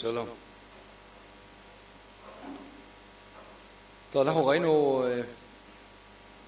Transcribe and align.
שלום. 0.00 0.26
טוב, 4.10 4.26
אנחנו 4.26 4.46
ראינו, 4.46 5.04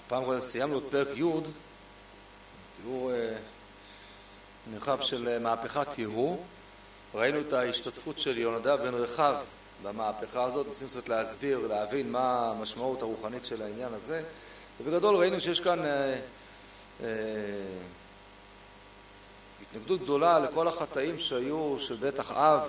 פעם 0.08 0.22
אחרונה 0.22 0.40
סיימנו 0.40 0.78
את 0.78 0.82
פרק 0.90 1.08
י', 1.08 1.22
תיאור 2.82 3.10
נרחב 4.70 5.00
של 5.00 5.38
מהפכת 5.38 5.98
יהוא, 5.98 6.38
ראינו 7.14 7.40
את 7.40 7.52
ההשתתפות 7.52 8.18
של 8.18 8.38
יהונדב 8.38 8.78
בן 8.82 8.94
רחב 8.94 9.34
במהפכה 9.82 10.44
הזאת, 10.44 10.66
ניסינו 10.66 10.90
קצת 10.90 11.08
להסביר, 11.08 11.66
להבין 11.66 12.12
מה 12.12 12.50
המשמעות 12.50 13.02
הרוחנית 13.02 13.44
של 13.44 13.62
העניין 13.62 13.94
הזה, 13.94 14.22
ובגדול 14.80 15.16
ראינו 15.16 15.40
שיש 15.40 15.60
כאן 15.60 15.78
התנגדות 19.62 20.00
גדולה 20.00 20.38
לכל 20.38 20.68
החטאים 20.68 21.18
שהיו 21.18 21.76
של 21.78 21.94
בית 21.96 22.20
אחאב, 22.20 22.60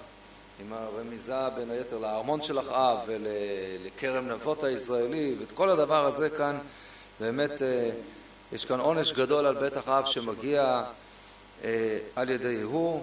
עם 0.59 0.73
הרמיזה 0.73 1.49
בין 1.49 1.71
היתר 1.71 1.97
לארמון 1.97 2.41
של 2.41 2.59
אחאב 2.59 2.97
ולכרם 3.05 4.27
נבות 4.27 4.63
הישראלי, 4.63 5.35
ואת 5.39 5.51
כל 5.51 5.69
הדבר 5.69 6.05
הזה 6.05 6.29
כאן, 6.29 6.57
באמת 7.19 7.61
יש 8.51 8.65
כאן 8.65 8.79
עונש 8.79 9.13
גדול 9.13 9.45
על 9.45 9.55
בית 9.55 9.77
אחאב 9.77 10.05
שמגיע 10.05 10.83
על 12.15 12.29
ידי 12.29 12.51
יהוא, 12.51 13.01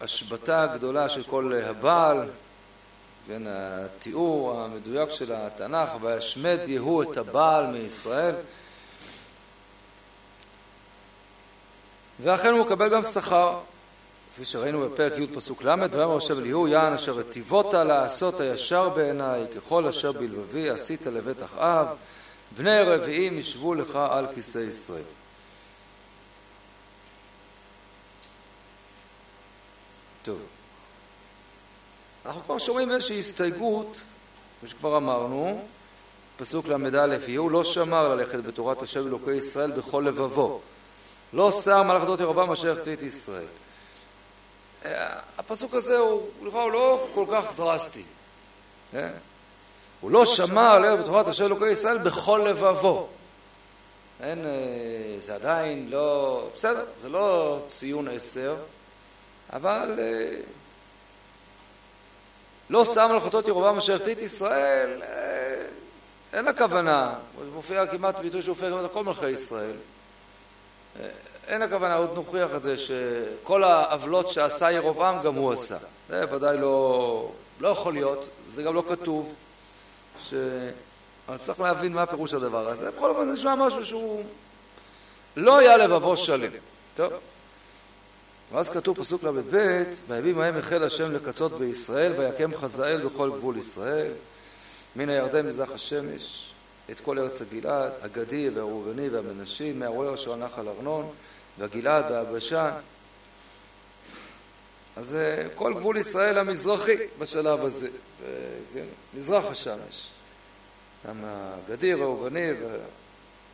והשבתה 0.00 0.66
גדולה 0.74 1.08
של 1.08 1.22
כל 1.22 1.52
הבעל, 1.64 2.28
בין 3.28 3.46
התיאור 3.50 4.60
המדויק 4.60 5.10
של 5.10 5.32
התנ"ך, 5.32 5.88
וישמד 6.00 6.58
יהוא 6.66 7.02
את 7.02 7.16
הבעל 7.16 7.66
מישראל 7.66 8.34
ואכן 12.20 12.52
הוא 12.52 12.66
מקבל 12.66 12.88
גם 12.88 13.02
שכר, 13.02 13.58
כפי 14.34 14.44
שראינו 14.44 14.80
בפרק 14.80 15.12
י' 15.18 15.26
פסוק 15.26 15.62
ל', 15.64 15.68
ויאמר 15.92 16.16
השם 16.16 16.38
אל 16.38 16.46
יהוא 16.46 16.68
יען 16.68 16.92
אשר 16.92 17.18
היטיבות 17.18 17.74
לעשות 17.74 18.40
הישר 18.40 18.88
בעיניי 18.88 19.46
ככל 19.56 19.86
אשר 19.86 20.12
בלבבי 20.12 20.70
עשית 20.70 21.06
לבית 21.06 21.42
אחאב, 21.42 21.86
בני 22.56 22.80
רביעים 22.82 23.38
ישבו 23.38 23.74
לך 23.74 23.96
על 24.10 24.26
כיסא 24.34 24.58
ישראל. 24.58 25.02
טוב, 30.22 30.38
אנחנו 32.26 32.42
כבר 32.44 32.58
שומעים 32.58 32.92
איזושהי 32.92 33.18
הסתייגות, 33.18 34.00
כמו 34.60 34.68
שכבר 34.68 34.96
אמרנו, 34.96 35.64
פסוק 36.36 36.68
ל"א, 36.68 37.16
יהוא 37.28 37.50
לא 37.50 37.64
שמר 37.64 38.14
ללכת 38.14 38.38
בתורת 38.38 38.82
השם 38.82 39.06
אלוקי 39.06 39.32
ישראל 39.32 39.70
בכל 39.70 40.04
לבבו 40.06 40.60
לא 41.32 41.50
שר 41.50 41.82
מלאך 41.82 42.02
דעות 42.02 42.20
ירבעם 42.20 42.50
אשר 42.50 42.72
החטיא 42.72 42.92
את 42.92 43.02
ישראל. 43.02 43.44
הפסוק 45.38 45.74
הזה 45.74 45.98
הוא 45.98 46.22
לכאורה 46.42 46.68
לא 46.68 47.06
כל 47.14 47.26
כך 47.32 47.44
דרסטי. 47.56 48.04
הוא 50.00 50.10
לא 50.10 50.26
שמע 50.26 50.78
לב 50.78 51.00
בתורת 51.00 51.28
השם 51.28 51.44
אלוקי 51.44 51.70
ישראל 51.70 51.98
בכל 51.98 52.46
לבבו. 52.48 53.08
אין, 54.20 54.44
זה 55.18 55.34
עדיין 55.34 55.88
לא, 55.90 56.48
בסדר, 56.56 56.84
זה 57.00 57.08
לא 57.08 57.58
ציון 57.66 58.08
עשר, 58.08 58.56
אבל 59.52 59.98
לא 62.70 62.84
שם 62.84 63.08
מלאכתות 63.10 63.48
ירבעם 63.48 63.78
אשר 63.78 63.94
החטיא 63.94 64.12
את 64.12 64.18
ישראל, 64.18 65.02
אין 66.32 66.48
הכוונה, 66.48 67.14
זה 67.44 67.50
מופיע 67.50 67.86
כמעט 67.86 68.18
ביטוי 68.18 68.42
שהופיע 68.42 68.68
כמעט 68.68 68.80
על 68.80 68.88
כל 68.88 69.04
מלכי 69.04 69.30
ישראל. 69.30 69.76
אין 71.46 71.62
הכוונה, 71.62 71.94
עוד 71.94 72.10
נוכיח 72.14 72.50
את 72.56 72.62
זה 72.62 72.74
שכל 72.78 73.64
העוולות 73.64 74.28
שעשה 74.28 74.72
ירובעם 74.72 75.22
גם 75.22 75.34
הוא 75.34 75.52
עשה. 75.52 75.76
זה 76.08 76.24
ודאי 76.34 76.58
לא, 76.58 77.32
לא 77.60 77.68
יכול 77.68 77.92
להיות, 77.92 78.28
זה 78.54 78.62
גם 78.62 78.74
לא 78.74 78.84
כתוב, 78.88 79.34
ש... 80.20 80.34
אבל 81.28 81.36
צריך 81.36 81.60
להבין 81.60 81.92
מה 81.92 82.06
פירוש 82.06 82.34
הדבר 82.34 82.68
הזה. 82.68 82.90
בכל 82.90 83.10
אופן 83.10 83.26
זה 83.26 83.32
נשמע 83.32 83.54
משהו 83.54 83.84
שהוא 83.84 84.24
לא 85.36 85.58
היה 85.58 85.76
לבבו 85.76 86.16
שלם. 86.16 86.50
טוב. 86.96 87.12
ואז 88.52 88.70
כתוב 88.70 88.98
פסוק 88.98 89.24
ל"ב: 89.24 89.84
בימים 90.08 90.40
ההם 90.40 90.56
החל 90.56 90.82
השם 90.82 91.12
לקצות 91.12 91.58
בישראל 91.58 92.12
ויקם 92.18 92.56
חזאל 92.56 93.00
בכל 93.06 93.30
גבול 93.30 93.56
ישראל 93.56 94.12
מן 94.96 95.08
הירדן 95.08 95.46
מזרח 95.46 95.70
השמש 95.70 96.52
את 96.90 97.00
כל 97.00 97.18
ארץ 97.18 97.42
הגלעד, 97.42 97.92
הגדי 98.02 98.50
והראובני 98.54 99.08
והמנשי, 99.08 99.72
מהרוער 99.72 100.14
אשר 100.14 100.36
נחל 100.36 100.68
ארנון 100.68 101.10
והגלעד 101.58 102.10
והבשן. 102.10 102.70
אז 104.96 105.16
כל 105.54 105.74
גבול 105.74 105.96
ישראל 105.96 106.38
המזרחי 106.38 106.96
בשלב 107.18 107.64
הזה, 107.64 107.88
כן, 108.74 108.84
מזרח 109.14 109.44
השמש. 109.44 110.10
גם 111.08 111.16
הגדי, 111.24 111.94
ראובני 111.94 112.50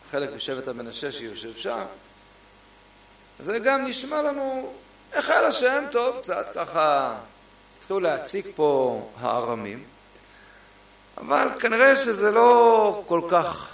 וחלק 0.08 0.32
משבט 0.32 0.68
המנשה 0.68 1.12
שיושב 1.12 1.56
שם. 1.56 1.84
זה 3.38 3.58
גם 3.58 3.84
נשמע 3.84 4.22
לנו, 4.22 4.72
החל 5.12 5.44
השם 5.44 5.84
טוב, 5.90 6.18
קצת 6.18 6.50
ככה 6.54 7.18
התחילו 7.78 8.00
להציג 8.00 8.46
פה 8.56 9.02
הארמים. 9.20 9.84
אבל 11.16 11.48
כנראה 11.60 11.96
שזה 11.96 12.30
לא 12.30 13.02
כל 13.06 13.20
כך 13.30 13.70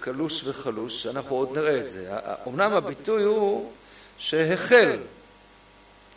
קלוש 0.00 0.44
וחלוש, 0.44 1.06
אנחנו 1.06 1.36
עוד 1.36 1.58
נראה 1.58 1.78
את 1.78 1.86
זה. 1.86 2.10
אמנם 2.46 2.72
הביטוי 2.72 3.22
הוא 3.22 3.70
שהחל 4.18 4.98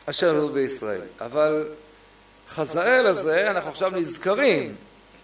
אשר 0.06 0.34
נולד 0.34 0.54
בישראל, 0.54 1.02
אבל 1.22 1.68
חזאל 2.50 3.08
הזה, 3.08 3.52
אנחנו 3.52 3.70
עכשיו 3.70 3.90
נזכרים, 3.90 4.76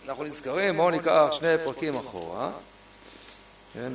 אנחנו 0.07 0.23
נזכרים, 0.23 0.77
בואו 0.77 0.89
ניקח 0.89 1.27
שני 1.31 1.55
פרקים 1.63 1.95
אחורה, 1.95 2.51
כן, 3.73 3.93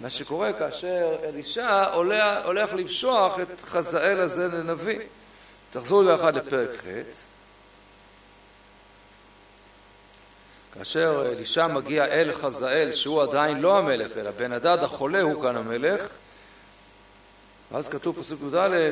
מה 0.00 0.10
שקורה 0.10 0.52
כאשר 0.52 1.16
אלישע 1.24 1.84
הולך 2.44 2.72
למשוח 2.72 3.40
את 3.40 3.60
חזאל 3.60 4.20
הזה 4.20 4.48
לנביא. 4.48 4.98
תחזרו 5.70 6.02
לאחד 6.02 6.36
לפרק 6.36 6.70
ח' 6.70 6.86
כאשר 10.74 11.26
אלישע 11.32 11.66
מגיע 11.66 12.04
אל 12.04 12.32
חזאל 12.32 12.92
שהוא 12.92 13.22
עדיין 13.22 13.60
לא 13.60 13.78
המלך 13.78 14.18
אלא 14.18 14.30
בן 14.30 14.52
הדד 14.52 14.78
החולה 14.82 15.20
הוא 15.20 15.42
כאן 15.42 15.56
המלך 15.56 16.02
ואז 17.72 17.88
כתוב 17.88 18.16
פסוק 18.18 18.40
י"א 18.52 18.90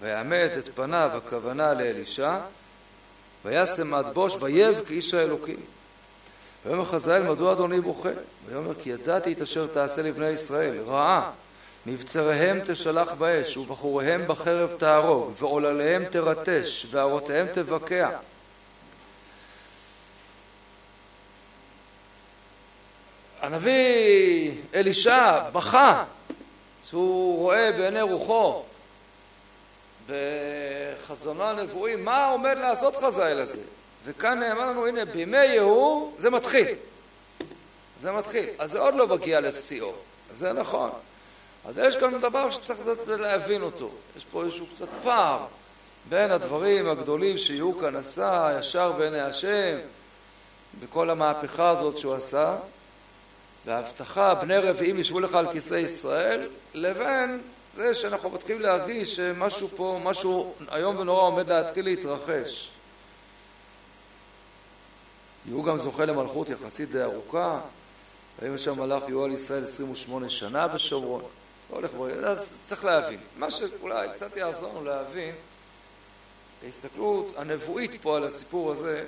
ויעמת 0.00 0.50
את 0.58 0.68
פניו 0.74 1.10
הכוונה 1.14 1.74
לאלישע 1.74 2.38
וישם 3.44 3.94
עד 3.94 4.14
בוש 4.14 4.36
ויב 4.40 4.80
כאיש 4.86 5.14
האלוקים. 5.14 5.60
ויאמר 6.66 6.84
חזאל 6.84 7.22
מדוע 7.22 7.52
אדוני 7.52 7.80
בוכה? 7.80 8.08
ויאמר 8.46 8.74
כי 8.74 8.90
ידעתי 8.90 9.32
את 9.32 9.40
אשר 9.40 9.66
תעשה 9.66 10.02
לבני 10.02 10.28
ישראל. 10.28 10.80
רעה 10.86 11.30
מבצריהם 11.86 12.60
תשלח 12.64 13.12
באש 13.12 13.56
ובחוריהם 13.56 14.24
בחרב 14.26 14.72
תהרוג 14.78 15.32
ועולליהם 15.38 16.04
תרטש 16.04 16.86
וערותיהם 16.90 17.46
תבקע 17.52 18.10
הנביא 23.40 24.52
אלישע 24.74 25.40
בכה 25.52 26.04
שהוא 26.84 27.38
רואה 27.38 27.72
בעיני 27.72 28.00
רוחו. 28.00 28.62
בחזונו 30.08 31.44
הנבואי 31.44 31.96
מה 31.96 32.26
עומד 32.26 32.58
לעשות 32.58 32.96
חזאל 32.96 33.38
הזה? 33.40 33.60
וכאן 34.04 34.38
נאמר 34.38 34.66
לנו 34.66 34.86
הנה 34.86 35.04
בימי 35.04 35.44
יהוא 35.44 36.12
זה 36.18 36.30
מתחיל. 36.30 36.68
זה 38.00 38.12
מתחיל. 38.12 38.48
אז 38.58 38.70
זה 38.70 38.78
עוד 38.78 38.94
לא 38.94 39.08
מגיע 39.08 39.40
לשיאו. 39.40 39.92
זה 40.34 40.52
נכון. 40.52 40.90
אז 41.64 41.78
יש 41.78 41.96
כאן 41.96 42.20
דבר 42.20 42.50
שצריך 42.50 42.80
להבין 43.06 43.62
אותו. 43.62 43.90
יש 44.16 44.24
פה 44.24 44.44
איזשהו 44.44 44.66
קצת 44.74 44.88
פער 45.02 45.38
בין 46.08 46.30
הדברים 46.30 46.88
הגדולים 46.88 47.38
שיהוא 47.38 47.80
כאן 47.80 47.96
עשה 47.96 48.56
ישר 48.60 48.92
בעיני 48.92 49.20
השם 49.20 49.78
בכל 50.80 51.10
המהפכה 51.10 51.70
הזאת 51.70 51.98
שהוא 51.98 52.14
עשה 52.14 52.56
וההבטחה 53.68 54.34
בני 54.34 54.58
רביעים 54.58 54.98
ישבו 54.98 55.20
לך 55.20 55.34
על 55.34 55.52
כיסא 55.52 55.74
ישראל 55.74 56.48
לבין 56.74 57.42
זה 57.76 57.94
שאנחנו 57.94 58.30
מתחילים 58.30 58.62
להרגיש 58.62 59.16
שמשהו 59.16 59.68
פה, 59.68 60.00
משהו 60.04 60.54
איום 60.74 60.98
ונורא 60.98 61.22
עומד 61.22 61.48
להתחיל 61.48 61.84
להתרחש. 61.84 62.70
יהוא 65.46 65.64
גם 65.64 65.78
זוכה 65.78 66.04
למלכות 66.04 66.48
יחסית 66.48 66.90
די 66.90 67.02
ארוכה, 67.02 67.60
האם 68.42 68.58
שם 68.58 68.78
מלך 68.78 69.02
יהוא 69.08 69.24
על 69.24 69.32
ישראל 69.32 69.62
28 69.62 70.28
שנה 70.28 70.68
בשומרון, 70.68 71.22
לא 71.70 71.76
הולך 71.76 71.90
אז 72.24 72.58
צריך 72.62 72.84
להבין. 72.84 73.20
מה 73.36 73.50
שאולי 73.50 74.08
קצת 74.08 74.36
יעזור 74.36 74.70
לנו 74.70 74.84
להבין, 74.84 75.34
ההסתכלות 76.64 77.32
הנבואית 77.36 78.02
פה 78.02 78.16
על 78.16 78.24
הסיפור 78.24 78.72
הזה, 78.72 79.04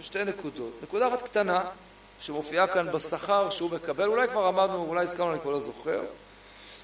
שתי 0.00 0.24
נקודות. 0.24 0.72
נקודה 0.82 1.08
אחת 1.08 1.22
קטנה, 1.22 1.64
שמופיעה 2.20 2.66
כאן 2.66 2.92
בשכר 2.92 3.50
שהוא 3.50 3.70
מקבל, 3.70 4.06
אולי 4.06 4.28
כבר 4.28 4.48
אמרנו, 4.48 4.86
אולי 4.88 5.02
הזכרנו, 5.02 5.32
אני 5.32 5.40
כבר 5.40 5.50
לא 5.50 5.60
זוכר. 5.60 6.00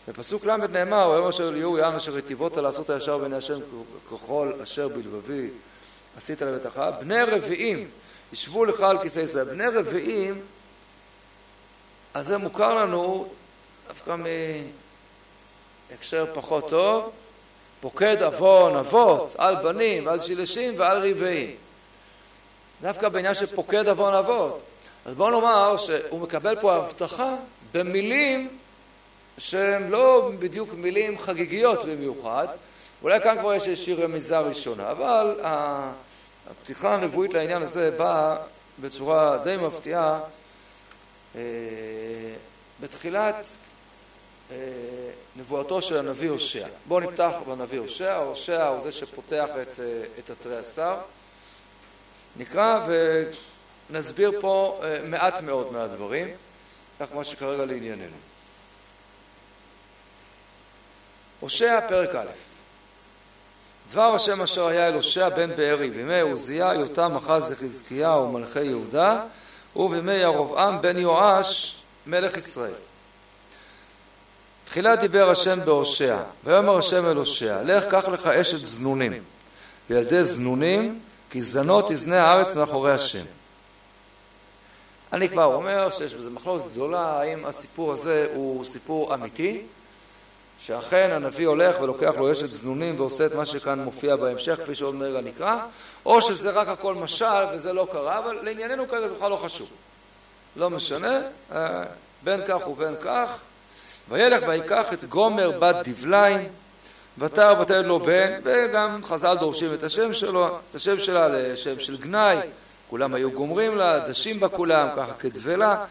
בפסוק 0.09 0.45
ל' 0.45 0.57
נאמר, 0.57 1.09
ויאמר 1.11 1.31
אשר 1.31 1.49
אליהו 1.49 1.79
יען 1.79 1.95
אשר 1.95 2.15
היטיבות 2.15 2.57
לעשות 2.57 2.91
הישר 2.91 3.19
בעיני 3.19 3.37
השם 3.37 3.59
ככל 4.13 4.53
אשר 4.63 4.89
בלבבי 4.89 5.51
עשית 6.17 6.43
לבטח. 6.43 6.79
בני 7.01 7.23
רביעים 7.23 7.89
ישבו 8.33 8.65
לך 8.65 8.81
על 8.81 9.03
כיסא 9.03 9.21
ישראל. 9.21 9.45
בני 9.45 9.67
רביעים, 9.67 10.41
אז 12.15 12.27
זה 12.27 12.39
מוכר 12.39 12.75
לנו 12.75 13.29
דווקא 13.89 14.17
מהקשר 15.91 16.27
פחות 16.35 16.71
טוב, 16.71 17.13
פוקד 17.81 18.23
עוון 18.23 18.77
אבות 18.77 19.35
על 19.39 19.55
בנים 19.63 20.07
ועל 20.07 20.21
שילשים 20.21 20.75
ועל 20.77 21.11
רבעים. 21.11 21.57
דווקא 22.85 23.09
בעניין 23.09 23.35
של 23.35 23.47
פוקד 23.47 23.89
עוון 23.89 24.15
אבות. 24.15 24.61
אז 25.05 25.15
בואו 25.15 25.31
נאמר 25.31 25.77
שהוא 25.77 26.21
מקבל 26.21 26.61
פה 26.61 26.77
הבטחה 26.77 27.37
במילים 27.73 28.59
שהן 29.39 29.91
לא 29.91 30.31
בדיוק 30.39 30.75
מילים 30.75 31.19
חגיגיות 31.19 31.85
במיוחד, 31.85 32.49
אולי 33.03 33.21
כאן 33.21 33.37
כבר 33.41 33.55
יש 33.55 33.69
איזושהי 33.69 33.95
רמיזה 33.95 34.39
ראשונה, 34.39 34.91
אבל 34.91 35.41
הפתיחה 36.51 36.95
הנבואית 36.95 37.35
לעניין 37.35 37.63
הזה 37.63 37.91
באה 37.91 38.37
בצורה 38.79 39.39
די 39.45 39.57
מפתיעה 39.57 40.21
אה, 41.37 41.41
בתחילת 42.81 43.45
אה, 44.51 44.57
נבואתו 45.37 45.83
של 45.83 45.99
הנביא 45.99 46.31
הושע. 46.31 46.67
בואו 46.89 47.01
נפתח 47.01 47.33
בנביא 47.49 47.79
הושע, 47.79 48.17
הושע 48.17 48.67
הוא 48.67 48.81
זה 48.81 48.93
שפותח 48.93 49.49
את, 49.63 49.81
אה, 49.81 50.03
את 50.19 50.31
התריעשר. 50.31 50.95
נקרא 52.37 52.87
ונסביר 53.91 54.33
פה 54.41 54.81
מעט 55.05 55.41
מאוד 55.41 55.73
מהדברים, 55.73 56.29
כך 57.01 57.07
מה 57.15 57.25
שכרגע 57.25 57.65
לענייננו. 57.65 58.17
הושע 61.41 61.81
פרק 61.89 62.15
א' 62.15 62.27
דבר 63.91 64.15
השם 64.15 64.43
אשר 64.43 64.67
היה 64.67 64.89
אל 64.89 64.95
הושע 64.95 65.29
בן 65.29 65.57
בארי 65.57 65.91
בימי 65.91 66.21
עוזיה 66.21 66.75
יותם 66.75 67.17
אחז 67.17 67.53
לחזקיהו 67.53 68.33
מלכי 68.33 68.65
יהודה 68.65 69.21
ובימי 69.77 70.15
ירבעם 70.15 70.83
בן 70.83 70.99
יואש 70.99 71.83
מלך 72.07 72.37
ישראל. 72.37 72.73
תחילה 74.65 74.97
דיבר 74.97 75.31
השם 75.31 75.65
בהושע 75.65 76.19
ויאמר 76.45 76.79
השם 76.79 77.07
אל 77.07 77.17
הושע 77.17 77.63
לך 77.63 77.85
קח 77.91 78.09
לך 78.09 78.27
אשת 78.27 78.67
זנונים 78.67 79.23
וילדי 79.91 80.25
זנונים 80.25 81.01
כי 81.35 81.43
זנות 81.43 81.89
תזנה 81.89 82.23
הארץ 82.23 82.57
מאחורי 82.57 82.93
השם. 82.93 83.25
אני 85.13 85.29
כבר 85.29 85.45
אומר 85.45 85.91
שיש 85.91 86.15
בזה 86.15 86.31
מחלוקת 86.31 86.73
גדולה 86.73 87.21
האם 87.21 87.45
הסיפור 87.45 87.93
הזה 87.93 88.29
הוא 88.35 88.65
סיפור 88.65 89.15
אמיתי 89.15 89.63
שאכן 90.59 91.11
הנביא 91.13 91.47
הולך 91.47 91.81
ולוקח 91.81 92.15
לו 92.17 92.33
אשת 92.33 92.51
זנונים 92.53 93.01
ועושה 93.01 93.27
את 93.27 93.35
מה 93.35 93.45
שכאן 93.45 93.79
מופיע 93.79 94.17
בהמשך, 94.17 94.59
כפי 94.63 94.75
שעוד 94.75 94.95
מרגע 94.95 95.21
נקרא, 95.21 95.59
או 96.07 96.23
שזה 96.23 96.51
רק 96.51 96.69
הכל 96.69 96.95
משל 96.95 97.47
וזה 97.55 97.73
לא 97.73 97.89
קרה, 97.93 98.19
אבל 98.19 98.39
לענייננו 98.43 98.89
כרגע 98.89 99.09
זה 99.09 99.15
בכלל 99.15 99.31
לא 99.31 99.37
חשוב. 99.37 99.71
לא 100.57 100.71
משנה, 100.71 101.21
אה, 101.53 101.83
בין 102.23 102.41
כך 102.47 102.69
ובין 102.69 102.95
כך. 103.05 103.39
וילך 104.09 104.45
ויקח 104.49 104.93
את 104.93 105.05
גומר 105.05 105.59
בת 105.59 105.89
דבליים, 105.89 106.49
ותר 107.19 107.55
ותלד 107.61 107.87
לו 107.87 108.01
בן, 108.01 108.33
וגם 108.45 109.01
חז"ל 109.05 109.37
דורשים 109.41 109.75
את 109.75 109.85
השם 109.85 110.13
שלו, 110.13 110.59
את 110.71 110.75
השם 110.75 110.99
שלה 110.99 111.29
לשם 111.29 111.81
של 111.81 111.97
גנאי, 111.97 112.37
כולם 112.91 113.15
היו 113.15 113.31
גומרים 113.31 113.77
לה, 113.77 113.99
דשים 114.09 114.41
בה 114.41 114.49
כולם, 114.49 114.89
ככה 114.97 115.13
כדבלה. 115.13 115.85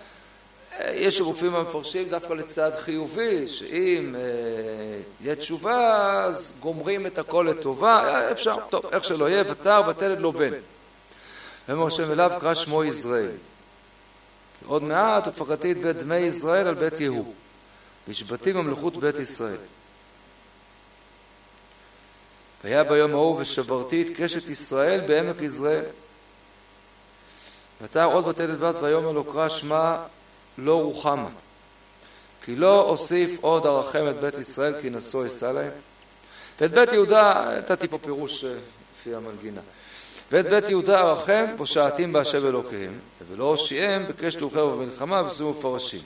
יש 0.94 1.22
רופאים 1.22 1.56
המפרשים 1.56 2.10
דווקא 2.10 2.34
לצד 2.34 2.72
חיובי, 2.80 3.48
שאם 3.48 4.16
תהיה 5.22 5.36
תשובה 5.36 6.24
אז 6.24 6.54
גומרים 6.60 7.06
את 7.06 7.18
הכל 7.20 7.48
לטובה, 7.50 8.31
אפשר, 8.31 8.56
טוב, 8.70 8.86
איך 8.92 9.04
שלא 9.04 9.30
יהיה, 9.30 9.44
ותר 9.48 9.81
ותלד 9.90 10.20
לו 10.20 10.31
בן. 10.31 10.54
ואמר 11.70 11.88
השם 11.88 12.12
אליו 12.12 12.31
קרא 12.40 12.54
שמו 12.54 12.84
ישראל. 12.84 13.31
עוד 14.66 14.84
מעט 14.84 15.28
ופקדתי 15.28 15.72
את 15.72 15.78
בית 15.78 15.98
דמי 15.98 16.16
ישראל 16.16 16.68
על 16.68 16.75
בית 16.75 17.00
יהוא, 17.00 17.34
והשבתי 18.08 18.54
ממלכות 18.54 18.98
בית 18.98 19.20
ישראל. 19.20 19.58
והיה 22.63 22.83
ביום 22.83 23.12
ההוא 23.12 23.39
ושברתי 23.39 24.01
את 24.01 24.07
קשת 24.15 24.50
ישראל 24.50 25.01
בעמק 25.07 25.42
יזרעאל. 25.42 25.83
ותר 27.81 28.06
עוד 28.06 28.27
ותלד 28.27 28.60
בת 28.60 28.75
ויאמר 28.81 29.12
לו 29.12 29.24
קרא 29.24 29.50
שמה 29.50 30.04
לא 30.57 30.81
רוחמה. 30.81 31.30
כי 32.42 32.56
לא 32.56 32.81
אוסיף 32.81 33.38
עוד 33.42 33.65
ארחם 33.65 34.06
את 34.10 34.15
בית 34.15 34.38
ישראל 34.38 34.81
כי 34.81 34.89
נשוא 34.89 35.27
אשא 35.27 35.45
להם. 35.45 35.71
ואת 36.62 36.71
בית 36.71 36.94
יהודה, 36.94 37.45
נתתי 37.57 37.88
פה 37.88 37.98
פירוש 37.98 38.44
אה, 38.44 38.56
לפי 38.95 39.15
המנגינה. 39.15 39.62
ואת 40.31 40.45
בית 40.45 40.69
יהודה 40.69 41.01
ארחם 41.01 41.45
פושעתים 41.57 42.13
בהשם 42.13 42.45
אלוקיהם, 42.48 43.00
ולא 43.30 43.44
הושיעם 43.44 44.06
בקש 44.06 44.36
תאוחר 44.36 44.65
ובמלחמה 44.65 45.24
בסיום 45.24 45.51
מפרשים. 45.57 46.01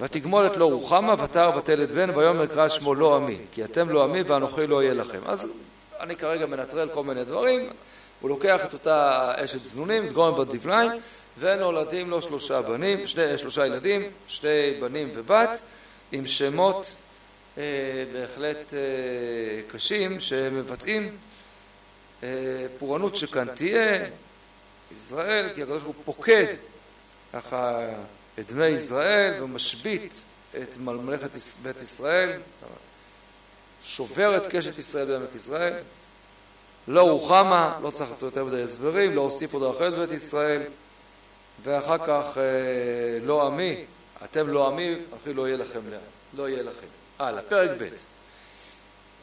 ותגמול 0.00 0.46
את 0.46 0.56
לא 0.56 0.64
רוחמה 0.64 1.14
ותר 1.24 1.50
ותלת 1.56 1.90
בן 1.90 2.10
ויאמר 2.10 2.46
קרא 2.46 2.68
שמו 2.68 2.94
לא 2.94 3.16
עמי 3.16 3.36
כי 3.52 3.64
אתם 3.64 3.88
לא 3.88 4.04
עמי 4.04 4.22
ואנוכי 4.22 4.66
לא 4.66 4.76
אהיה 4.76 4.94
לכם. 4.94 5.20
אז 5.26 5.48
אני 6.00 6.16
כרגע 6.16 6.46
מנטרל 6.46 6.88
כל 6.94 7.04
מיני 7.04 7.24
דברים, 7.24 7.70
הוא 8.20 8.30
לוקח 8.30 8.60
את 8.64 8.72
אותה 8.72 9.32
אשת 9.36 9.64
זנונים, 9.64 10.06
את 10.06 10.12
גורם 10.12 10.40
בת 10.40 10.54
דבליים 10.54 10.90
ונולדים 11.38 12.10
לו 12.10 12.22
שלושה 12.22 12.62
בנים, 12.62 13.06
שני, 13.06 13.38
שלושה 13.38 13.66
ילדים, 13.66 14.02
שתי 14.26 14.78
בנים 14.80 15.10
ובת, 15.14 15.60
עם 16.12 16.26
שמות 16.26 16.94
אה, 17.58 17.62
בהחלט 18.12 18.74
אה, 18.74 18.80
קשים 19.68 20.20
שמבטאים 20.20 21.16
אה, 22.22 22.28
פורענות 22.78 23.16
שכאן 23.16 23.46
תהיה, 23.54 24.06
ישראל, 24.94 25.50
כי 25.54 25.62
הקדוש 25.62 25.82
ברוך 25.82 25.96
הוא 25.96 26.04
פוקד 26.04 26.46
ככה 27.32 27.78
את 28.40 28.52
דמי 28.52 28.66
ישראל 28.66 29.42
ומשבית 29.42 30.24
את 30.62 30.76
ממלכת 30.76 31.30
בית 31.62 31.82
ישראל, 31.82 32.40
שובר 33.82 34.36
את 34.36 34.46
קשת 34.46 34.78
ישראל 34.78 35.06
בעמק 35.06 35.34
ישראל, 35.36 35.74
לא 36.88 37.02
רוחמה, 37.02 37.78
לא 37.82 37.90
צריך 37.90 38.10
יותר 38.22 38.44
מדי 38.44 38.62
הסברים, 38.62 39.14
לא 39.14 39.20
הוסיף 39.20 39.54
עוד 39.54 39.76
אחרת 39.76 39.94
בית 39.94 40.12
ישראל 40.12 40.62
ואחר 41.62 41.98
כך 41.98 42.38
אה, 42.38 42.42
לא 43.22 43.46
עמי, 43.46 43.84
אתם 44.24 44.48
לא 44.48 44.68
עמי, 44.68 44.96
אחי 45.22 45.34
לא 45.34 45.46
יהיה 45.48 45.56
לכם, 45.56 45.80
לא 46.34 46.48
יהיה 46.48 46.62
לכם. 46.62 46.86
הלאה, 47.18 47.42
פרק 47.42 47.70
ב' 47.80 47.88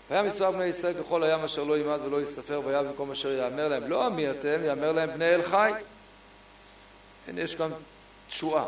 והיה 0.10 0.24
מספר 0.24 0.52
בני 0.52 0.66
ישראל 0.66 0.94
ככל 0.94 1.24
הים 1.24 1.40
אשר 1.40 1.64
לא 1.64 1.78
יימד 1.78 2.00
ולא 2.06 2.20
ייספר 2.20 2.62
והיה 2.66 2.84
במקום 2.84 3.12
אשר 3.12 3.32
יאמר 3.32 3.68
להם 3.68 3.88
לא 3.88 4.06
עמי 4.06 4.30
אתם, 4.30 4.60
יאמר 4.66 4.92
להם 4.92 5.10
בני 5.14 5.36
אל 5.36 5.42
חי. 5.42 5.72
הנה 7.28 7.42
יש 7.42 7.56
גם 7.56 7.70
תשועה. 8.28 8.66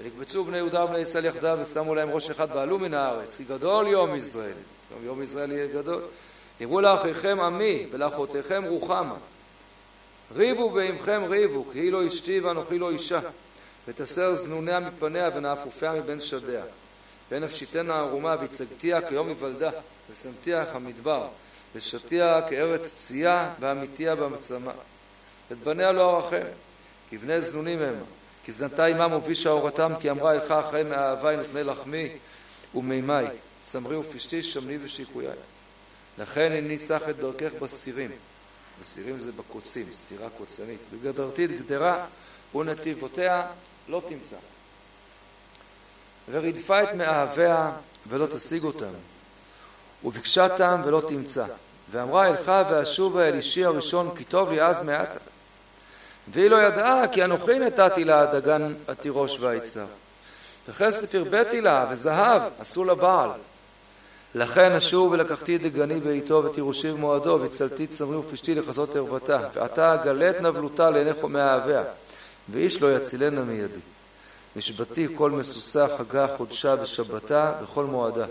ונקבצו 0.00 0.44
בני 0.44 0.56
יהודה 0.56 0.84
ובני 0.84 0.98
ישראל 0.98 1.24
יחדיו 1.24 1.58
ושמו 1.60 1.94
להם 1.94 2.10
ראש 2.10 2.30
אחד 2.30 2.48
ועלו 2.54 2.78
מן 2.78 2.94
הארץ 2.94 3.36
כי 3.36 3.44
גדול 3.44 3.86
יום 3.86 4.14
ישראל, 4.14 4.56
גם 4.92 5.04
יום 5.04 5.22
ישראל 5.22 5.52
יהיה 5.52 5.66
גדול. 5.66 6.02
אמרו 6.62 6.80
לאחיכם 6.80 7.40
עמי 7.40 7.86
ולאחותיכם 7.90 8.64
רוחמה 8.64 9.14
ריבו 10.32 10.72
ועמכם 10.74 11.22
ריבו, 11.28 11.64
כי 11.72 11.78
היא 11.78 11.92
לא 11.92 12.06
אשתי 12.06 12.40
ואנוכי 12.40 12.78
לא 12.78 12.90
אישה, 12.90 13.20
ותסר 13.88 14.34
זנוניה 14.34 14.80
מפניה 14.80 15.30
ונאפופיה 15.34 15.92
מבין 15.92 16.20
שדיה. 16.20 16.64
ונפשיתנה 17.30 17.98
ערומה 17.98 18.36
והצגתיה 18.40 19.08
כיום 19.08 19.28
היוולדה, 19.28 19.70
ושמתיה 20.10 20.66
כמדבר, 20.72 21.28
ושתיה 21.74 22.42
כארץ 22.50 22.94
צייה, 22.94 23.54
ואמיתיה 23.60 24.14
במצמה. 24.14 24.72
את 25.52 25.58
בניה 25.58 25.92
לא 25.92 26.16
ארחם, 26.16 26.46
כי 27.10 27.18
בני 27.18 27.40
זנונים 27.40 27.82
הם, 27.82 27.94
כי 28.44 28.52
זנתה 28.52 28.84
עמם 28.84 29.12
ובישה 29.12 29.50
אורתם, 29.50 29.92
כי 30.00 30.10
אמרה 30.10 30.32
אלך 30.32 30.50
אחרי 30.50 30.82
מאהבי 30.82 31.36
נותני 31.36 31.64
לחמי 31.64 32.08
ומימי, 32.74 33.24
צמרי 33.62 33.96
ופשתי, 33.96 34.42
שמני 34.42 34.78
ושיקויי. 34.82 35.28
לכן 36.18 36.52
איני 36.52 36.78
סח 36.78 37.02
את 37.10 37.16
דרכך 37.16 37.50
בסירים. 37.60 38.10
וסירים 38.80 39.18
זה 39.18 39.32
בקוצים, 39.32 39.92
סירה 39.92 40.28
קוצנית. 40.38 40.80
וגדרתית 40.90 41.50
גדרה 41.50 42.06
ונתיבותיה 42.54 43.46
לא 43.88 44.02
תמצא. 44.08 44.36
ורדפה 46.30 46.82
את 46.82 46.94
מאהביה 46.94 47.72
ולא 48.06 48.26
תשיג 48.26 48.64
אותם. 48.64 48.92
וביקשה 50.04 50.48
טעם 50.48 50.82
ולא 50.84 51.02
תמצא. 51.08 51.46
ואמרה 51.90 52.28
אלכה 52.28 52.62
ואשובה 52.70 53.28
אל 53.28 53.34
אישי 53.34 53.64
הראשון 53.64 54.16
כי 54.16 54.24
טוב 54.24 54.50
לי 54.50 54.62
אז 54.62 54.82
מעטה. 54.82 55.18
והיא 56.32 56.50
לא 56.50 56.56
ידעה 56.56 57.08
כי 57.08 57.24
אנוכי 57.24 57.58
נתתי 57.58 58.04
לה 58.04 58.26
דגן 58.26 58.74
התירוש 58.88 59.40
והיצר. 59.40 59.86
וכסף 60.68 61.14
הרביתי 61.14 61.60
לה 61.60 61.86
וזהב 61.90 62.42
עשו 62.60 62.84
לה 62.84 62.94
בעל. 62.94 63.30
לכן 64.34 64.72
אשוב 64.72 65.12
ולקחתי 65.12 65.58
דגני 65.58 66.00
בעיתו 66.00 66.44
ותירושי 66.44 66.92
במועדו 66.92 67.38
והצלתי 67.42 67.86
צמרי 67.86 68.16
ופשתי 68.16 68.54
לכסות 68.54 68.96
ערוותה 68.96 69.38
ועתה 69.54 69.94
אגלת 69.94 70.40
נבלותה 70.40 70.90
לעיני 70.90 71.12
חומי 71.12 71.40
אהביה 71.40 71.82
ואיש 72.48 72.82
לא 72.82 72.96
יצילנה 72.96 73.40
מידי. 73.40 73.80
נשבתי 74.56 75.08
כל 75.14 75.30
מסוסה, 75.30 75.86
חגה, 75.98 76.26
חודשה 76.36 76.74
ושבתה 76.82 77.52
בכל 77.62 77.84
מועדה. 77.84 78.24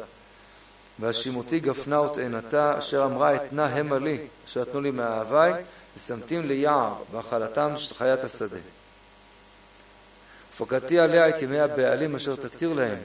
והשימותי 0.99 1.59
גפנה 1.59 2.01
ותאנתה, 2.01 2.77
אשר 2.77 3.05
אמרה 3.05 3.35
אתנה 3.35 3.65
המה 3.65 3.99
לי, 3.99 4.17
אשר 4.45 4.61
נתנו 4.61 4.81
לי 4.81 4.91
מאהבי, 4.91 5.51
ושמתים 5.95 6.47
ליער, 6.47 6.93
ואכלתם 7.11 7.73
חיית 7.97 8.23
השדה. 8.23 8.57
ופקדתי 10.53 10.99
עליה 10.99 11.29
את 11.29 11.41
ימי 11.41 11.59
הבעלים 11.59 12.15
אשר 12.15 12.35
תקטיר 12.35 12.73
להם. 12.73 12.97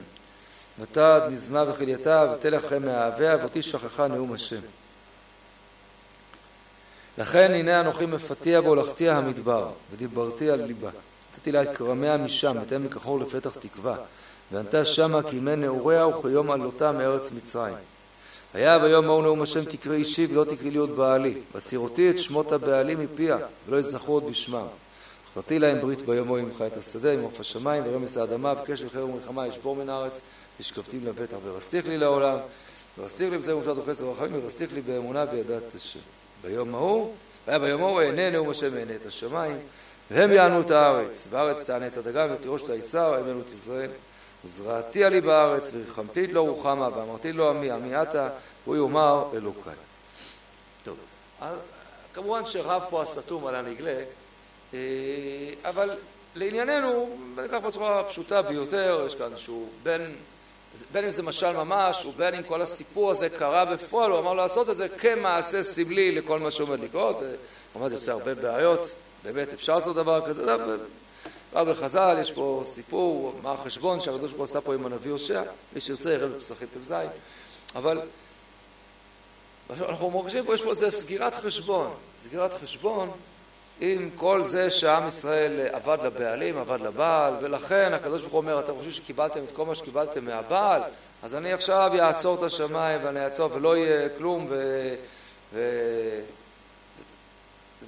ותד 0.79 1.21
נזמה 1.29 1.63
וכלייתה, 1.67 2.33
ותלך 2.33 2.65
אחרי 2.65 2.79
מאהביה, 2.79 3.37
ואותי 3.37 3.61
שכחה 3.61 4.07
נאום 4.07 4.33
השם. 4.33 4.61
לכן 7.17 7.53
הנה 7.53 7.79
אנוכי 7.79 8.05
מפתיה 8.05 8.61
והולכתיה 8.61 9.17
המדבר, 9.17 9.71
ודיברתי 9.91 10.49
על 10.49 10.61
ליבה. 10.61 10.89
נתתי 11.33 11.51
לה 11.51 11.61
את 11.61 11.77
כרמיה 11.77 12.17
משם, 12.17 12.57
ותן 12.61 12.81
מכחור 12.81 13.19
לפתח 13.19 13.57
תקווה. 13.59 13.95
וענתה 14.51 14.85
שמה 14.85 15.23
כי 15.23 15.35
ימי 15.35 15.55
נעוריה 15.55 16.07
וכיום 16.07 16.51
עלותה 16.51 16.91
מארץ 16.91 17.31
מצרים. 17.31 17.75
היה 18.53 18.79
ביום 18.79 19.05
ההוא 19.05 19.23
נאום 19.23 19.41
השם 19.41 19.65
תקראי 19.65 19.97
אישי 19.97 20.27
ולא 20.31 20.43
תקראי 20.43 20.75
עוד 20.75 20.95
בעלי. 20.95 21.33
וסירותי 21.55 22.09
את 22.09 22.19
שמות 22.19 22.51
הבעלים 22.51 22.99
מפיה, 22.99 23.37
ולא 23.67 23.77
יזכרו 23.77 24.13
עוד 24.13 24.27
בשמם. 24.27 24.65
הכרתי 25.31 25.59
להם 25.59 25.81
ברית 25.81 26.01
ביום 26.01 26.27
ההוא 26.27 26.37
עם 26.37 26.49
חיית 26.57 26.77
השדה, 26.77 27.13
עם 27.13 27.21
עוף 27.21 27.39
השמיים, 27.39 27.83
ורמס 27.85 28.17
האדמה, 28.17 28.53
בקש 28.53 28.83
וחרב 28.83 29.09
ומלחמה 29.09 29.47
ישבור 29.47 29.75
מן 29.75 29.89
הארץ, 29.89 30.21
ושכבתים 30.59 31.05
לבטח, 31.05 31.37
ורסתיך 31.43 31.87
לי 31.87 31.97
לעולם, 31.97 32.37
ורסתיך 32.97 33.31
לי 33.31 33.37
בזה 33.37 33.55
ומפלט 33.55 33.77
וחסד 33.77 34.03
ורחמים, 34.03 34.43
ורסתיך 34.43 34.73
לי 34.73 34.81
באמונה 34.81 35.25
וידעת 35.31 35.75
השם. 35.75 35.99
ביום 36.43 36.75
ההוא, 36.75 37.13
והיה 37.47 37.59
ביום 37.59 37.83
ההוא 37.83 38.01
אענה 38.01 38.29
נאום 38.29 38.49
השם 38.49 38.77
אענה 38.77 38.95
את 38.95 39.05
השמיים, 39.05 39.57
והם 40.11 40.31
יענו 40.31 40.61
את 40.61 40.71
הארץ, 40.71 41.27
והארץ 41.29 41.63
תענה 41.63 41.87
את 41.87 41.97
הדגן 41.97 42.27
ותירוש 42.33 42.63
את 42.63 42.69
היצר, 42.69 43.15
הם 43.15 43.27
יענו 43.27 43.41
את 43.41 43.51
ישראל. 43.53 43.89
וזרעתי 44.45 45.03
עלי 45.03 45.21
בארץ, 45.21 45.71
וריחמתי 45.73 46.23
את 46.23 46.31
לו 46.31 46.45
רוחמה, 46.45 46.89
ואמרתי 46.95 47.31
לו 47.31 47.49
עמי, 47.49 47.71
עמי 47.71 48.01
אתה, 48.01 48.29
והוא 48.63 48.75
יאמר 48.75 49.25
אלוקיי. 49.33 49.73
טוב, 50.83 50.97
כמובן 52.13 52.45
שרב 52.45 52.83
פה 52.89 53.01
הסתום 53.01 53.47
על 53.47 53.55
הנגלה, 53.55 54.03
אה, 54.73 54.79
אבל 55.65 55.97
לענייננו, 56.35 57.17
ניקח 57.37 57.57
בצורה 57.57 58.03
פשוטה 58.03 58.41
ביותר, 58.41 59.03
יש 59.05 59.15
כאן 59.15 59.37
שהוא 59.37 59.67
בין, 59.83 60.15
בין 60.91 61.03
אם 61.03 61.11
זה 61.11 61.23
משל 61.23 61.51
ממש, 61.51 62.05
ובין 62.05 62.33
אם 62.33 62.43
כל 62.43 62.61
הסיפור 62.61 63.11
הזה 63.11 63.29
קרה 63.29 63.65
בפועל, 63.65 64.11
הוא 64.11 64.19
אמר 64.19 64.33
לעשות 64.33 64.69
את 64.69 64.77
זה 64.77 64.89
כמעשה 64.89 65.63
סמלי 65.63 66.11
לכל 66.11 66.39
מה 66.39 66.51
שעומד 66.51 66.79
לקרות, 66.79 67.19
כמובן 67.73 67.89
זה 67.89 67.95
יוצא 67.95 68.11
הרבה 68.11 68.35
בעיות, 68.35 68.91
באמת 69.23 69.53
אפשר 69.53 69.75
לעשות 69.75 69.95
דבר 69.95 70.27
כזה, 70.27 70.55
כבר 71.51 71.63
בחז"ל 71.63 72.17
יש 72.21 72.31
פה 72.31 72.61
סיפור, 72.63 73.33
מה 73.41 73.51
החשבון 73.51 73.99
שהקדוש 73.99 74.31
ברוך 74.31 74.37
הוא 74.37 74.43
עשה 74.43 74.61
פה 74.61 74.73
עם 74.73 74.85
הנביא 74.85 75.11
הושע, 75.11 75.43
מי 75.73 75.81
שירצה 75.81 76.13
יראה 76.13 76.27
בפסחים 76.27 76.67
פ"ז, 76.67 76.93
אבל 77.75 78.01
אנחנו 79.69 80.11
מרגישים 80.11 80.45
פה, 80.45 80.53
יש 80.53 80.61
פה 80.61 80.69
איזה 80.69 80.91
סגירת 80.91 81.35
חשבון, 81.35 81.93
סגירת 82.19 82.53
חשבון 82.53 83.11
עם 83.79 84.09
כל 84.15 84.43
זה 84.43 84.69
שעם 84.69 85.07
ישראל 85.07 85.67
עבד 85.71 85.97
לבעלים, 86.03 86.57
עבד 86.57 86.81
לבעל, 86.81 87.33
ולכן 87.41 87.93
הקדוש 87.93 88.21
ברוך 88.21 88.33
הוא 88.33 88.41
אומר, 88.41 88.59
אתם 88.59 88.73
חושבים 88.75 88.91
שקיבלתם 88.91 89.39
את 89.43 89.51
כל 89.51 89.65
מה 89.65 89.75
שקיבלתם 89.75 90.25
מהבעל, 90.25 90.81
אז 91.23 91.35
אני 91.35 91.53
עכשיו 91.53 91.91
אעצור 91.99 92.35
את 92.35 92.43
השמיים 92.43 93.01
ואני 93.03 93.25
אעצור 93.25 93.49
ולא 93.53 93.77
יהיה 93.77 94.09
כלום 94.09 94.47
ו... 94.49 94.95
ו... 95.53 95.59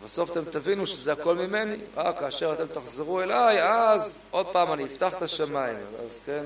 ובסוף 0.01 0.31
אתם 0.31 0.43
תבינו 0.46 0.88
שזה 0.88 1.13
הכל 1.13 1.36
ממני, 1.36 1.77
רק 1.96 2.20
כאשר 2.20 2.53
אתם 2.53 2.67
תחזרו 2.67 3.22
אליי, 3.22 3.63
אז 3.63 4.20
עוד 4.31 4.48
פעם 4.48 4.74
אני 4.74 4.86
אפתח 4.86 5.13
את 5.13 5.22
השמיים, 5.22 5.77
אז 6.05 6.22
כן, 6.25 6.43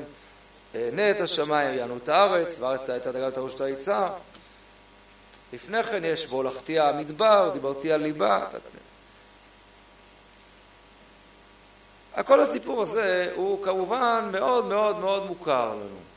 אענה 0.75 1.11
את 1.11 1.19
השמיים, 1.19 1.77
יענו 1.77 1.97
את 1.97 2.09
הארץ, 2.09 2.59
והארץ 2.59 2.89
הייתה 2.89 3.11
דגל 3.11 3.27
את 3.27 3.37
הראש 3.37 3.55
את 3.55 3.61
היצר. 3.61 4.07
לפני 5.53 5.83
כן 5.83 6.05
יש 6.05 6.27
והולכתי 6.29 6.79
המדבר, 6.79 7.49
דיברתי 7.53 7.91
על 7.91 8.01
ליבה. 8.01 8.45
כל 12.25 12.41
הסיפור 12.41 12.81
הזה 12.81 13.31
הוא 13.35 13.63
כמובן 13.63 14.29
מאוד 14.31 14.65
מאוד 14.65 14.99
מאוד 14.99 15.25
מוכר 15.25 15.69
לנו. 15.69 16.14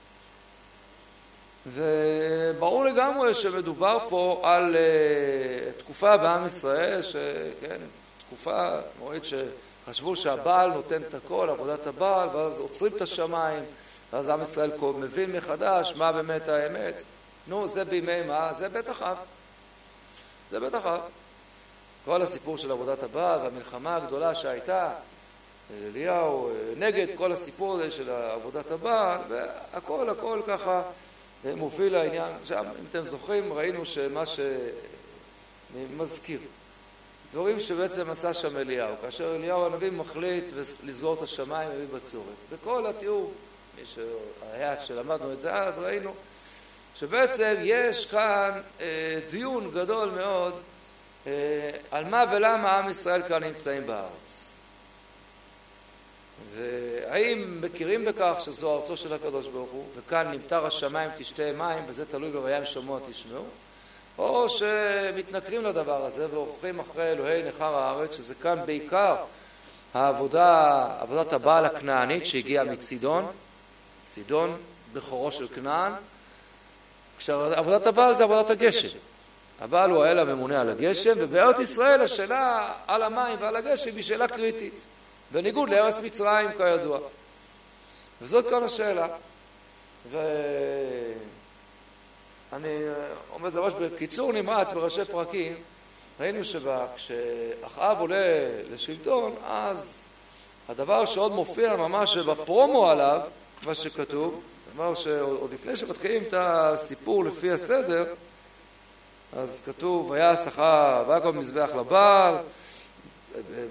וברור 1.74 2.84
לגמרי 2.84 3.34
שמדובר 3.34 3.98
פה 4.08 4.40
על 4.44 4.76
uh, 4.76 5.80
תקופה 5.80 6.16
בעם 6.16 6.46
ישראל, 6.46 7.02
שכן, 7.02 7.76
תקופה, 8.26 8.70
מועד 8.98 9.22
שחשבו 9.24 10.16
שהבעל 10.16 10.70
נותן 10.70 11.02
את 11.02 11.14
הכל, 11.14 11.48
עבודת 11.50 11.86
הבעל, 11.86 12.28
ואז 12.28 12.60
עוצרים 12.60 12.92
את 12.96 13.02
השמיים, 13.02 13.64
ואז 14.12 14.28
עם 14.28 14.42
ישראל 14.42 14.70
מבין 14.98 15.32
מחדש 15.32 15.94
מה 15.96 16.12
באמת 16.12 16.48
האמת. 16.48 17.02
נו, 17.46 17.66
זה 17.66 17.84
בימי 17.84 18.22
מה? 18.22 18.54
זה 18.54 18.68
בית 18.68 18.90
אחאב. 18.90 19.16
זה 20.50 20.60
בית 20.60 20.74
אחאב. 20.74 21.00
כל 22.04 22.22
הסיפור 22.22 22.56
של 22.56 22.70
עבודת 22.70 23.02
הבעל 23.02 23.40
והמלחמה 23.40 23.96
הגדולה 23.96 24.34
שהייתה, 24.34 24.90
אליהו 25.86 26.50
נגד 26.76 27.06
כל 27.14 27.32
הסיפור 27.32 27.74
הזה 27.74 27.90
של 27.90 28.10
עבודת 28.10 28.70
הבעל, 28.70 29.18
והכל 29.28 30.10
הכל 30.10 30.40
ככה 30.46 30.82
מוביל 31.44 31.92
לעניין, 31.92 32.32
שם 32.44 32.64
אם 32.80 32.84
אתם 32.90 33.02
זוכרים 33.02 33.52
ראינו 33.52 33.84
שמה 33.84 34.22
שמזכיר 35.76 36.40
דברים 37.32 37.60
שבעצם 37.60 38.10
עשה 38.10 38.34
שם 38.34 38.56
אליהו, 38.56 38.94
כאשר 39.02 39.36
אליהו 39.36 39.66
הנביא 39.66 39.90
מחליט 39.90 40.50
לסגור 40.84 41.14
את 41.14 41.22
השמיים 41.22 41.70
מביא 41.70 41.86
בצורת. 41.94 42.34
וכל 42.50 42.86
התיאור, 42.86 43.32
מי 43.78 43.82
שהיה 43.84 44.76
שלמדנו 44.76 45.32
את 45.32 45.40
זה 45.40 45.54
אז, 45.54 45.78
ראינו 45.78 46.14
שבעצם 46.94 47.54
יש 47.62 48.06
כאן 48.06 48.60
אה, 48.80 49.20
דיון 49.30 49.70
גדול 49.70 50.10
מאוד 50.10 50.54
אה, 51.26 51.32
על 51.90 52.04
מה 52.04 52.24
ולמה 52.32 52.78
עם 52.78 52.90
ישראל 52.90 53.22
כאן 53.28 53.44
נמצאים 53.44 53.86
בארץ. 53.86 54.37
והאם 56.54 57.60
מכירים 57.60 58.04
בכך 58.04 58.34
שזו 58.38 58.76
ארצו 58.76 58.96
של 58.96 59.12
הקדוש 59.12 59.46
ברוך 59.46 59.70
הוא, 59.70 59.84
וכאן 59.96 60.30
נמטר 60.30 60.66
השמיים 60.66 61.10
תשתה 61.16 61.52
מים, 61.52 61.84
וזה 61.88 62.06
תלוי 62.06 62.30
ב"וים 62.30 62.66
שמוע 62.66 63.00
תשמעו", 63.08 63.44
או 64.18 64.48
שמתנכרים 64.48 65.64
לדבר 65.64 66.04
הזה 66.04 66.26
והולכים 66.30 66.80
אחרי 66.80 67.12
אלוהי 67.12 67.42
נכר 67.42 67.74
הארץ, 67.74 68.16
שזה 68.16 68.34
כאן 68.34 68.58
בעיקר 68.66 69.16
העבודה, 69.94 70.86
עבודת 71.00 71.32
הבעל 71.32 71.64
הכנענית 71.64 72.26
שהגיעה 72.26 72.64
מצידון, 72.64 73.26
צידון 74.02 74.56
בכורו 74.92 75.32
של 75.32 75.48
כנען, 75.48 75.92
כשעבודת 77.18 77.86
הבעל 77.86 78.14
זה 78.14 78.24
עבודת 78.24 78.50
הגשם. 78.50 78.98
הבעל 79.60 79.90
הוא 79.90 80.04
האל 80.04 80.18
הממונה 80.18 80.60
על 80.60 80.70
הגשם, 80.70 81.12
ובארץ 81.16 81.58
ישראל 81.58 82.00
השאלה 82.00 82.72
על 82.86 83.02
המים 83.02 83.36
ועל 83.40 83.56
הגשם 83.56 83.96
היא 83.96 84.02
שאלה 84.02 84.28
קריטית. 84.28 84.84
בניגוד 85.32 85.68
לארץ 85.68 86.00
מצרים 86.00 86.50
כידוע. 86.56 86.98
וזאת 88.22 88.50
כאן 88.50 88.62
השאלה. 88.62 89.06
ואני 90.10 90.22
אומר 93.32 93.48
את 93.48 93.52
זה 93.52 93.60
ממש 93.60 93.72
בקיצור 93.72 94.32
נמרץ 94.32 94.72
בראשי 94.72 95.04
פרקים, 95.04 95.54
ראינו 96.20 96.44
שכשאחאב 96.44 98.00
עולה 98.00 98.48
לשלטון, 98.70 99.34
אז 99.46 100.08
הדבר 100.68 101.06
שעוד 101.06 101.32
מופיע 101.32 101.76
ממש 101.76 102.16
בפרומו 102.16 102.90
עליו, 102.90 103.20
מה 103.66 103.74
שכתוב, 103.74 104.40
כלומר 104.76 104.94
שעוד 104.94 105.52
לפני 105.52 105.76
שמתחילים 105.76 106.22
את 106.22 106.34
הסיפור 106.36 107.24
לפי 107.24 107.50
הסדר, 107.50 108.04
אז 109.36 109.62
כתוב, 109.66 110.10
ויעש 110.10 110.46
אחאב, 110.46 111.22
כל 111.22 111.32
מזבח 111.32 111.70
לבעל, 111.78 112.34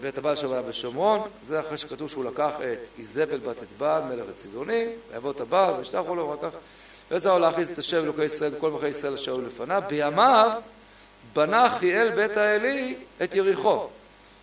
ואת 0.02 0.18
הבעל 0.18 0.36
שלו 0.36 0.54
היה 0.54 0.62
בשומרון, 0.62 1.30
זה 1.42 1.60
אחרי 1.60 1.78
שכתוב 1.78 2.10
שהוא 2.10 2.26
לקח 2.26 2.54
את 2.74 2.90
איזבל 3.00 3.38
בת 3.38 3.64
את 3.64 3.68
בעל, 3.78 4.04
מלך 4.04 4.30
הצידוני, 4.30 4.86
ויבוא 5.12 5.32
את 5.32 5.40
הבעל, 5.40 5.74
וישתחו 5.74 6.16
לו, 6.16 6.30
ואחר 6.30 6.50
כך, 6.50 6.58
ויצא 7.12 7.38
להכריז 7.38 7.70
את 7.70 7.78
השם 7.78 7.98
אלוקי 7.98 8.24
ישראל 8.24 8.52
בכל 8.52 8.72
מלכי 8.72 8.88
ישראל 8.88 9.14
אשר 9.14 9.32
היו 9.32 9.42
לפניו, 9.42 9.84
בימיו 9.88 10.52
בנה 11.34 11.70
חיאל 11.70 12.16
בית 12.16 12.38
האלי 12.38 12.96
את 13.24 13.36
יריחו. 13.36 13.88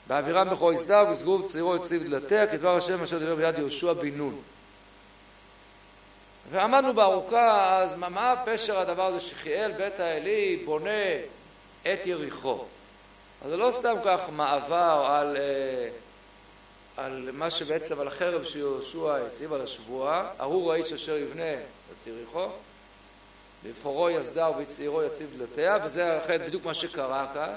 באווירם 0.06 0.50
בכור 0.50 0.73
יסדר, 0.73 1.04
וסגור 1.12 1.47
צעירו 1.47 1.76
יציב 1.76 2.02
דלתיה, 2.11 2.47
כדבר 2.47 2.76
השם 2.76 3.02
אשר 3.02 3.18
דיבר 3.18 3.35
ביד 3.35 3.59
יהושע 3.59 3.92
בן 3.92 4.14
נון. 4.14 4.38
ועמדנו 6.50 6.94
בארוכה, 6.94 7.76
אז 7.83 7.94
מה 7.94 8.35
פשר 8.44 8.78
הדבר 8.78 9.02
הזה 9.02 9.21
שחיאל 9.21 9.73
בית 9.73 10.00
האלי 10.00 10.62
בונה 10.64 10.90
את 11.83 12.06
יריחו? 12.06 12.64
אז 13.44 13.50
זה 13.50 13.56
לא 13.56 13.70
סתם 13.70 13.96
כך 14.04 14.20
מעבר 14.32 15.04
על, 15.08 15.36
אה, 15.36 15.88
על 16.96 17.30
מה 17.32 17.50
שבעצם, 17.50 18.00
על 18.00 18.08
החרב 18.08 18.44
שיהושע 18.44 19.16
הציב 19.26 19.52
על 19.52 19.60
השבועה, 19.60 20.30
ארור 20.40 20.72
האיש 20.72 20.92
אשר 20.92 21.16
יבנה 21.16 21.52
את 21.52 22.06
יריחו, 22.06 22.46
לבחורו 23.64 24.10
יסדה 24.10 24.50
ובצעירו 24.50 25.02
יציב 25.02 25.30
דלתיה, 25.38 25.78
וזה 25.84 26.16
החטא 26.16 26.46
בדיוק 26.46 26.64
מה 26.64 26.74
שקרה 26.74 27.26
כאן. 27.34 27.54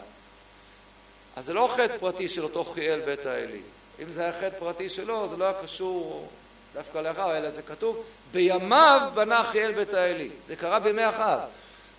אז 1.36 1.46
זה 1.46 1.54
לא 1.54 1.70
חטא 1.76 1.98
פרטי 1.98 2.28
של 2.28 2.44
אותו 2.44 2.66
חיאל 2.66 3.00
בית 3.00 3.26
האלי, 3.26 3.62
אם 4.02 4.12
זה 4.12 4.22
היה 4.22 4.34
חטא 4.34 4.60
פרטי 4.60 4.90
שלו, 4.90 5.28
זה 5.28 5.38
לא 5.38 5.46
היה 5.46 5.54
קשור 5.54 6.28
דווקא 6.74 6.98
לאחר, 6.98 7.38
אלא 7.38 7.50
זה 7.50 7.62
כתוב, 7.62 8.04
בימיו 8.32 9.10
בנה 9.14 9.44
חיאל 9.44 9.72
בית 9.72 9.94
האלי. 9.94 10.30
זה 10.48 10.56
קרה 10.56 10.80
בימי 10.80 11.10
אחאב. 11.10 11.40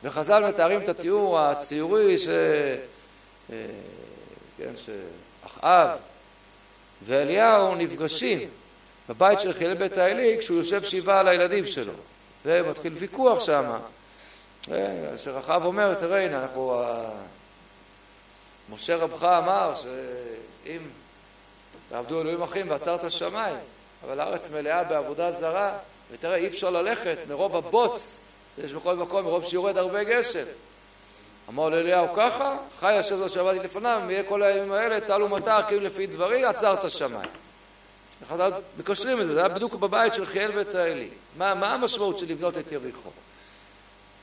וחז"ל 0.04 0.47
מתארים 0.49 0.83
את 0.83 0.88
התיאור 0.88 1.40
הציורי 1.40 2.18
ש... 2.18 2.28
אה, 3.52 3.57
כן, 4.59 4.73
שאחאב 4.76 5.99
ואליהו 7.02 7.75
נפגשים 7.75 8.49
בבית 9.09 9.40
של 9.40 9.52
חיאל 9.52 9.75
בית 9.75 9.99
האלי 9.99 10.37
כשהוא 10.38 10.59
יושב 10.59 10.83
שבעה 10.83 11.21
על 11.21 11.28
הילדים 11.28 11.67
שלו. 11.67 11.93
ומתחיל 12.45 12.93
ויכוח 12.97 13.40
שם. 13.40 13.71
אשר 15.14 15.38
אחאב 15.38 15.64
אומר, 15.64 15.95
תראה, 15.95 16.25
הנה, 16.25 16.43
אנחנו... 16.43 16.83
משה 18.71 18.97
רבך 18.97 19.23
אמר 19.23 19.73
שאם 19.75 20.78
תעבדו 21.88 22.21
אלוהים 22.21 22.43
אחים 22.43 22.71
ועצרת 22.71 23.05
השמיים, 23.05 23.57
אבל 24.05 24.21
הארץ 24.21 24.50
מלאה 24.50 24.85
בעבודה 24.85 25.33
זרה, 25.33 25.78
ותראה, 26.11 26.37
אי 26.37 26.49
אפשר 26.49 26.71
ללכת 26.71 27.19
מרוב 27.28 27.57
הבוץ 27.57 28.25
שיש 28.57 28.73
בכל 28.73 28.97
מקום, 28.97 29.25
מרוב 29.25 29.45
שיורד 29.45 29.76
הרבה 29.76 30.05
גשם. 30.05 30.45
אמר 31.49 31.69
לאליהו 31.69 32.07
ככה, 32.17 32.57
חי 32.81 33.00
אשר 33.00 33.17
זו 33.17 33.28
שעבדתי 33.28 33.59
לפניו, 33.59 34.02
ויהיה 34.07 34.23
כל 34.23 34.43
הימים 34.43 34.73
האלה, 34.73 35.00
טל 35.00 35.23
ומטר, 35.23 35.62
כאילו 35.69 35.83
לפי 35.83 36.07
דברי, 36.07 36.45
עצרת 36.45 36.85
השמיים. 36.85 37.31
חז"ל 38.28 38.52
מקשרים 38.78 39.21
את 39.21 39.26
זה, 39.26 39.35
זה 39.35 39.40
היה 39.40 39.49
בדיוק 39.49 39.75
בבית 39.75 40.14
של 40.14 40.26
חיאל 40.26 40.50
בית 40.50 40.75
האלי. 40.75 41.09
מה, 41.37 41.55
מה 41.55 41.75
המשמעות 41.75 42.19
של 42.19 42.26
לבנות 42.28 42.59
את 42.59 42.73
יריחו? 42.73 43.11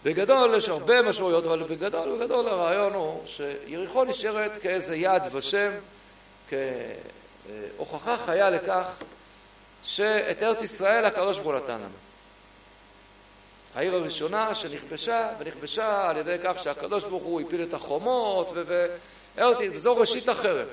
בגדול 0.04 0.56
יש 0.56 0.70
הרבה 0.70 1.02
משמעויות, 1.02 1.46
אבל 1.46 1.64
בגדול, 1.64 2.16
בגדול 2.16 2.48
הרעיון 2.48 2.94
הוא 2.94 3.22
שיריחו 3.26 4.04
נשארת 4.04 4.58
כאיזה 4.62 4.96
יד 4.96 5.24
ושם, 5.32 5.72
כהוכחה 6.50 8.18
חיה 8.26 8.50
לכך 8.50 8.86
שאת 9.84 10.44
ארץ 10.44 10.62
ישראל 10.62 11.06
הקדוש 11.06 11.40
ברוך 11.40 11.48
הוא 11.48 11.64
נתן 11.64 11.76
לנו. 11.76 12.05
העיר 13.76 13.96
הראשונה 13.96 14.56
שנכבשה, 14.56 15.30
ונכבשה 15.40 16.10
על 16.10 16.18
ידי 16.18 16.36
כך 16.44 16.60
שהקדוש 16.60 17.04
ברוך 17.04 17.24
הוא 17.24 17.42
הפיל 17.42 17.64
את 17.64 17.74
החומות, 17.74 18.52
וזו 19.36 19.98
ראשית 19.98 20.30
החרב. 20.30 20.68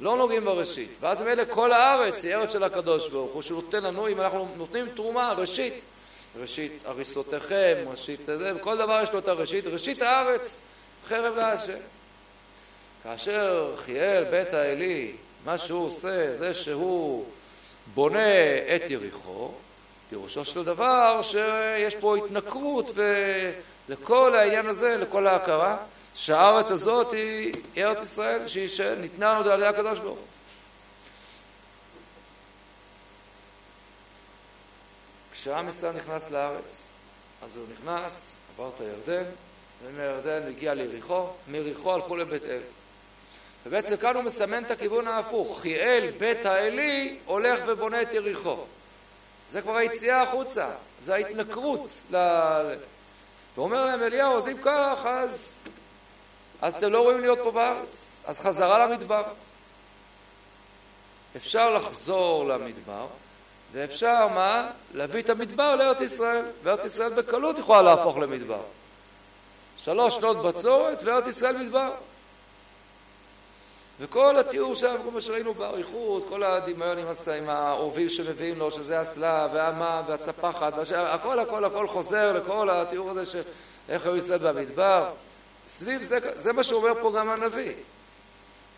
לא 0.00 0.16
נוגעים 0.16 0.44
בראשית. 0.44 0.96
ואז 1.00 1.22
מילא 1.22 1.42
כל 1.50 1.72
הארץ 1.72 2.24
היא 2.24 2.34
ארץ 2.34 2.52
של 2.52 2.62
הקדוש 2.62 3.08
ברוך 3.08 3.32
הוא, 3.32 3.42
שהוא 3.42 3.62
נותן 3.62 3.82
לנו, 3.82 4.08
אם 4.08 4.20
אנחנו 4.20 4.48
נותנים 4.56 4.86
תרומה, 4.94 5.32
ראשית, 5.32 5.84
ראשית 6.40 6.82
הריסותיכם, 6.86 7.74
ראשית 7.86 8.20
זה, 8.26 8.52
וכל 8.56 8.78
דבר 8.78 9.00
יש 9.02 9.12
לו 9.12 9.18
את 9.18 9.28
הראשית, 9.28 9.66
ראשית 9.66 10.02
הארץ, 10.02 10.60
חרב 11.08 11.34
להשם. 11.36 11.78
כאשר 13.02 13.74
חיאל 13.76 14.24
בית 14.24 14.54
האלי, 14.54 15.12
מה 15.44 15.58
שהוא 15.58 15.86
עושה, 15.86 16.34
זה 16.34 16.54
שהוא 16.54 17.24
בונה 17.94 18.56
את 18.76 18.90
יריחו, 18.90 19.50
פירושו 20.08 20.44
של 20.44 20.64
דבר 20.64 21.20
שיש 21.22 21.96
פה 21.96 22.16
התנכרות 22.16 22.90
לכל 23.88 24.34
העניין 24.34 24.66
הזה, 24.66 24.96
לכל 24.96 25.26
ההכרה, 25.26 25.76
שהארץ 26.14 26.70
הזאת 26.70 27.12
היא 27.12 27.52
ארץ 27.76 28.02
ישראל, 28.02 28.48
שהיא 28.48 28.68
שניתנה 28.68 29.32
לנו 29.32 29.50
על 29.50 29.58
ידי 29.58 29.66
הקדוש 29.66 29.98
ברוך. 29.98 30.18
כשעם 35.32 35.68
ישראל 35.68 35.92
נכנס 35.92 36.30
לארץ, 36.30 36.88
אז 37.42 37.56
הוא 37.56 37.66
נכנס, 37.72 38.38
עבר 38.54 38.70
את 38.74 38.80
הירדן, 38.80 39.30
ומהירדן 39.84 40.48
הגיע 40.48 40.74
ליריחו, 40.74 41.26
מיריחו 41.48 41.94
הלכו 41.94 42.16
לבית 42.16 42.44
אל. 42.44 42.60
ובעצם 43.66 43.96
כאן 43.96 44.14
הוא 44.14 44.24
מסמן 44.24 44.64
את 44.64 44.70
הכיוון 44.70 45.06
ההפוך, 45.06 45.60
חיאל 45.60 46.10
בית 46.18 46.46
האלי 46.46 47.18
הולך 47.24 47.60
ובונה 47.66 48.02
את 48.02 48.14
יריחו. 48.14 48.56
זה 49.48 49.62
כבר 49.62 49.76
היציאה 49.76 50.22
החוצה, 50.22 50.68
זה 51.04 51.14
ההתנכרות. 51.14 51.90
ל... 52.10 52.16
ואומר 53.56 53.84
להם 53.84 54.02
אליהו, 54.02 54.36
אז 54.36 54.48
אם 54.48 54.56
כך, 54.64 54.98
אז, 55.06 55.56
אז 56.62 56.74
אתם 56.74 56.92
לא 56.92 57.02
רואים 57.02 57.20
להיות 57.20 57.38
פה 57.44 57.50
בארץ, 57.50 58.20
אז 58.26 58.40
חזרה 58.40 58.86
למדבר. 58.86 59.22
אפשר 61.36 61.70
לחזור 61.74 62.46
למדבר, 62.48 63.06
ואפשר 63.72 64.28
מה? 64.28 64.70
להביא 64.94 65.22
את 65.22 65.30
המדבר 65.30 65.76
לארץ 65.76 66.00
ישראל, 66.00 66.44
וארץ 66.62 66.84
ישראל 66.84 67.14
בקלות 67.14 67.58
יכולה 67.58 67.82
להפוך 67.82 68.18
למדבר. 68.18 68.62
שלוש 69.76 70.16
שנות 70.16 70.36
בצורת 70.36 71.02
וארץ 71.02 71.26
ישראל 71.26 71.56
מדבר. 71.56 71.90
וכל 74.00 74.38
התיאור 74.38 74.74
שם, 74.74 74.96
כל 75.04 75.10
מה 75.10 75.20
שראינו 75.20 75.54
באריכות, 75.54 76.26
כל 76.28 76.42
הדמיון 76.42 76.98
עם, 76.98 77.48
העורבים 77.48 78.08
שמביאים 78.08 78.58
לו, 78.58 78.70
שזה 78.70 79.00
הסלע 79.00 79.46
והמה 79.52 80.02
והצפחת, 80.06 80.72
הכל 80.96 81.38
הכל 81.38 81.64
הכל 81.64 81.88
חוזר 81.88 82.32
לכל 82.32 82.70
התיאור 82.70 83.10
הזה 83.10 83.26
של 83.26 83.42
איך 83.88 84.06
היו 84.06 84.16
ישראל 84.16 84.38
במדבר. 84.38 85.10
סביב 85.66 86.02
זה, 86.02 86.18
זה 86.34 86.52
מה 86.52 86.64
שאומר 86.64 86.92
פה 87.02 87.12
גם 87.16 87.30
הנביא. 87.30 87.72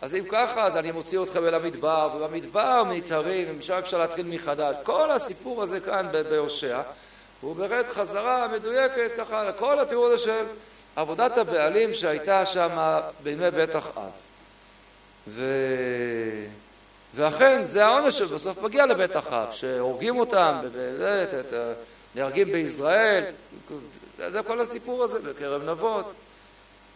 אז 0.01 0.15
אם 0.15 0.23
ככה, 0.29 0.63
אז 0.63 0.77
אני 0.77 0.91
מוציא 0.91 1.23
אתכם 1.23 1.45
אל 1.45 1.53
המדבר, 1.53 2.09
ובמדבר 2.15 2.83
מתהרים, 2.83 3.47
ומשם 3.51 3.73
אפשר 3.73 3.97
להתחיל 3.97 4.25
מחדש. 4.25 4.75
כל 4.83 5.11
הסיפור 5.11 5.63
הזה 5.63 5.79
כאן 5.79 6.07
בהושע, 6.29 6.81
הוא 7.41 7.55
באמת 7.55 7.85
חזרה 7.89 8.47
מדויקת 8.47 9.11
ככה 9.17 9.43
לכל 9.43 9.79
התיאור 9.79 10.05
הזה 10.05 10.17
של 10.17 10.45
עבודת 10.95 11.37
הבעלים 11.37 11.93
שהייתה 11.93 12.45
שם 12.45 12.99
בימי 13.23 13.51
בית 13.51 13.75
אחאב. 13.75 14.30
ו... 15.27 15.43
ואכן 17.15 17.63
זה 17.63 17.85
העונש 17.85 18.17
שבסוף 18.17 18.61
מגיע 18.61 18.85
לבית 18.85 19.17
אחאב, 19.17 19.51
שהורגים 19.51 20.19
אותם, 20.19 20.55
נהרגים 22.15 22.51
בישראל, 22.51 23.23
זה 24.17 24.43
כל 24.43 24.61
הסיפור 24.61 25.03
הזה 25.03 25.19
בקרב 25.19 25.69
נבות, 25.69 26.13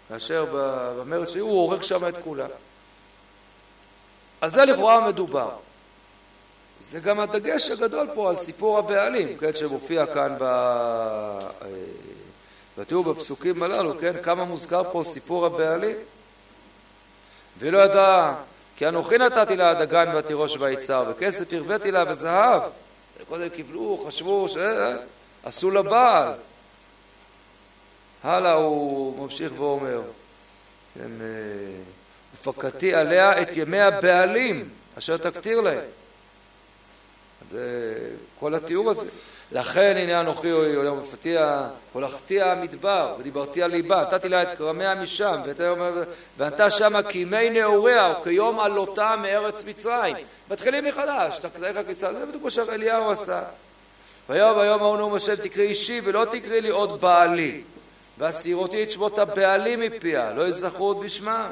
כאשר 0.09 0.45
במרד 0.99 1.27
שהיו 1.27 1.45
הוא 1.45 1.61
הורג 1.61 1.81
שם 1.81 2.07
את 2.07 2.17
כולם. 2.17 2.49
על 4.41 4.49
זה 4.49 4.65
לכאורה 4.65 5.07
מדובר. 5.07 5.49
זה 6.79 6.99
גם 6.99 7.19
הדגש 7.19 7.71
הגדול 7.71 8.07
פה 8.13 8.29
על 8.29 8.35
סיפור 8.35 8.77
הבעלים, 8.77 9.37
כן, 9.37 9.53
שמופיע 9.53 10.05
כאן 10.05 10.35
ב... 10.39 10.43
אה, 10.43 11.49
בתיאור 12.77 13.03
בפסוקים 13.03 13.63
הללו, 13.63 13.99
כן, 13.99 14.13
כמה 14.23 14.43
מוזכר 14.45 14.83
פה 14.91 15.03
סיפור 15.03 15.45
הבעלים. 15.45 15.95
ולא 17.59 17.77
ידע 17.77 18.33
כי 18.75 18.87
אנוכי 18.87 19.17
נתתי 19.17 19.55
לה 19.55 19.73
דגן 19.73 20.15
ותירוש 20.15 20.57
ויצהר 20.57 21.03
וכסף 21.09 21.53
הרביתי 21.53 21.91
לה 21.91 22.03
וזהב. 22.07 22.61
קודם 23.29 23.49
קיבלו, 23.49 24.03
חשבו 24.07 24.47
שעשו 24.47 25.71
לה 25.71 25.81
בעל 25.81 26.33
הלאה 28.23 28.53
הוא 28.53 29.23
ממשיך 29.23 29.51
ואומר 29.57 30.01
כן, 30.95 31.11
ופקדתי 32.33 32.93
עליה 32.93 33.41
את 33.41 33.47
ימי 33.57 33.81
הבעלים 33.81 34.69
אשר 34.97 35.17
תקטיר 35.17 35.61
להם. 35.61 35.83
זה 37.51 37.93
כל 38.39 38.55
התיאור 38.55 38.89
הזה 38.89 39.07
לכן 39.51 39.97
הנה 39.97 40.19
אנוכי 40.19 40.51
עולם 40.51 41.01
מפתיע, 41.01 41.67
הולכתיה 41.93 42.51
המדבר, 42.51 43.15
ודיברתי 43.19 43.63
על 43.63 43.71
ליבה, 43.71 44.01
נתתי 44.01 44.29
לה 44.29 44.43
את 44.43 44.57
כרמיה 44.57 44.95
משם, 44.95 45.41
וענתה 46.37 46.71
שמה 46.71 47.03
כימי 47.03 47.49
נעוריה, 47.49 48.13
וכיום 48.21 48.59
עלותה 48.59 49.15
מארץ 49.21 49.63
מצרים. 49.63 50.15
מתחילים 50.51 50.85
מחדש, 50.85 51.39
תקראיך 51.39 51.77
הכניסה, 51.77 52.13
זה 52.13 52.25
בדיוק 52.25 52.43
מה 52.43 52.49
שאליהו 52.49 53.11
עשה. 53.11 53.41
ויום 54.29 54.57
ויום 54.57 54.81
ההוא 54.81 54.97
נאום 54.97 55.15
השם 55.15 55.35
תקראי 55.35 55.67
אישי 55.67 56.01
ולא 56.03 56.25
תקראי 56.31 56.61
לי 56.61 56.69
עוד 56.69 57.01
בעלי. 57.01 57.61
והסירותי 58.17 58.83
את 58.83 58.91
שמות 58.91 59.19
הבעלים 59.19 59.79
מפיה, 59.79 60.33
לא 60.33 60.47
יזכרו 60.47 60.87
עוד 60.87 60.99
בשמה. 61.03 61.51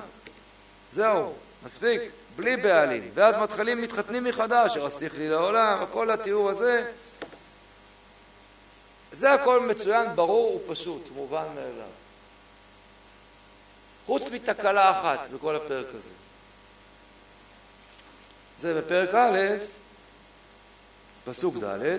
זהו, 0.91 1.33
מספיק, 1.65 2.01
בלי 2.35 2.57
בעלים. 2.57 3.09
ואז 3.13 3.37
מתחילים, 3.37 3.81
מתחתנים 3.81 4.23
מחדש, 4.23 4.77
הרסתיך 4.77 5.17
לי 5.17 5.29
לעולם, 5.29 5.85
כל 5.91 6.11
התיאור 6.11 6.49
הזה. 6.49 6.83
זה 9.13 9.33
הכל 9.33 9.59
מצוין, 9.59 10.15
ברור 10.15 10.55
ופשוט, 10.55 11.09
מובן 11.15 11.45
מאליו. 11.55 11.87
חוץ 14.05 14.29
מתקלה 14.29 14.91
אחת 14.91 15.29
בכל 15.29 15.55
הפרק 15.55 15.87
הזה. 15.95 16.11
זה 18.61 18.81
בפרק 18.81 19.15
א', 19.15 19.39
פסוק 21.25 21.55
ד', 21.57 21.97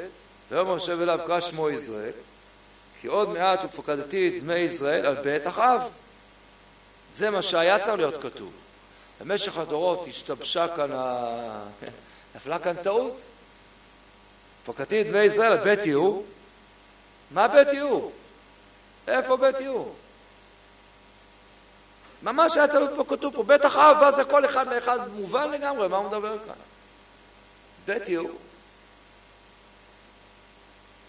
ויאמר 0.50 0.72
יושב 0.72 1.00
אליו 1.00 1.18
קרא 1.26 1.40
שמו 1.40 1.70
יזרק, 1.70 2.14
כי 3.00 3.06
עוד 3.06 3.28
מעט 3.28 3.64
ופקדתי 3.64 4.28
את 4.28 4.42
דמי 4.42 4.58
ישראל 4.58 5.06
על 5.06 5.14
בית 5.14 5.46
אחאב. 5.46 5.90
זה 7.10 7.30
מה 7.30 7.42
שהיה 7.42 7.78
צריך 7.78 7.96
להיות 7.96 8.22
כתוב. 8.22 8.52
במשך 9.20 9.58
הדורות 9.58 10.08
השתבשה 10.08 10.66
כאן, 10.76 10.92
ה... 10.92 11.68
נפלה 12.34 12.58
כאן 12.58 12.76
טעות. 12.82 13.26
פקדתי 14.66 15.00
את 15.00 15.06
דמי 15.06 15.18
ישראל 15.18 15.52
על 15.52 15.58
בית 15.58 15.86
יהוא, 15.86 16.24
מה 17.34 17.48
בית 17.48 17.68
יהוא? 17.72 18.10
איפה 19.08 19.36
בית 19.36 19.60
יהוא? 19.60 19.92
ממש 22.22 22.56
היה 22.56 22.66
להיות 22.66 22.90
פה 22.96 23.04
כתוב 23.08 23.34
פה, 23.34 23.42
בית 23.42 23.66
אחאב, 23.66 23.96
ואז 24.00 24.18
הכל 24.18 24.44
אחד 24.44 24.66
לאחד 24.66 25.08
מובן 25.08 25.50
לגמרי, 25.50 25.88
מה 25.88 25.96
הוא 25.96 26.08
מדבר 26.08 26.38
כאן? 26.46 26.54
בית 27.86 28.08
יהוא. 28.08 28.30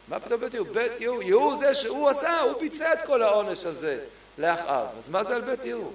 מה 0.08 0.20
פתאום 0.20 0.42
בית 0.42 0.54
יהוא? 0.54 0.68
בית 0.68 1.02
יהוא, 1.02 1.24
יהוא 1.24 1.58
זה 1.58 1.76
שהוא 1.76 2.10
עשה, 2.10 2.40
הוא 2.40 2.60
ביצע 2.60 2.94
את 2.94 3.02
כל 3.06 3.22
העונש 3.22 3.66
הזה 3.66 4.06
לאחאב. 4.38 4.88
אז 4.98 5.10
מה 5.10 5.24
זה 5.24 5.36
על 5.36 5.42
בית 5.42 5.66
יהוא? 5.66 5.92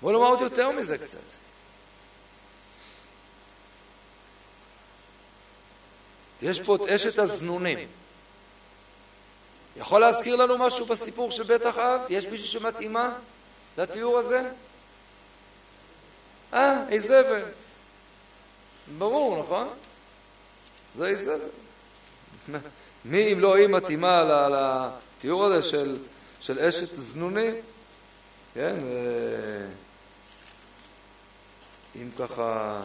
בואו 0.00 0.12
נאמר 0.12 0.26
עוד 0.26 0.40
יותר 0.40 0.70
מזה 0.70 0.98
קצת. 0.98 1.49
יש 6.42 6.60
פה 6.60 6.76
את 6.76 6.80
אשת 6.80 7.18
הזנונים. 7.18 7.88
יכול 9.76 10.00
להזכיר 10.00 10.36
לנו 10.36 10.58
משהו 10.58 10.86
בסיפור 10.86 11.30
של 11.30 11.42
בית 11.42 11.66
אחאב? 11.66 12.00
יש 12.08 12.26
מישהו 12.26 12.46
שמתאימה 12.46 13.12
לתיאור 13.78 14.18
הזה? 14.18 14.50
אה, 16.54 16.88
איזבל. 16.88 17.42
ברור, 18.98 19.42
נכון? 19.42 19.68
זה 20.96 21.06
איזבל. 21.06 21.40
מי 23.04 23.32
אם 23.32 23.40
לא 23.40 23.54
היא 23.56 23.66
מתאימה 23.66 24.48
לתיאור 24.48 25.44
הזה 25.44 25.62
של, 25.62 25.98
של 26.40 26.58
אשת 26.58 26.94
זנונים? 26.94 27.54
כן, 28.54 28.76
אם 31.96 32.10
ככה... 32.18 32.80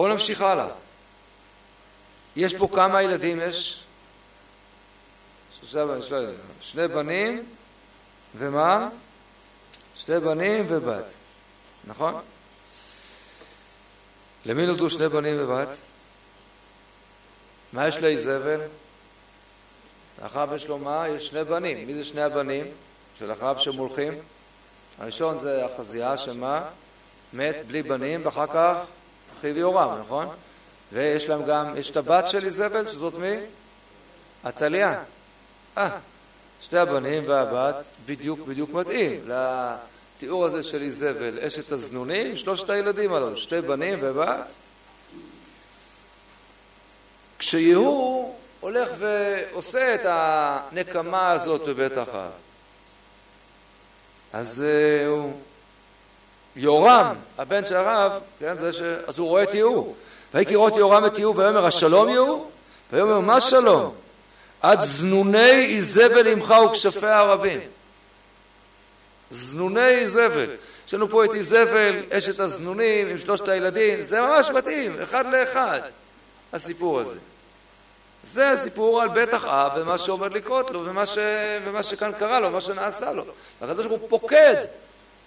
בואו 0.00 0.12
נמשיך 0.12 0.40
הלאה. 0.40 0.68
יש 2.36 2.54
פה 2.54 2.68
כמה 2.74 3.02
ילדים 3.02 3.40
יש? 3.40 3.84
שני 6.60 6.88
בנים 6.88 7.44
ומה? 8.34 8.88
שני 9.94 10.20
בנים 10.20 10.64
ובת, 10.68 11.04
נכון? 11.84 12.20
למי 14.46 14.66
נולדו 14.66 14.90
שני 14.90 15.08
בנים 15.08 15.36
ובת? 15.38 15.80
מה 17.72 17.88
יש 17.88 17.96
לאיזבל? 17.96 18.60
לאחאב 20.22 20.52
יש 20.52 20.66
לו 20.66 20.78
מה? 20.78 21.08
יש 21.08 21.28
שני 21.28 21.44
בנים. 21.44 21.86
מי 21.86 21.94
זה 21.94 22.04
שני 22.04 22.22
הבנים 22.22 22.66
של 23.18 23.32
אחאב 23.32 23.58
שמולכים? 23.58 24.18
הראשון 24.98 25.38
זה 25.38 25.66
אחזיה 25.66 26.16
שמה? 26.16 26.64
מת 27.32 27.56
בלי 27.66 27.82
בנים 27.82 28.26
ואחר 28.26 28.46
כך 28.46 28.76
אחיו 29.40 29.58
יורם, 29.58 29.98
נכון? 30.00 30.28
ויש 30.92 31.28
להם 31.28 31.44
גם, 31.44 31.76
יש 31.76 31.90
את 31.90 31.96
הבת 31.96 32.28
של 32.28 32.44
איזבל 32.44 32.88
שזאת 32.88 33.14
מי? 33.14 33.36
עתליה. 34.44 35.02
אה, 35.78 35.88
שתי 36.60 36.78
הבנים 36.78 37.28
והבת 37.28 37.90
בדיוק 38.06 38.40
בדיוק 38.40 38.70
מתאים 38.70 39.28
לתיאור 39.28 40.44
הזה 40.44 40.62
של 40.62 40.82
איזבל, 40.82 41.38
אשת 41.38 41.72
הזנונים, 41.72 42.36
שלושת 42.36 42.70
הילדים 42.70 43.12
הללו, 43.12 43.36
שתי 43.36 43.60
בנים 43.60 43.98
ובת. 44.00 44.54
כשיהוא 47.38 48.34
הולך 48.60 48.88
ועושה 48.98 49.94
את 49.94 50.00
הנקמה 50.04 51.30
הזאת 51.30 51.60
בבית 51.68 51.92
אחאב, 51.92 52.30
אז 54.32 54.64
uh, 54.64 55.06
הוא 55.06 55.32
יורם, 56.56 57.14
הבן 57.38 57.64
של 57.64 57.76
הרב, 57.76 58.12
כן, 58.40 58.58
זה 58.58 58.72
ש... 58.72 58.82
אז 58.82 59.18
הוא 59.18 59.28
רואה 59.28 59.42
את 59.42 59.54
יהוא. 59.54 59.94
ויהי 60.34 60.46
כראות 60.46 60.76
יורם 60.76 61.06
את 61.06 61.18
יהוא 61.18 61.36
ויאמר 61.36 61.66
השלום 61.66 62.08
יהוא? 62.08 62.46
ויאמר 62.92 63.20
מה 63.20 63.40
שלום? 63.40 63.94
עד 64.62 64.80
זנוני 64.80 65.64
איזבל 65.64 66.28
עמך 66.28 66.54
וכשפיה 66.70 67.18
הרבים. 67.18 67.60
זנוני 69.30 69.88
איזבל. 69.88 70.50
יש 70.86 70.94
לנו 70.94 71.08
פה 71.08 71.24
את 71.24 71.34
איזבל, 71.34 72.02
אשת 72.12 72.40
הזנונים, 72.40 73.08
עם 73.08 73.18
שלושת 73.18 73.48
הילדים, 73.48 74.02
זה 74.02 74.20
ממש 74.20 74.50
מתאים, 74.50 75.00
אחד 75.02 75.24
לאחד, 75.26 75.80
הסיפור 76.52 77.00
הזה. 77.00 77.18
זה 78.24 78.50
הסיפור 78.50 79.02
על 79.02 79.08
בית 79.08 79.34
אחאב 79.34 79.72
ומה 79.76 79.98
שעומד 79.98 80.32
לקרות 80.32 80.70
לו 80.70 80.84
ומה, 80.84 81.06
ש... 81.06 81.18
ומה 81.64 81.82
שכאן 81.82 82.12
קרה 82.18 82.40
לו, 82.40 82.48
ומה 82.48 82.60
שנעשה 82.60 83.12
לו. 83.12 83.24
הקדוש 83.60 83.86
ברוך 83.86 84.00
הוא 84.00 84.10
פוקד, 84.10 84.56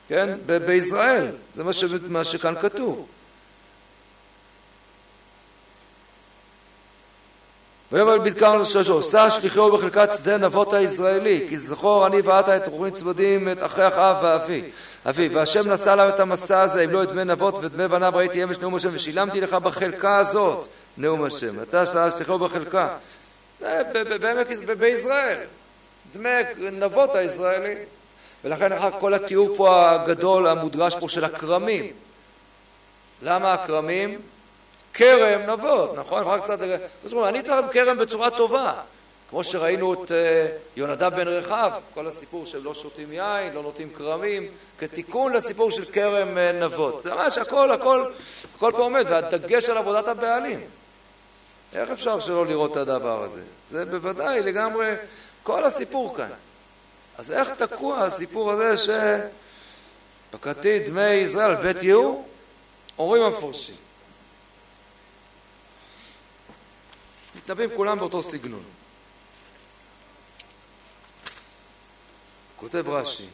כן, 0.07 0.37
בישראל, 0.65 1.27
זה 1.55 1.63
מה, 2.09 2.23
שכאן 2.23 2.53
כתוב. 2.61 3.07
ויאמר 7.91 8.17
בדקר 8.17 8.57
לששו, 8.57 9.03
שא 9.03 9.29
שליחו 9.29 9.77
בחלקת 9.77 10.11
שדה 10.17 10.37
נבות 10.37 10.73
הישראלי, 10.73 11.45
כי 11.49 11.57
זכור 11.57 12.07
אני 12.07 12.21
ואתה 12.21 12.57
את 12.57 12.67
רוחמי 12.67 12.91
צמדים 12.91 13.51
את 13.51 13.57
אחי 13.61 13.87
אחאב 13.87 14.17
ואבי. 14.23 14.61
אבי, 15.09 15.27
והשם 15.27 15.71
נשא 15.71 15.91
עליו 15.91 16.09
את 16.09 16.19
המסע 16.19 16.61
הזה, 16.61 16.83
אם 16.83 16.89
לא 16.89 17.03
את 17.03 17.07
דמי 17.07 17.23
נבות 17.23 17.55
ודמי 17.63 17.87
בניו 17.87 18.11
ראיתי 18.15 18.43
אמש 18.43 18.59
נאום 18.59 18.75
השם, 18.75 18.89
ושילמתי 18.91 19.41
לך 19.41 19.53
בחלקה 19.53 20.17
הזאת 20.17 20.67
נאום 20.97 21.23
השם. 21.23 21.61
אתה 21.61 21.85
שא 21.85 22.09
שליחו 22.09 22.39
בחלקה. 22.39 22.87
בעמק 24.21 24.47
בישראל. 24.79 25.37
דמי 26.13 26.29
נבות 26.57 27.15
הישראלי. 27.15 27.75
ולכן 28.43 28.71
אחר 28.71 28.99
כל 28.99 29.13
התיאור 29.13 29.55
פה 29.57 29.91
הגדול, 29.91 30.47
המודגש 30.47 30.95
פה 30.99 31.09
של 31.09 31.25
הכרמים. 31.25 31.91
למה 33.21 33.53
הכרמים? 33.53 34.21
כרם 34.93 35.41
נבות, 35.49 35.95
נכון? 35.95 36.23
רק 36.23 36.41
קצת... 36.41 36.59
אני 37.27 37.39
אתן 37.39 37.57
לכם 37.57 37.67
כרם 37.71 37.97
בצורה 37.97 38.29
טובה. 38.29 38.73
כמו 39.29 39.43
שראינו 39.43 39.93
את 39.93 40.11
אה, 40.11 40.47
יונדב 40.75 41.15
בן 41.15 41.27
רחב, 41.27 41.71
כל 41.93 42.07
הסיפור 42.07 42.45
של 42.45 42.63
לא 42.63 42.73
שותים 42.73 43.13
יין, 43.13 43.53
לא 43.53 43.63
נוטים 43.63 43.89
כרמים, 43.97 44.47
כתיקון 44.77 45.33
לסיפור 45.33 45.71
של 45.71 45.85
כרם 45.85 46.37
אה, 46.37 46.51
נבות. 46.51 47.01
זה 47.01 47.13
ממש 47.13 47.37
הכל, 47.37 47.71
הכל, 47.71 48.05
הכל 48.55 48.71
פה 48.71 48.77
עומד, 48.77 49.05
והדגש 49.09 49.69
על 49.69 49.77
עבודת 49.77 50.07
הבעלים. 50.07 50.59
איך 51.75 51.89
אפשר 51.89 52.19
שלא 52.19 52.45
לראות 52.45 52.71
את 52.71 52.77
הדבר 52.77 53.23
הזה? 53.23 53.41
זה 53.69 53.85
בוודאי 53.85 54.41
לגמרי 54.41 54.93
כל 55.43 55.63
הסיפור 55.63 56.15
כאן. 56.15 56.29
אז 57.17 57.31
איך 57.31 57.49
תקוע 57.49 58.05
הסיפור 58.05 58.51
הזה 58.51 58.93
שפקדתי 60.31 60.79
דמי 60.79 61.09
ישראל 61.09 61.55
בית 61.55 61.83
יהוא? 61.83 62.27
אומרים 62.97 63.23
המפורשים. 63.23 63.75
מתנבאים 67.35 67.69
כולם 67.75 67.97
באותו 67.97 68.23
סגנון. 68.23 68.63
כותב 72.55 72.89
רש"י 72.89 73.27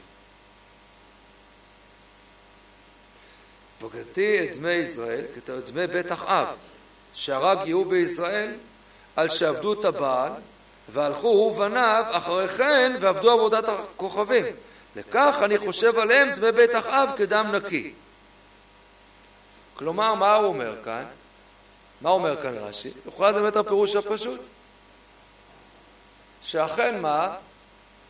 פקדתי 3.79 4.43
את 4.43 4.57
דמי 4.57 4.71
ישראל, 4.71 5.25
את 5.37 5.49
דמי 5.49 5.87
בית 5.87 6.11
אחאב, 6.11 6.47
שהרג 7.13 7.67
יהוא 7.67 7.85
בישראל, 7.85 8.55
על 9.15 9.29
שעבדו 9.29 9.73
את 9.73 9.85
הבעל, 9.85 10.31
והלכו 10.93 11.27
הוא 11.27 11.51
ובניו 11.51 12.05
אחרי 12.11 12.47
כן 12.47 12.97
ועבדו 12.99 13.31
עבודת 13.31 13.63
הכוכבים. 13.69 14.45
לכך 14.95 15.35
אני 15.43 15.57
חושב 15.57 15.99
עליהם 15.99 16.29
דמי 16.29 16.51
בית 16.51 16.75
אחאב 16.75 17.09
כדם 17.17 17.51
נקי. 17.55 17.93
כלומר, 19.75 20.13
מה 20.13 20.33
הוא 20.33 20.47
אומר 20.47 20.75
כאן? 20.85 21.03
מה 22.01 22.09
אומר 22.09 22.41
כאן 22.41 22.57
רש"י? 22.57 22.89
לכאורה 23.05 23.33
זה 23.33 23.39
באמת 23.39 23.55
הפירוש 23.55 23.95
הפשוט. 23.95 24.47
שאכן 26.41 27.01
מה? 27.01 27.29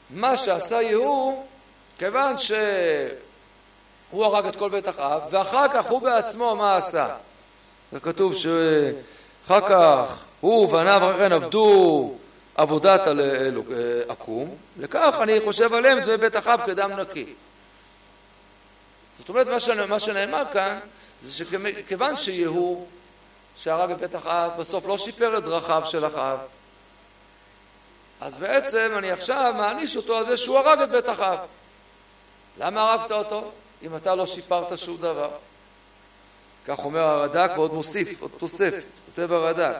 מה 0.09 0.37
שעשה 0.37 0.81
יהוא, 0.81 1.45
כיוון 1.97 2.37
שהוא 2.37 4.25
הרג 4.25 4.45
את 4.45 4.55
כל 4.55 4.69
בית 4.69 4.89
אחאב, 4.89 5.21
ואחר 5.29 5.67
כך 5.67 5.85
הוא 5.85 6.01
בעצמו 6.01 6.55
מה 6.55 6.77
עשה? 6.77 7.07
זה 7.91 7.99
כתוב 7.99 8.33
שאחר 8.35 9.67
כך 9.67 10.23
הוא 10.41 10.65
ובניו 10.65 11.09
אחרי 11.09 11.17
כן 11.17 11.31
עבדו 11.31 12.13
עבודת 12.55 13.01
עקום, 14.07 14.55
לכך 14.77 15.15
אני 15.21 15.39
חושב 15.45 15.73
עליהם 15.73 15.99
דמי 15.99 16.17
בית 16.17 16.35
אחאב 16.35 16.61
כדם 16.65 16.91
נקי. 16.91 17.33
זאת 19.19 19.29
אומרת, 19.29 19.47
מה 19.89 19.99
שנאמר 19.99 20.43
כאן, 20.53 20.79
זה 21.21 21.33
שכיוון 21.33 22.15
שיהוא 22.15 22.87
שהרג 23.57 23.91
את 23.91 23.97
בית 23.97 24.15
אחאב, 24.15 24.51
בסוף 24.59 24.85
לא 24.85 24.97
שיפר 24.97 25.37
את 25.37 25.43
דרכיו 25.43 25.81
של 25.85 26.07
אחאב. 26.07 26.39
אז 28.21 28.37
בעצם 28.37 28.91
אני 28.97 29.11
עכשיו 29.11 29.53
מעניש 29.57 29.97
אותו 29.97 30.17
על 30.17 30.25
זה 30.25 30.37
שהוא 30.37 30.57
הרג 30.57 30.81
את 30.81 30.89
בית 30.89 31.09
אחאב. 31.09 31.39
למה 32.57 32.91
הרגת 32.91 33.11
אותו? 33.11 33.51
אם 33.81 33.95
אתה 33.95 34.15
לא 34.15 34.25
שיפרת 34.25 34.77
שום 34.77 34.97
דבר. 34.97 35.29
כך 36.65 36.79
אומר 36.79 36.99
הרד"ק 36.99 37.51
ועוד 37.55 37.73
מוסיף, 37.73 38.21
עוד 38.21 38.31
תוספת, 38.37 38.83
כותב 39.05 39.31
הרד"ק. 39.31 39.75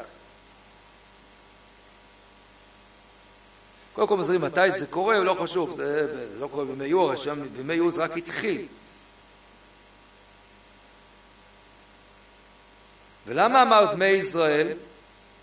קודם 4.00 4.10
כל 4.10 4.18
מזהירים 4.18 4.42
מתי 4.42 4.72
זה 4.72 4.88
קורה, 4.88 5.20
לא 5.20 5.38
חשוב, 5.42 5.74
זה, 5.76 6.08
לא 6.40 6.48
קורה 6.48 6.66
בימי 6.66 6.86
יור, 6.86 7.14
בימי 7.58 7.74
יור 7.74 7.92
זה 7.92 8.04
רק 8.04 8.18
התחיל. 8.18 8.66
ולמה 13.28 13.62
אמר 13.62 13.86
דמי 13.92 14.06
ישראל, 14.06 14.68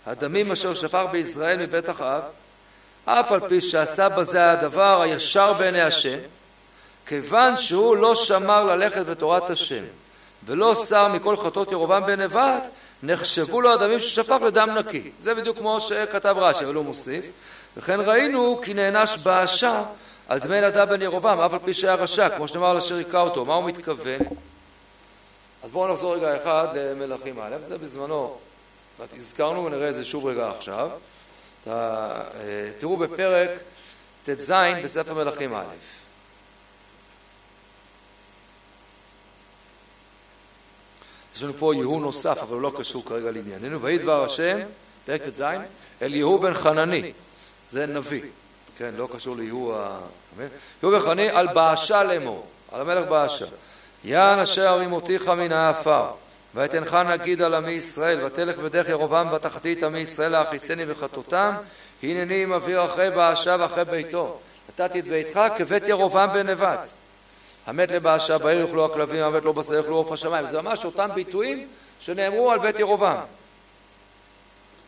הדמים 0.05 0.51
אשר 0.51 0.73
שפר 0.73 1.07
בישראל 1.07 1.57
מבית 1.57 1.89
אחאב, 1.89 2.21
אף 3.05 3.31
על 3.31 3.49
פי 3.49 3.61
שעשה 3.61 4.09
בזה 4.09 4.51
הדבר 4.51 5.01
הישר 5.01 5.53
בעיני 5.53 5.81
השם, 5.81 6.17
כיוון 7.05 7.57
שהוא 7.57 7.97
לא 7.97 8.15
שמר 8.15 8.63
ללכת 8.63 9.05
בתורת 9.05 9.49
השם, 9.49 9.83
ולא 10.45 10.75
שר 10.75 11.07
מכל 11.07 11.37
חטאות 11.37 11.71
ירובעם 11.71 12.05
בן 12.05 12.21
נבט, 12.21 12.67
נחשבו 13.03 13.61
לו 13.61 13.73
הדמים 13.73 13.99
ששפך 13.99 14.37
לדם 14.45 14.69
נקי. 14.77 15.11
זה 15.19 15.35
בדיוק 15.35 15.57
כמו 15.57 15.81
שכתב 15.81 16.35
רש"י, 16.37 16.65
אבל 16.65 16.75
הוא 16.75 16.85
מוסיף. 16.85 17.25
וכן 17.77 17.99
ראינו 17.99 18.61
כי 18.63 18.73
נענש 18.73 19.17
באשה 19.17 19.83
על 20.27 20.39
דמי 20.39 20.61
נדב 20.61 20.89
בן 20.89 21.01
ירובעם, 21.01 21.39
אף 21.39 21.53
על 21.53 21.59
פי 21.59 21.73
שהיה 21.73 21.95
רשע, 21.95 22.29
כמו 22.29 22.47
שנאמר 22.47 22.67
על 22.67 22.77
אשר 22.77 22.95
היכה 22.95 23.21
אותו. 23.21 23.45
מה 23.45 23.55
הוא 23.55 23.63
מתכוון? 23.63 24.19
אז 25.63 25.71
בואו 25.71 25.93
נחזור 25.93 26.15
רגע 26.15 26.37
אחד 26.37 26.67
למלכים 26.75 27.39
א', 27.39 27.55
זה 27.67 27.77
בזמנו, 27.77 28.37
הזכרנו 29.17 29.65
ונראה 29.65 29.89
את 29.89 29.95
זה 29.95 30.03
שוב 30.03 30.25
רגע 30.25 30.49
עכשיו. 30.49 30.89
תראו 32.77 32.97
בפרק 32.97 33.49
ט"ז 34.23 34.53
בספר 34.83 35.13
מלכים 35.13 35.55
א'. 35.55 35.63
יש 41.35 41.43
לנו 41.43 41.53
פה 41.53 41.75
יהוא 41.75 42.01
נוסף, 42.01 42.39
אבל 42.41 42.53
הוא 42.53 42.61
לא 42.61 42.71
קשור 42.77 43.05
כרגע 43.05 43.31
לענייננו. 43.31 43.81
ויהי 43.81 43.97
דבר 43.97 44.23
השם, 44.23 44.59
פרק 45.05 45.21
ט"ז, 45.21 45.43
אל 46.01 46.15
יהוא 46.15 46.39
בן 46.39 46.53
חנני. 46.53 47.11
זה 47.69 47.85
נביא, 47.85 48.21
כן, 48.77 48.91
לא 48.97 49.07
קשור 49.13 49.37
ליהוא 49.37 49.75
ה... 49.75 49.99
יהוא 50.83 50.93
בן 50.93 50.99
חנני 50.99 51.29
על 51.29 51.47
באשה 51.47 52.03
לאמור, 52.03 52.45
על 52.71 52.81
המלך 52.81 53.09
באשה. 53.09 53.45
יען 54.03 54.39
אשר 54.39 54.67
הרימותיך 54.67 55.27
מן 55.27 55.51
העפר, 55.51 56.07
ואתנך 56.55 56.93
נגיד 56.93 57.41
על 57.41 57.53
עמי 57.53 57.71
ישראל, 57.71 58.23
ותלך 58.25 58.57
בדרך 58.57 58.89
ירבעם 58.89 59.31
בתחתית 59.31 59.83
עמי 59.83 59.99
ישראל 59.99 60.31
להכיסני 60.31 60.85
בחטאותם, 60.85 61.55
הנני 62.03 62.45
מביא 62.45 62.79
אחרי 62.85 63.09
באשה 63.09 63.55
ואחרי 63.59 63.85
ביתו. 63.85 64.39
נתתי 64.69 64.99
את 64.99 65.07
ביתך 65.07 65.39
כבית 65.57 65.87
ירבעם 65.87 66.33
בן 66.33 66.49
נבט. 66.49 66.89
המת 67.67 67.91
לבאשה, 67.91 68.37
בעיר 68.37 68.65
יאכלו 68.65 68.85
הכלבים, 68.85 69.23
המת 69.23 69.43
לא 69.43 69.51
בשר 69.51 69.73
יאכלו 69.73 69.95
עוף 69.95 70.11
השמיים. 70.11 70.45
זה 70.45 70.61
ממש 70.61 70.85
אותם 70.85 71.09
ביטויים 71.13 71.67
שנאמרו 71.99 72.51
על 72.51 72.59
בית 72.59 72.79
ירבעם. 72.79 73.17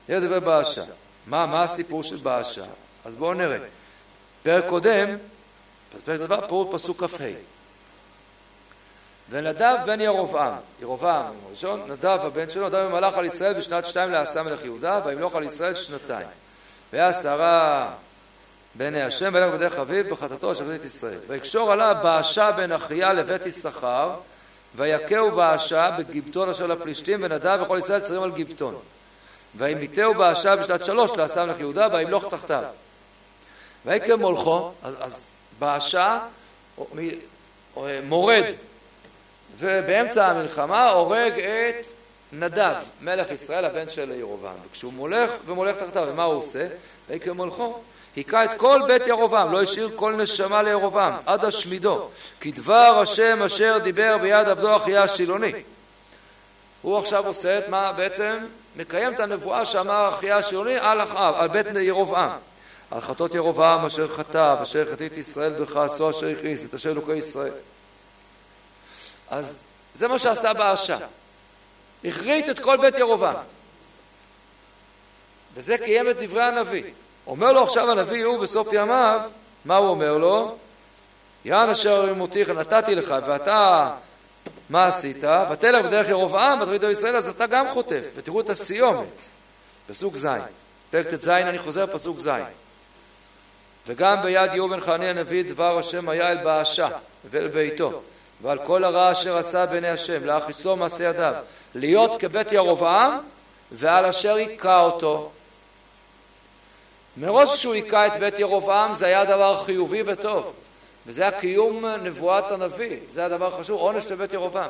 זה 0.07 0.19
דבר 0.19 0.39
באשה. 0.39 0.83
מה, 1.29 1.45
מה 1.45 1.63
הסיפור 1.63 2.03
של 2.03 2.15
באשה? 2.15 2.65
אז 3.05 3.15
בואו 3.15 3.33
נראה. 3.33 3.57
פרק 4.43 4.65
קודם, 4.69 5.17
פרק 6.05 6.19
דבר, 6.19 6.47
פירוט 6.47 6.67
פסוק 6.71 7.03
כ"ה. 7.03 7.23
ונדב 9.29 9.75
בן 9.85 10.01
ירבעם, 10.01 10.53
ירבעם, 10.81 11.33
ראשון, 11.51 11.81
נדב 11.87 12.19
הבן 12.23 12.49
שלו, 12.49 12.67
נדב 12.67 12.77
במלאך 12.77 13.13
על 13.13 13.25
ישראל 13.25 13.53
בשנת 13.53 13.85
שתיים 13.85 14.11
לעשה 14.11 14.43
מלך 14.43 14.65
יהודה, 14.65 14.99
וימלוך 15.05 15.35
על 15.35 15.43
ישראל 15.43 15.75
שנתיים. 15.75 16.27
והיה 16.93 17.13
שרה 17.13 17.91
בעיני 18.75 19.01
השם 19.01 19.31
וילך 19.33 19.53
בדרך 19.53 19.73
אביו 19.73 20.03
בחטאתו 20.09 20.51
אשר 20.51 20.75
את 20.75 20.85
ישראל. 20.85 21.19
ויקשור 21.27 21.71
עליו 21.71 21.95
באשה 22.03 22.51
בן 22.51 22.71
אחיה 22.71 23.13
לבית 23.13 23.45
יששכר, 23.45 24.11
ויכהו 24.75 25.31
באשה 25.31 25.89
בגיבטון 25.97 26.49
אשר 26.49 26.67
לפלישתים, 26.67 27.19
ונדב 27.23 27.59
וכל 27.63 27.77
ישראל 27.79 27.99
צריכים 27.99 28.23
על 28.23 28.31
גיבטון. 28.31 28.75
וימיתהו 29.55 30.13
באשה 30.13 30.55
בשנת 30.55 30.85
שלוש 30.85 31.11
לעשה 31.11 31.45
מלך 31.45 31.59
יהודה, 31.59 31.87
וימלוך 31.93 32.25
תחתיו. 32.29 32.63
ויקם 33.85 34.19
מולכו, 34.19 34.71
אז, 34.83 34.95
אז 34.99 35.29
באשה 35.59 36.19
מורד 38.03 38.45
ובאמצע 39.57 40.27
המלחמה 40.27 40.89
הורג 40.89 41.39
את 41.39 41.85
נדב, 42.31 42.75
מלך 43.01 43.31
ישראל, 43.31 43.65
הבן 43.65 43.89
של 43.89 44.11
ירובעם. 44.11 44.55
וכשהוא 44.69 44.93
מולך 44.93 45.31
ומולך 45.45 45.75
תחתיו, 45.75 46.05
ומה 46.07 46.23
הוא 46.23 46.35
עושה? 46.35 46.67
ויקם 47.09 47.31
מולכו, 47.31 47.79
היכה 48.15 48.43
את 48.43 48.53
כל 48.53 48.81
בית 48.87 49.07
ירובעם, 49.07 49.51
לא 49.51 49.61
השאיר 49.61 49.89
כל 49.95 50.13
נשמה 50.13 50.61
לירובעם, 50.61 51.13
עד 51.25 51.45
השמידו. 51.45 52.07
כי 52.41 52.51
דבר 52.51 52.99
השם 53.01 53.43
אשר 53.43 53.77
דיבר 53.77 54.17
ביד 54.17 54.47
עבדו 54.47 54.75
אחיה 54.75 55.03
השילוני. 55.03 55.51
הוא 56.81 56.97
עכשיו 56.97 57.27
עושה 57.27 57.57
את 57.57 57.69
מה 57.69 57.91
בעצם? 57.91 58.37
מקיים 58.75 59.13
את 59.13 59.19
הנבואה 59.19 59.65
שאמר 59.65 60.09
אחיה 60.09 60.37
השילוני 60.37 60.77
על 60.77 61.01
אחאב, 61.01 61.35
על 61.35 61.47
בית 61.47 61.65
ירובעם. 61.81 62.37
על 62.91 63.01
חטאות 63.01 63.35
ירובעם 63.35 63.85
אשר 63.85 64.15
חטא, 64.15 64.55
אשר 64.61 64.91
חטאת 64.91 65.17
ישראל 65.17 65.53
בכעסו 65.53 66.09
אשר 66.09 66.27
הכניס 66.27 66.65
את 66.65 66.73
אשר 66.73 66.91
אלוקי 66.91 67.15
ישראל. 67.15 67.53
אז 69.29 69.59
זה 69.95 70.07
מה 70.07 70.19
שעשה 70.19 70.53
באשה. 70.53 70.97
הכרית 72.05 72.49
את 72.49 72.59
כל 72.59 72.77
בית 72.77 72.97
ירובעם. 72.97 73.43
וזה 75.53 75.77
קיים 75.77 76.09
את 76.09 76.17
דברי 76.21 76.43
הנביא. 76.43 76.83
אומר 77.27 77.51
לו 77.51 77.63
עכשיו 77.63 77.91
הנביא 77.91 78.25
הוא 78.25 78.39
בסוף 78.39 78.67
ימיו, 78.73 79.21
מה 79.65 79.77
הוא 79.77 79.89
אומר 79.89 80.17
לו? 80.17 80.57
יען 81.45 81.69
אשר 81.69 82.09
ימותיך 82.09 82.49
נתתי 82.49 82.95
לך 82.95 83.15
ואתה 83.27 83.91
מה 84.69 84.87
עשית? 84.87 85.23
ותלך 85.51 85.85
בדרך 85.85 86.09
ירובעם 86.09 86.61
ותוריד 86.61 86.83
ישראל 86.83 87.15
אז 87.15 87.29
אתה 87.29 87.47
גם 87.47 87.69
חוטף. 87.69 88.03
ותראו 88.15 88.41
את 88.41 88.49
הסיומת. 88.49 89.21
פסוק 89.87 90.17
ז' 90.17 90.27
פרק 90.89 91.07
ט"ז 91.07 91.29
אני 91.29 91.59
חוזר 91.59 91.85
פסוק 91.87 92.19
ז' 92.19 92.29
וגם 93.87 94.21
ביד 94.21 94.53
יהוא 94.53 94.69
בן 94.69 94.79
חנני 94.81 95.09
הנביא 95.09 95.43
דבר 95.43 95.77
השם 95.77 96.09
היה 96.09 96.31
אל 96.31 96.43
באשה 96.43 96.87
ואל 97.31 97.47
ביתו. 97.47 98.01
ועל 98.41 98.57
כל 98.65 98.83
הרע 98.83 99.11
אשר 99.11 99.37
עשה 99.37 99.65
בעיני 99.65 99.89
השם 99.89 100.25
להכיסו 100.25 100.75
מעשה 100.75 101.03
ידיו. 101.03 101.33
להיות 101.75 102.19
כבית 102.19 102.51
ירובעם 102.51 103.19
ועל 103.71 104.05
אשר 104.05 104.35
היכה 104.35 104.81
אותו. 104.81 105.31
מראש 107.17 107.61
שהוא 107.61 107.73
היכה 107.73 108.07
את 108.07 108.17
בית 108.17 108.39
ירובעם 108.39 108.93
זה 108.93 109.05
היה 109.05 109.25
דבר 109.25 109.63
חיובי 109.63 110.03
וטוב 110.05 110.53
וזה 111.09 111.21
היה 111.21 111.31
קיום 111.31 111.85
נבואת 111.85 112.51
הנביא, 112.51 112.97
זה 113.09 113.25
הדבר 113.25 113.59
חשוב, 113.59 113.79
עונש 113.79 114.05
לבית 114.05 114.33
ירובעם. 114.33 114.69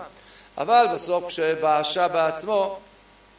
אבל 0.57 0.87
בסוף 0.93 1.27
כשבאשה 1.27 2.07
בעצמו 2.07 2.79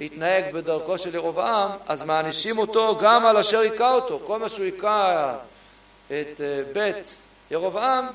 התנהג 0.01 0.53
בדרכו 0.53 0.99
של 0.99 1.15
ירובעם, 1.15 1.71
אז 1.89 2.05
מענישים 2.05 2.59
אותו 2.59 2.99
גם 3.01 3.27
על 3.27 3.37
אשר 3.37 3.59
היכה 3.59 3.93
אותו. 3.93 4.21
כל 4.27 4.39
מה 4.39 4.49
שהוא 4.49 4.65
היכה 4.65 5.35
את 6.07 6.41
אה, 6.41 6.63
בית 6.73 7.15
ירובעם, 7.51 8.07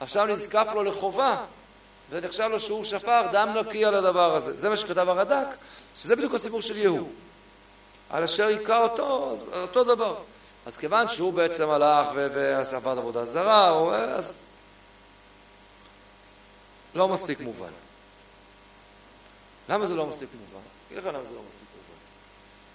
עכשיו 0.00 0.26
נזקף 0.26 0.68
לו 0.74 0.82
לחובה, 0.82 1.36
ונחשב 2.10 2.48
לו 2.50 2.60
שהוא 2.60 2.84
שפר 2.84 3.22
דם 3.32 3.54
נקי 3.56 3.84
על 3.84 3.94
הדבר 3.94 4.34
הזה. 4.34 4.56
זה 4.56 4.68
מה 4.68 4.76
שכתב 4.76 5.08
הרד"ק, 5.08 5.46
שזה 5.96 6.16
בדיוק 6.16 6.34
הסיפור 6.34 6.62
של 6.62 6.76
יהוא. 6.76 7.08
על 8.10 8.24
אשר 8.24 8.46
היכה 8.46 8.78
אותו, 8.78 9.36
אותו 9.52 9.84
דבר. 9.84 10.14
אז 10.66 10.76
כיוון 10.76 11.08
שהוא 11.08 11.32
בעצם 11.32 11.70
הלך 11.70 12.06
ועשה 12.14 12.76
עבודה 12.76 13.24
זרה, 13.24 13.68
אז 14.16 14.42
לא 16.94 17.08
מספיק 17.08 17.40
מובן. 17.40 17.70
למה 19.68 19.86
זה 19.86 19.94
לא 19.94 20.06
מספיק 20.06 20.28
מובן? 20.40 20.64
אני 20.90 20.98
אגיד 20.98 21.08
לך 21.08 21.14
למה 21.14 21.24
זה 21.24 21.34
לא 21.34 21.40
מספיק 21.48 21.66
מובן. 21.76 22.00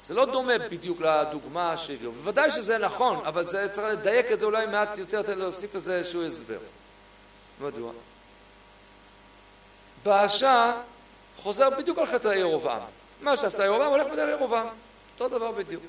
זה 0.08 0.14
לא 0.14 0.26
דומה 0.26 0.58
בדיוק 0.58 1.02
לדוגמה 1.02 1.78
שהביאו. 1.78 2.12
בוודאי 2.12 2.52
שזה 2.52 2.78
נכון, 2.78 3.26
אבל 3.26 3.46
זה 3.46 3.70
צריך 3.70 3.88
לדייק 3.88 4.32
את 4.32 4.40
זה 4.40 4.46
אולי 4.46 4.66
מעט 4.66 4.98
יותר, 4.98 5.22
תן 5.22 5.40
להוסיף 5.40 5.76
לזה 5.76 5.98
איזשהו 5.98 6.26
הסבר. 6.26 6.60
מדוע? 7.62 7.92
באשה 10.04 10.74
חוזר 11.38 11.70
בדיוק 11.70 11.98
על 11.98 12.06
חטא 12.06 12.28
ירובעם. 12.28 12.82
מה 13.22 13.38
שעשה 13.38 13.66
ירובעם 13.66 13.92
הולך 13.92 14.08
בדרך 14.08 14.40
ירובעם. 14.40 14.68
אותו 15.14 15.38
דבר 15.38 15.52
בדיוק. 15.52 15.84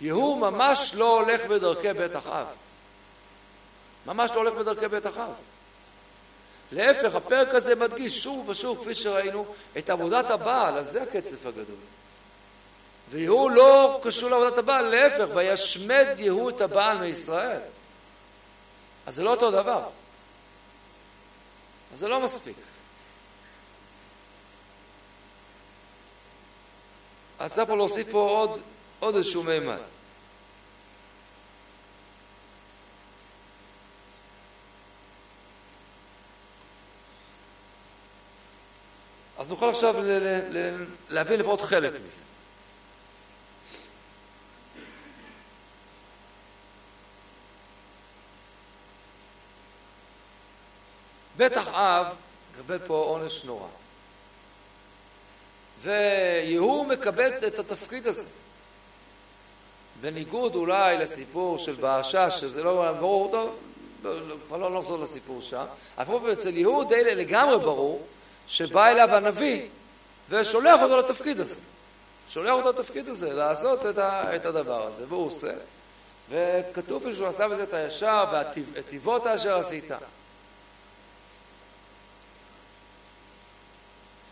יהוא 0.00 0.38
ממש 0.38 0.94
לא 0.94 1.20
הולך 1.20 1.40
בדרכי 1.40 1.92
בית 1.92 2.16
אחאב. 2.16 2.46
ממש 4.06 4.30
לא 4.30 4.36
הולך 4.36 4.54
בדרכי 4.54 4.88
בית 4.88 5.06
אחאב. 5.06 5.32
להפך, 6.72 7.14
הפרק 7.14 7.54
הזה 7.54 7.74
מדגיש 7.74 8.22
שוב 8.22 8.48
ושוב, 8.48 8.80
כפי 8.80 8.94
שראינו, 8.94 9.46
את 9.78 9.90
עבודת 9.90 10.30
הבעל, 10.30 10.76
על 10.76 10.84
זה 10.84 11.02
הקצף 11.02 11.46
הגדול. 11.46 11.76
ויהוא 13.10 13.50
לא 13.50 14.00
קשור 14.02 14.30
לעבודת 14.30 14.58
הבעל, 14.58 14.84
להפך, 14.84 15.26
וישמד 15.34 16.06
יהוא 16.16 16.50
את 16.50 16.60
הבעל 16.60 16.98
מישראל. 16.98 17.60
אז 19.06 19.14
זה 19.14 19.22
לא 19.22 19.30
אותו 19.30 19.50
דבר. 19.50 19.82
אז 21.92 21.98
זה 21.98 22.08
לא 22.08 22.20
מספיק. 22.20 22.56
אז 27.38 27.54
צריך 27.54 27.70
להוסיף 27.70 28.10
פה 28.10 28.18
עוד, 28.18 28.60
עוד 29.04 29.14
איזשהו 29.14 29.42
מימד. 29.42 29.78
אז 39.38 39.48
נוכל 39.48 39.68
עכשיו 39.68 39.94
להבין 41.08 41.40
לפחות 41.40 41.60
חלק 41.60 41.92
מזה. 42.04 42.22
בטח 51.36 51.68
אב 51.68 52.16
מקבל 52.52 52.78
פה 52.78 52.94
עונש 52.94 53.44
נורא. 53.44 53.68
ויהוא 55.80 56.86
מקבל 56.86 57.46
את 57.46 57.58
התפקיד 57.58 58.06
הזה. 58.06 58.28
בניגוד 60.00 60.54
אולי 60.54 60.98
לסיפור 60.98 61.58
של 61.58 61.74
באשה, 61.74 62.30
שזה 62.30 62.62
לא 62.62 62.92
ברור, 62.92 63.30
טוב, 63.30 63.56
כבר 64.46 64.56
לא 64.56 64.78
נחזור 64.78 64.98
לסיפור 64.98 65.40
שם, 65.40 65.64
אבל 65.98 66.32
אצל 66.32 66.56
יהוא 66.56 66.84
די 66.84 67.14
לגמרי 67.14 67.58
ברור 67.58 68.02
שבא 68.46 68.86
אליו 68.88 69.08
הנביא 69.10 69.62
ושולח 70.28 70.82
אותו 70.82 70.96
לתפקיד 70.96 71.40
הזה. 71.40 71.56
שולח 72.28 72.52
אותו 72.52 72.68
לתפקיד 72.68 73.08
הזה, 73.08 73.32
לעשות 73.32 73.86
את, 74.34 74.44
הדבר 74.44 74.86
הזה, 74.86 75.04
והוא 75.08 75.26
עושה. 75.26 75.52
וכתוב 76.30 77.12
שהוא 77.12 77.26
עשה 77.26 77.48
בזה 77.48 77.62
את 77.62 77.74
הישר 77.74 78.24
והטיבות 78.32 79.26
אשר 79.26 79.58
עשית. 79.58 79.90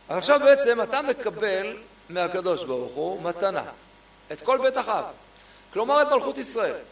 עכשיו 0.08 0.40
בעצם 0.44 0.82
אתה 0.82 1.02
מקבל 1.02 1.76
מהקדוש 2.08 2.64
ברוך 2.64 2.92
הוא 2.92 3.22
מתנה, 3.22 3.64
את 4.32 4.40
כל 4.40 4.58
בית 4.62 4.78
אחאב, 4.78 5.04
כלומר 5.72 6.02
את 6.02 6.06
מלכות 6.06 6.38
ישראל. 6.38 6.82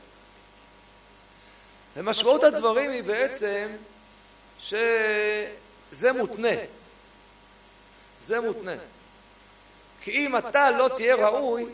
ומשמעות 1.97 2.45
הדברים 2.45 2.91
היא 2.91 3.03
בעצם 3.03 3.69
שזה 4.59 6.13
מותנה. 6.19 6.49
זה 8.21 8.41
מותנה. 8.41 8.75
כי 10.01 10.11
אם 10.11 10.37
אתה 10.37 10.71
לא 10.71 10.91
תהיה 10.97 11.15
ראוי, 11.15 11.67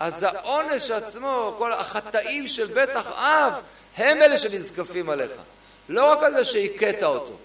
אז 0.00 0.22
העונש 0.22 0.90
עצמו, 0.90 1.54
כל 1.58 1.72
החטאים 1.72 2.48
של 2.48 2.66
בית 2.66 2.90
אחאב, 2.96 3.54
הם 3.96 4.22
אלה 4.22 4.36
שנזקפים 4.36 5.10
עליך. 5.10 5.30
לא 5.88 6.12
רק 6.12 6.22
על 6.22 6.34
זה 6.34 6.44
שהכית 6.44 7.02
אותו. 7.02 7.36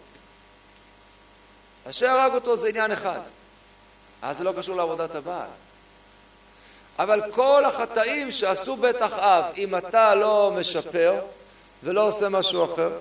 אשר 1.90 2.08
הרג 2.10 2.34
אותו 2.34 2.58
זה 2.58 2.70
עניין 2.70 2.92
אחד. 2.92 3.20
אז 4.22 4.38
זה 4.38 4.44
לא 4.44 4.54
קשור 4.58 4.76
לעבודת 4.76 5.16
הבעל. 5.16 5.50
אבל 7.00 7.22
כל 7.32 7.66
החטאים 7.66 8.32
שעשו 8.32 8.76
בית 8.76 9.02
אחאב, 9.02 9.44
אם 9.58 9.76
אתה 9.76 10.16
לא 10.16 10.54
משפר 10.58 11.16
ולא 11.84 12.08
עושה 12.08 12.30
משהו 12.30 12.74
אחר, 12.74 12.92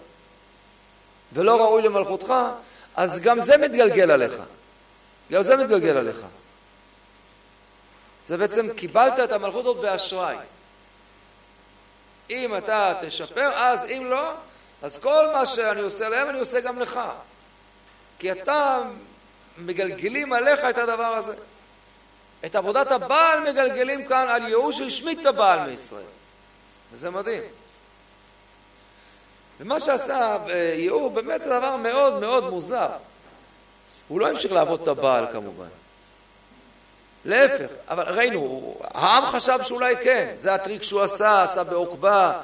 ולא 1.33 1.57
ראוי 1.57 1.83
למלכותך, 1.83 2.35
אז 2.97 3.21
גם 3.21 3.41
זה 3.41 3.57
מתגלגל 3.57 4.11
עליך. 4.11 4.33
גם 5.33 5.43
זה 5.43 5.57
מתגלגל 5.57 5.97
עליך. 5.97 6.17
זה 8.27 8.37
בעצם 8.37 8.73
קיבלת 8.73 9.19
את 9.25 9.33
המלכות 9.33 9.61
הזאת 9.61 9.77
באשראי. 9.77 10.37
אם 12.31 12.57
אתה 12.57 12.95
תשפר, 13.01 13.51
אז 13.55 13.85
אם 13.85 14.07
לא, 14.11 14.31
אז 14.83 14.99
כל 14.99 15.27
מה 15.33 15.47
שאני 15.47 15.81
עושה 15.81 16.09
להם 16.09 16.29
אני 16.29 16.39
עושה 16.39 16.61
גם 16.61 16.79
לך. 16.79 17.01
כי 18.19 18.33
אתה 18.33 18.83
מגלגלים 19.59 20.33
עליך 20.33 20.61
את 20.71 20.79
הדבר 20.79 21.15
הזה. 21.15 21.35
את 22.45 22.55
עבודת 22.55 22.93
הבעל 22.93 23.51
מגלגלים 23.51 24.05
כאן 24.05 24.27
על 24.29 24.49
יהוא 24.49 24.73
שהשמיט 24.73 25.21
את 25.21 25.27
הבעל 25.27 25.71
מישראל. 25.71 26.03
וזה 26.93 27.11
מדהים. 27.11 27.43
ומה 29.61 29.81
שעשה 29.81 30.37
יהוא 30.75 31.11
באמת 31.11 31.43
זה 31.43 31.59
דבר 31.59 31.77
מאוד 31.77 32.21
מאוד 32.21 32.51
מוזר. 32.51 32.89
הוא 34.09 34.21
לא 34.21 34.29
המשיך 34.29 34.53
לעבוד 34.53 34.83
את 34.83 34.89
הבעל 34.89 35.27
כמובן. 35.33 35.69
להפך, 37.25 37.67
אבל 37.89 38.05
ראינו, 38.05 38.75
העם 38.85 39.27
חשב 39.27 39.59
שאולי 39.63 39.97
כן, 39.97 40.33
זה 40.37 40.55
הטריק 40.55 40.83
שהוא 40.83 41.03
עשה, 41.03 41.43
עשה 41.43 41.65
בעוקבה, 41.65 42.41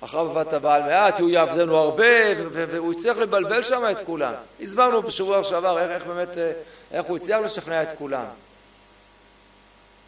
אחריו 0.00 0.30
עבדת 0.30 0.52
הבעל 0.52 0.82
מעט, 0.82 1.20
הוא 1.20 1.30
יעבדנו 1.30 1.76
הרבה, 1.76 2.12
והוא 2.52 2.92
הצליח 2.92 3.16
לבלבל 3.16 3.62
שם 3.62 3.84
את 3.90 4.00
כולם. 4.06 4.32
הסברנו 4.60 5.02
בשבוע 5.02 5.44
שעבר 5.44 5.78
איך, 5.78 5.90
איך 5.90 6.06
באמת, 6.06 6.38
איך 6.92 7.06
הוא 7.06 7.16
הצליח 7.16 7.40
לשכנע 7.40 7.82
את 7.82 7.88
כולם. 7.98 8.24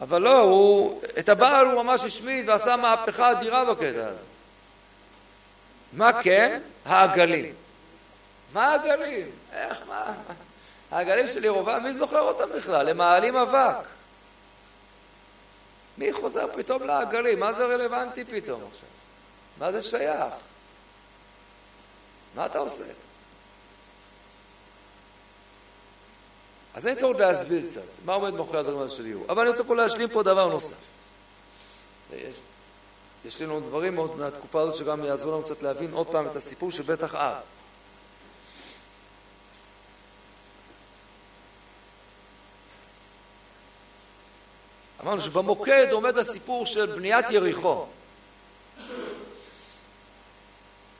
אבל 0.01 0.21
לא, 0.21 0.39
הוא, 0.39 1.01
את 1.19 1.29
הבעל 1.29 1.65
הוא 1.65 1.83
ממש 1.83 2.03
השמיד 2.03 2.49
ועשה 2.49 2.77
מהפכה 2.77 3.31
אדירה 3.31 3.65
בקטע 3.65 4.07
הזה. 4.07 4.23
מה 5.93 6.23
כן? 6.23 6.61
העגלים. 6.85 7.53
מה 8.53 8.65
העגלים? 8.65 9.29
איך, 9.53 9.81
מה? 9.87 10.13
העגלים 10.91 11.27
של 11.27 11.45
ירובעם, 11.45 11.83
מי 11.83 11.93
זוכר 11.93 12.19
אותם 12.19 12.49
בכלל? 12.55 12.89
הם 12.89 12.97
מעלים 12.97 13.35
אבק. 13.35 13.85
מי 15.97 16.13
חוזר 16.13 16.47
פתאום 16.53 16.83
לעגלים? 16.83 17.39
מה 17.39 17.53
זה 17.53 17.65
רלוונטי 17.65 18.25
פתאום 18.25 18.61
עכשיו? 18.71 18.89
מה 19.57 19.71
זה 19.71 19.81
שייך? 19.81 20.33
מה 22.35 22.45
אתה 22.45 22.59
עושה? 22.59 22.83
אז 26.77 26.83
צריך 26.83 27.03
עוד 27.03 27.21
להסביר 27.21 27.65
קצת 27.65 27.81
מה 28.05 28.13
עומד 28.13 28.33
מאחורי 28.33 28.59
הדברים 28.59 28.77
האלה 28.77 28.89
של 28.89 29.05
יהוא. 29.05 29.25
אבל 29.29 29.41
אני 29.41 29.49
רוצה 29.49 29.63
פה 29.63 29.75
להשלים 29.75 30.09
פה 30.09 30.23
דבר 30.23 30.49
נוסף. 30.49 30.75
יש, 33.25 33.41
לנו 33.41 33.59
דברים 33.59 33.95
עוד 33.95 34.17
מהתקופה 34.17 34.61
הזאת 34.61 34.75
שגם 34.75 35.05
יעזרו 35.05 35.31
לנו 35.31 35.43
קצת 35.43 35.61
להבין 35.61 35.93
עוד 35.93 36.07
פעם 36.07 36.27
את 36.27 36.35
הסיפור 36.35 36.71
של 36.71 36.83
בית 36.83 37.03
אחאב. 37.03 37.35
אמרנו 45.03 45.21
שבמוקד 45.21 45.87
עומד 45.91 46.17
הסיפור 46.17 46.65
של 46.65 46.85
בניית 46.85 47.25
יריחו. 47.29 47.85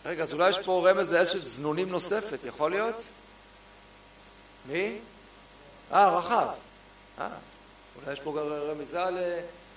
רגע, 0.06 0.24
אז 0.24 0.34
אולי 0.34 0.50
יש 0.50 0.60
פה 0.60 0.90
רמז 0.90 1.14
לאשת 1.14 1.48
זנונים 1.48 1.90
נוספת, 1.90 2.40
יכול 2.46 2.72
להיות? 2.72 3.04
מי? 4.66 5.00
אה, 5.92 6.18
רחב. 6.18 6.48
אה, 7.20 7.30
אולי 7.96 8.14
יש 8.14 8.20
פה 8.20 8.32
גם 8.32 8.48
רמיזה 8.48 9.04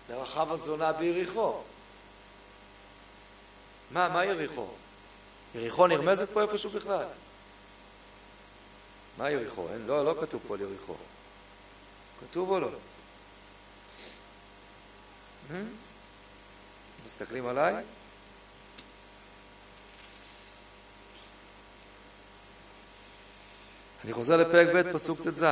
לרחב 0.08 0.52
הזונה 0.52 0.92
ביריחו. 0.92 1.60
מה, 3.90 4.08
מה 4.08 4.24
יריחו? 4.24 4.66
יריחו 5.54 5.86
נרמזת 5.86 6.28
פה 6.32 6.42
איפשהו 6.42 6.70
בכלל? 6.70 7.06
מה 9.18 9.30
יריחו? 9.30 9.68
אין, 9.72 9.86
לא, 9.86 10.04
לא 10.04 10.14
כתוב 10.20 10.42
פה 10.48 10.54
על 10.54 10.60
יריחו. 10.60 10.94
כתוב 12.20 12.50
או 12.50 12.60
לא? 12.60 12.68
מסתכלים 17.04 17.46
עליי? 17.46 17.74
אני 24.04 24.12
חוזר 24.12 24.36
לפרק 24.36 24.68
ב' 24.74 24.92
פסוק 24.92 25.20
ט"ז 25.20 25.44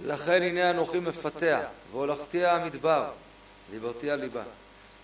לכן 0.00 0.42
הנה 0.42 0.70
אנוכי 0.70 1.00
מפתח 1.00 1.60
והולכתיה 1.92 2.54
המדבר 2.54 3.04
דיברתי 3.70 4.10
על 4.10 4.20
ליבה 4.20 4.42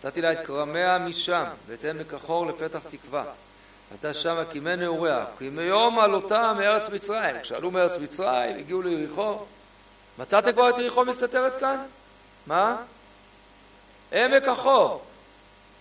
נתתי 0.04 0.20
לה 0.20 0.33
את 0.33 0.46
כרמיה 0.46 0.98
משם 0.98 1.44
ואת 1.66 1.85
עמק 1.85 2.14
החור 2.14 2.46
לפתח 2.46 2.80
תקווה 2.90 3.24
הייתה 3.90 4.14
שמה 4.14 4.44
כימי 4.44 4.76
נעוריה 4.76 5.24
כי 5.38 5.48
מיום 5.48 5.98
עלותה 5.98 6.52
מארץ 6.52 6.88
מצרים 6.88 7.40
כשעלו 7.42 7.70
מארץ 7.70 7.98
מצרים 7.98 8.57
הגיעו 8.57 8.83
ליריחו 8.83 9.38
מצאתם 10.18 10.52
כבר 10.52 10.70
את 10.70 10.78
יריחו 10.78 11.04
מסתתרת 11.04 11.57
כאן? 11.57 11.85
מה? 12.46 12.76
עמק 14.12 14.48
החור. 14.48 15.02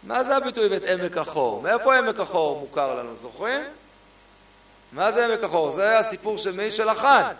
מה 0.03 0.23
זה 0.23 0.35
הביטוי 0.35 0.67
ואת 0.67 0.83
עמק 0.83 1.17
החור? 1.17 1.61
מאיפה 1.61 1.97
עמק 1.97 2.19
החור 2.19 2.59
מוכר 2.59 2.95
לנו, 2.95 3.15
זוכרים? 3.15 3.61
מה 4.91 5.11
זה 5.11 5.25
עמק 5.25 5.43
החור? 5.43 5.71
זה 5.71 5.99
הסיפור 5.99 6.37
של 6.37 6.51
מי? 6.51 6.71
של 6.71 6.89
החאן. 6.89 7.33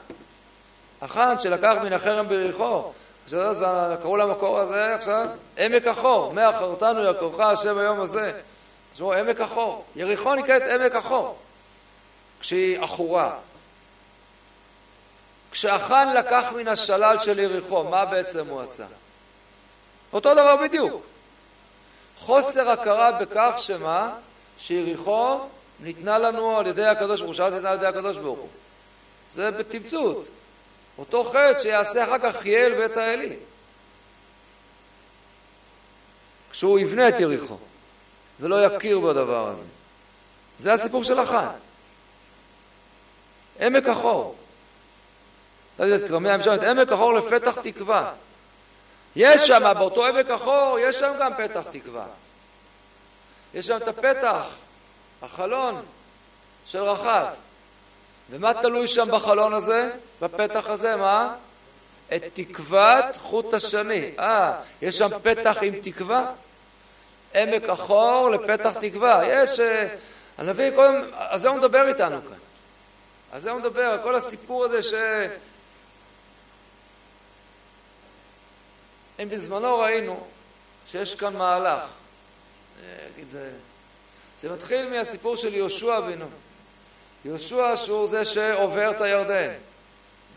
החאן 1.03 1.35
שלקח 1.39 1.75
מן 1.83 1.93
החרם 1.93 2.27
ביריחו. 2.27 2.91
קראו 4.01 4.17
למקור 4.17 4.59
הזה 4.59 4.95
עכשיו 4.95 5.27
עמק 5.57 5.87
החור. 5.87 6.33
מאחרתנו 6.33 7.09
יקורך 7.09 7.39
השם 7.39 7.77
היום 7.77 8.01
הזה. 8.01 8.39
תשמעו, 8.93 9.13
עמק 9.13 9.41
החור. 9.41 9.85
יריחו 9.95 10.35
נקראת 10.35 10.61
עמק 10.61 10.95
החור. 10.95 11.37
כשהיא 12.39 12.79
עכורה. 12.81 13.35
כשהחאן 15.51 16.13
לקח 16.17 16.51
מן 16.55 16.67
השלל 16.67 17.19
של 17.19 17.39
יריחו, 17.39 17.83
מה 17.83 18.05
בעצם 18.05 18.47
הוא 18.47 18.61
עשה? 18.61 18.85
אותו 20.13 20.33
דבר 20.33 20.55
בדיוק. 20.63 21.01
חוסר 22.17 22.69
הכרה 22.69 23.11
בכך 23.11 23.53
שמה? 23.57 24.13
שיריחו 24.57 25.39
ניתנה 25.79 26.17
לנו 26.17 26.59
על 26.59 26.67
ידי 26.67 26.85
הקדוש 26.85 27.19
ברוך 27.19 27.29
הוא, 27.29 27.35
שאלת 27.35 27.53
ניתנה 27.53 27.69
על 27.69 27.77
ידי 27.77 27.85
הקדוש 27.85 28.17
ברוך 28.17 28.39
הוא. 28.39 28.49
זה 29.33 29.51
בתמצות. 29.51 30.27
אותו 30.97 31.23
חטא 31.23 31.59
שיעשה 31.59 32.03
אחר 32.03 32.19
כך 32.19 32.35
חייל 32.35 32.75
בית 32.75 32.97
האלי. 32.97 33.35
כשהוא 36.51 36.79
יבנה 36.79 37.09
את 37.09 37.19
יריחו, 37.19 37.57
ולא 38.39 38.65
יכיר 38.65 38.99
בדבר 38.99 39.47
הזה. 39.47 39.65
זה 40.59 40.73
הסיפור 40.73 41.03
של 41.03 41.19
החאן. 41.19 41.55
עמק 43.59 43.87
החור. 43.87 44.35
נתתי 45.79 45.95
את 45.95 46.09
כרמי 46.09 46.29
המשם, 46.29 46.53
את 46.53 46.63
עמק 46.63 46.91
החור 46.91 47.13
לפתח 47.13 47.59
תקווה. 47.61 48.13
יש 49.15 49.47
שם, 49.47 49.73
באותו 49.77 50.05
עמק 50.05 50.29
החור, 50.29 50.77
יש 50.79 50.95
שם 50.95 51.13
גם 51.19 51.31
פתח 51.37 51.63
תקווה. 51.71 52.05
יש 53.53 53.67
שם 53.67 53.77
את 53.77 53.87
הפתח, 53.87 54.47
החלון, 55.21 55.85
של 56.65 56.79
רחב. 56.79 57.25
ומה 58.33 58.53
תלוי 58.53 58.87
שם 58.87 59.07
בחלון 59.11 59.53
הזה? 59.53 59.89
בפתח 60.21 60.67
הזה, 60.67 60.95
מה? 60.95 61.35
את 62.15 62.23
תקוות 62.33 63.15
חוט 63.17 63.53
השני. 63.53 64.11
אה, 64.19 64.61
יש 64.81 64.97
שם 64.97 65.09
פתח 65.23 65.57
עם 65.61 65.73
תקווה? 65.81 66.31
עמק 67.33 67.69
החור 67.69 68.29
לפתח 68.29 68.73
תקווה. 68.81 69.21
יש... 69.27 69.59
אה, 69.59 69.95
הנביא 70.37 70.71
קודם... 70.75 71.01
על 71.13 71.39
זה 71.39 71.49
הוא 71.49 71.57
מדבר 71.57 71.87
איתנו 71.87 72.21
כאן. 72.21 72.37
על 73.31 73.39
זה 73.39 73.51
הוא 73.51 73.59
מדבר, 73.59 73.97
כל 74.03 74.15
הסיפור 74.15 74.65
הזה 74.65 74.83
ש... 74.83 74.93
אם 79.19 79.29
בזמנו 79.29 79.79
ראינו 79.79 80.27
שיש 80.85 81.15
כאן 81.15 81.33
מהלך, 81.33 81.83
אגיד, 83.15 83.35
אה, 83.35 83.49
זה 84.39 84.49
מתחיל 84.49 84.89
מהסיפור 84.89 85.35
של 85.35 85.55
יהושע 85.55 85.97
אבינו. 85.97 86.25
יהושע 87.25 87.77
שהוא 87.77 88.07
זה 88.07 88.25
שעובר 88.25 88.91
את 88.91 89.01
הירדן 89.01 89.53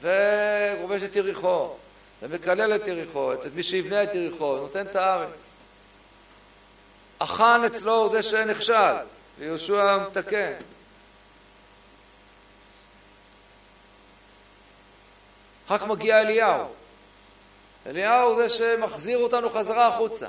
וכובש 0.00 1.02
את 1.02 1.16
יריחו 1.16 1.74
ומקלל 2.22 2.76
את 2.76 2.86
יריחו, 2.86 3.32
את 3.32 3.54
מי 3.54 3.62
שיבנה 3.62 4.02
את 4.02 4.14
יריחו, 4.14 4.56
נותן 4.56 4.86
את 4.86 4.96
הארץ. 4.96 5.46
החאן 7.20 7.64
אצלו 7.66 7.94
הוא 7.94 8.10
זה 8.10 8.22
שנכשל, 8.22 8.94
ויהושע 9.38 9.96
מתקן. 9.96 10.52
אחר 15.66 15.78
כך 15.78 15.86
מגיע 15.86 16.20
אליהו. 16.20 16.66
אליהו 17.86 18.36
זה 18.36 18.48
שמחזיר 18.48 19.18
אותנו 19.18 19.50
חזרה 19.50 19.86
החוצה. 19.86 20.26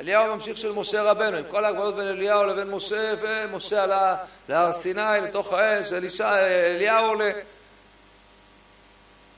אליהו 0.00 0.34
ממשיך 0.34 0.56
של 0.56 0.72
משה 0.72 1.02
רבנו, 1.02 1.36
עם 1.36 1.44
כל 1.50 1.64
ההגבלות 1.64 1.96
בין 1.96 2.08
אליהו 2.08 2.44
לבין 2.44 2.70
משה, 2.70 3.14
ומשה 3.20 3.82
עלה 3.82 4.16
להר 4.48 4.72
סיני, 4.72 5.20
לתוך 5.22 5.52
האש, 5.52 5.92
אלישע, 5.92 6.46
אליהו 6.46 7.06
עולה. 7.06 7.30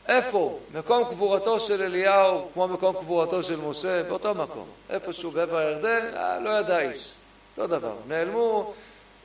איפה? 0.09 0.59
מקום 0.75 1.05
קבורתו 1.05 1.61
של 1.61 1.83
אליהו, 1.83 2.49
כמו 2.55 2.69
מקום 2.69 2.97
קבורתו 2.97 3.43
של 3.43 3.57
משה, 3.57 4.03
באותו 4.03 4.35
מקום. 4.35 4.67
איפשהו 4.91 5.31
בעבר 5.31 5.57
הירדן, 5.57 6.07
אה, 6.17 6.39
לא 6.41 6.51
ידע 6.51 6.81
איש. 6.81 7.13
אותו 7.59 7.67
דבר. 7.67 7.95
נעלמו, 8.09 8.73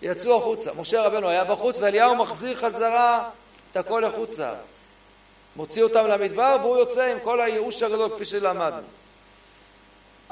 יצאו 0.02 0.38
החוצה. 0.38 0.72
משה 0.78 1.02
רבנו 1.02 1.30
היה 1.30 1.44
בחוץ, 1.44 1.80
ואליהו 1.80 2.16
מחזיר 2.16 2.56
חזרה 2.58 3.30
את 3.72 3.78
הכל 3.78 4.04
לחוץ 4.08 4.40
לארץ. 4.40 4.88
מוציא 5.56 5.84
אותם 5.84 6.08
למדבר, 6.08 6.58
והוא 6.62 6.78
יוצא 6.78 7.04
עם 7.04 7.18
כל 7.24 7.42
הייאוש 7.42 7.84
הגדול, 7.84 8.10
כפי 8.16 8.26
שלמדנו. 8.26 9.03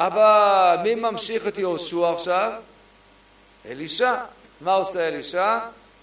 אבל 0.07 0.75
מי 0.83 0.95
ממשיך 0.95 1.47
את 1.47 1.57
יהושע 1.57 2.09
עכשיו? 2.13 2.51
אלישע. 3.65 4.15
מה 4.61 4.73
עושה 4.73 5.07
אלישע? 5.07 5.59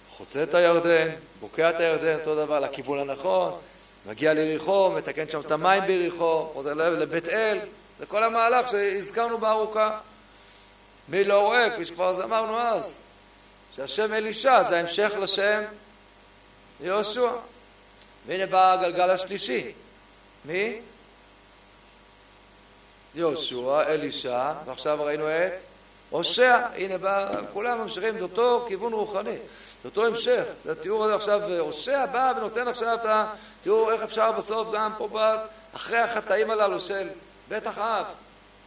חוצה 0.09 0.43
את 0.43 0.53
הירדן, 0.53 1.07
בוקע 1.39 1.69
את 1.69 1.79
הירדן, 1.79 2.19
אותו 2.19 2.35
דבר, 2.35 2.59
לכיוון 2.59 2.99
הנכון, 2.99 3.57
מגיע 4.05 4.33
ליריחו, 4.33 4.91
מתקן 4.91 5.29
שם 5.29 5.39
את 5.39 5.51
המים 5.51 5.83
ביריחו, 5.87 6.49
חוזר 6.53 6.73
לבית 6.73 7.27
אל, 7.27 7.59
זה 7.99 8.05
כל 8.05 8.23
המהלך 8.23 8.69
שהזכרנו 8.69 9.37
בארוכה. 9.37 9.97
מי 11.09 11.23
לא 11.23 11.39
רואה, 11.39 11.69
כפי 11.69 11.85
שכבר 11.85 12.23
אמרנו 12.23 12.59
אז, 12.59 13.03
שהשם 13.75 14.13
אלישע 14.13 14.63
זה 14.63 14.77
ההמשך 14.77 15.11
לשם 15.19 15.61
יהושע. 16.81 17.31
והנה 18.27 18.45
בא 18.45 18.73
הגלגל 18.73 19.09
השלישי. 19.09 19.71
מי? 20.45 20.79
יהושע, 23.15 23.81
אלישע, 23.87 24.51
ועכשיו 24.65 25.03
ראינו 25.03 25.27
את 25.27 25.53
הושע, 26.09 26.59
הנה 26.75 26.97
בא, 26.97 27.31
כולם 27.53 27.81
ממשיכים 27.81 28.19
באותו 28.19 28.65
כיוון 28.67 28.93
רוחני, 28.93 29.37
באותו 29.83 30.05
המשך, 30.05 30.43
התיאור 30.71 31.03
הזה 31.03 31.15
עכשיו, 31.15 31.59
הושע 31.59 32.05
בא 32.05 32.33
ונותן 32.37 32.67
עכשיו 32.67 32.95
את 32.95 33.05
התיאור 33.05 33.91
איך 33.91 34.01
אפשר 34.01 34.31
בסוף 34.31 34.67
גם 34.73 34.91
פה 34.97 35.09
אחרי 35.75 35.99
החטאים 35.99 36.51
הללו 36.51 36.79
של 36.79 37.07
בית 37.47 37.67
אחאב, 37.67 38.05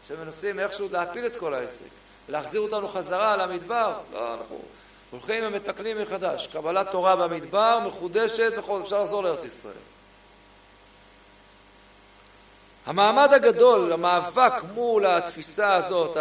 שמנסים 0.09 0.61
איכשהו 0.61 0.89
להפיל 0.93 1.27
את 1.27 1.37
כל 1.37 1.55
העסק, 1.55 1.91
להחזיר 2.29 2.61
אותנו 2.61 2.89
חזרה 2.89 3.37
למדבר, 3.37 3.95
לא, 4.13 4.35
אנחנו 4.35 4.59
הולכים 5.11 5.45
ומתקנים 5.47 6.03
מחדש, 6.03 6.47
קבלת 6.53 6.91
תורה 6.91 7.17
במדבר, 7.17 7.79
מחודשת, 7.87 8.53
אפשר 8.83 9.03
לחזור 9.03 9.23
לארץ 9.23 9.45
ישראל. 9.45 9.92
המעמד 12.87 13.33
הגדול, 13.33 13.93
המאבק 13.93 14.53
מול 14.75 15.07
התפיסה 15.07 15.75
הזאת 15.75 16.17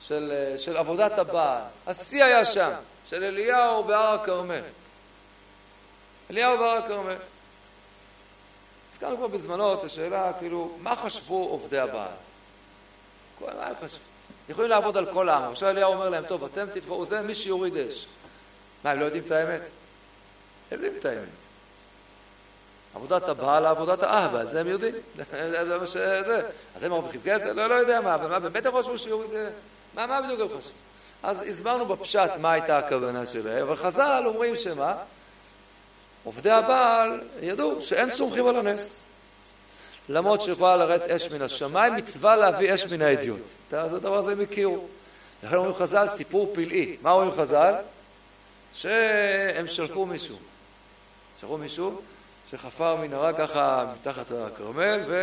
של, 0.00 0.54
של 0.56 0.76
עבודת 0.76 1.18
הבעל, 1.18 1.62
השיא 1.86 2.24
היה 2.24 2.44
שם, 2.44 2.70
של 3.06 3.24
אליהו 3.24 3.84
בהר 3.84 4.14
הכרמל. 4.14 4.60
אליהו 6.30 6.58
בהר 6.58 6.76
הכרמל. 6.76 7.16
הזכרנו 8.92 9.16
כבר 9.16 9.26
בזמנו 9.26 9.74
את 9.74 9.84
השאלה, 9.84 10.32
כאילו, 10.38 10.72
מה 10.78 10.96
חשבו 10.96 11.48
עובדי 11.50 11.78
הבעל? 11.78 12.08
מה 13.40 13.66
הם 13.66 13.74
חשבו? 13.82 14.04
יכולים 14.48 14.70
לעבוד 14.70 14.96
על 14.96 15.06
כל 15.12 15.28
העם. 15.28 15.52
עכשיו 15.52 15.68
אליהו 15.68 15.92
אומר 15.92 16.08
להם, 16.08 16.24
טוב, 16.26 16.44
אתם 16.44 16.66
תבחרו, 16.74 17.06
זה 17.06 17.20
מי 17.22 17.34
שיוריד 17.34 17.76
אש. 17.76 18.06
מה, 18.84 18.90
הם 18.90 19.00
לא 19.00 19.04
יודעים 19.04 19.24
את 19.26 19.30
האמת? 19.30 19.60
הם 19.60 19.68
יודעים 20.70 20.92
את 20.98 21.04
האמת. 21.04 21.39
עבודת 22.94 23.28
הבעל 23.28 23.62
לעבודת 23.62 24.02
האהבה, 24.02 24.46
זה 24.46 24.60
הם 24.60 24.66
יודעים. 24.66 24.94
זה 25.68 25.78
מה 25.80 25.86
שזה. 25.86 26.42
אז 26.76 26.84
הם 26.84 26.90
מרוויחים 26.90 27.20
כסף? 27.24 27.46
לא, 27.46 27.66
לא 27.66 27.74
יודע 27.74 28.00
מה, 28.00 28.14
אבל 28.14 28.28
מה, 28.28 28.38
באמת 28.38 28.66
הם 28.66 28.72
חשבו 28.78 28.98
שיוריד... 28.98 29.30
מה, 29.94 30.06
מה 30.06 30.22
בדיוק 30.22 30.40
הם 30.40 30.58
חשבו? 30.58 30.72
אז 31.22 31.42
הסברנו 31.42 31.86
בפשט 31.86 32.30
מה 32.40 32.52
הייתה 32.52 32.78
הכוונה 32.78 33.26
שלהם, 33.26 33.62
אבל 33.66 33.76
חז"ל 33.76 34.22
אומרים 34.26 34.56
שמה? 34.56 34.94
עובדי 36.24 36.50
הבעל 36.50 37.20
ידעו 37.40 37.80
שאין 37.80 38.10
סומכים 38.10 38.46
על 38.46 38.56
הנס. 38.56 39.04
למרות 40.08 40.42
שיכולה 40.42 40.76
לרדת 40.76 41.10
אש 41.10 41.30
מן 41.30 41.42
השמיים, 41.42 41.96
מצווה 41.96 42.36
להביא 42.36 42.74
אש 42.74 42.86
מן 42.86 43.02
האדיוט. 43.02 43.50
את 43.68 43.74
הדבר 43.74 44.18
הזה 44.18 44.32
הם 44.32 44.40
הכירו. 44.40 44.86
לכן 45.42 45.56
אומרים 45.56 45.74
חז"ל 45.74 46.08
סיפור 46.08 46.50
פלאי. 46.54 46.96
מה 47.02 47.12
אומרים 47.12 47.32
חז"ל? 47.36 47.74
שהם 48.74 49.66
שלחו 49.66 50.06
מישהו. 50.06 50.36
שלחו 51.40 51.58
מישהו 51.58 52.00
שחפר 52.50 52.96
מנהרה 52.96 53.32
ככה 53.32 53.84
מתחת 53.94 54.30
לכרמל, 54.30 55.00
ו... 55.06 55.16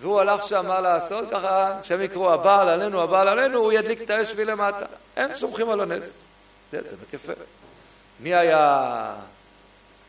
והוא 0.00 0.20
הלך 0.20 0.42
שם 0.42 0.66
מה 0.66 0.80
לעשות, 0.80 1.24
ככה, 1.30 1.78
כשהם 1.82 2.02
יקראו 2.02 2.32
הבעל 2.32 2.68
עלינו, 2.68 3.02
הבעל 3.02 3.28
עלינו, 3.28 3.58
הוא 3.58 3.72
ידליק 3.72 4.02
את 4.02 4.10
האש 4.10 4.34
מלמטה. 4.34 4.86
הם 5.16 5.34
סומכים 5.34 5.70
על 5.70 5.80
הנס. 5.80 6.24
זה 6.72 6.96
באמת 6.96 7.14
יפה. 7.14 7.32
מי 8.20 8.34
היה 8.34 9.14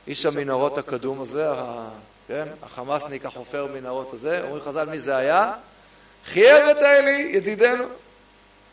איש 0.08 0.26
המנהרות 0.26 0.78
הקדום 0.78 1.22
הזה, 1.22 1.48
כן, 2.28 2.48
החמאסניק 2.64 3.26
החופר 3.26 3.68
מנהרות 3.74 4.14
הזה, 4.14 4.42
אומרים 4.44 4.64
חז"ל 4.64 4.86
מי 4.86 5.00
זה 5.00 5.16
היה? 5.16 5.54
חייב 6.26 6.70
את 6.70 6.78
האלי, 6.78 7.32
ידידנו. 7.34 7.84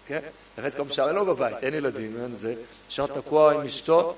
כן, 0.07 0.21
באמת 0.57 0.75
כל 0.75 0.83
משער 0.83 1.13
לו 1.13 1.27
בבית, 1.27 1.57
אין 1.63 1.75
ילדים, 1.75 2.17
אין 2.23 2.33
זה, 2.33 2.55
נשאר 2.89 3.07
תקוע 3.07 3.53
עם 3.53 3.61
אשתו, 3.61 4.15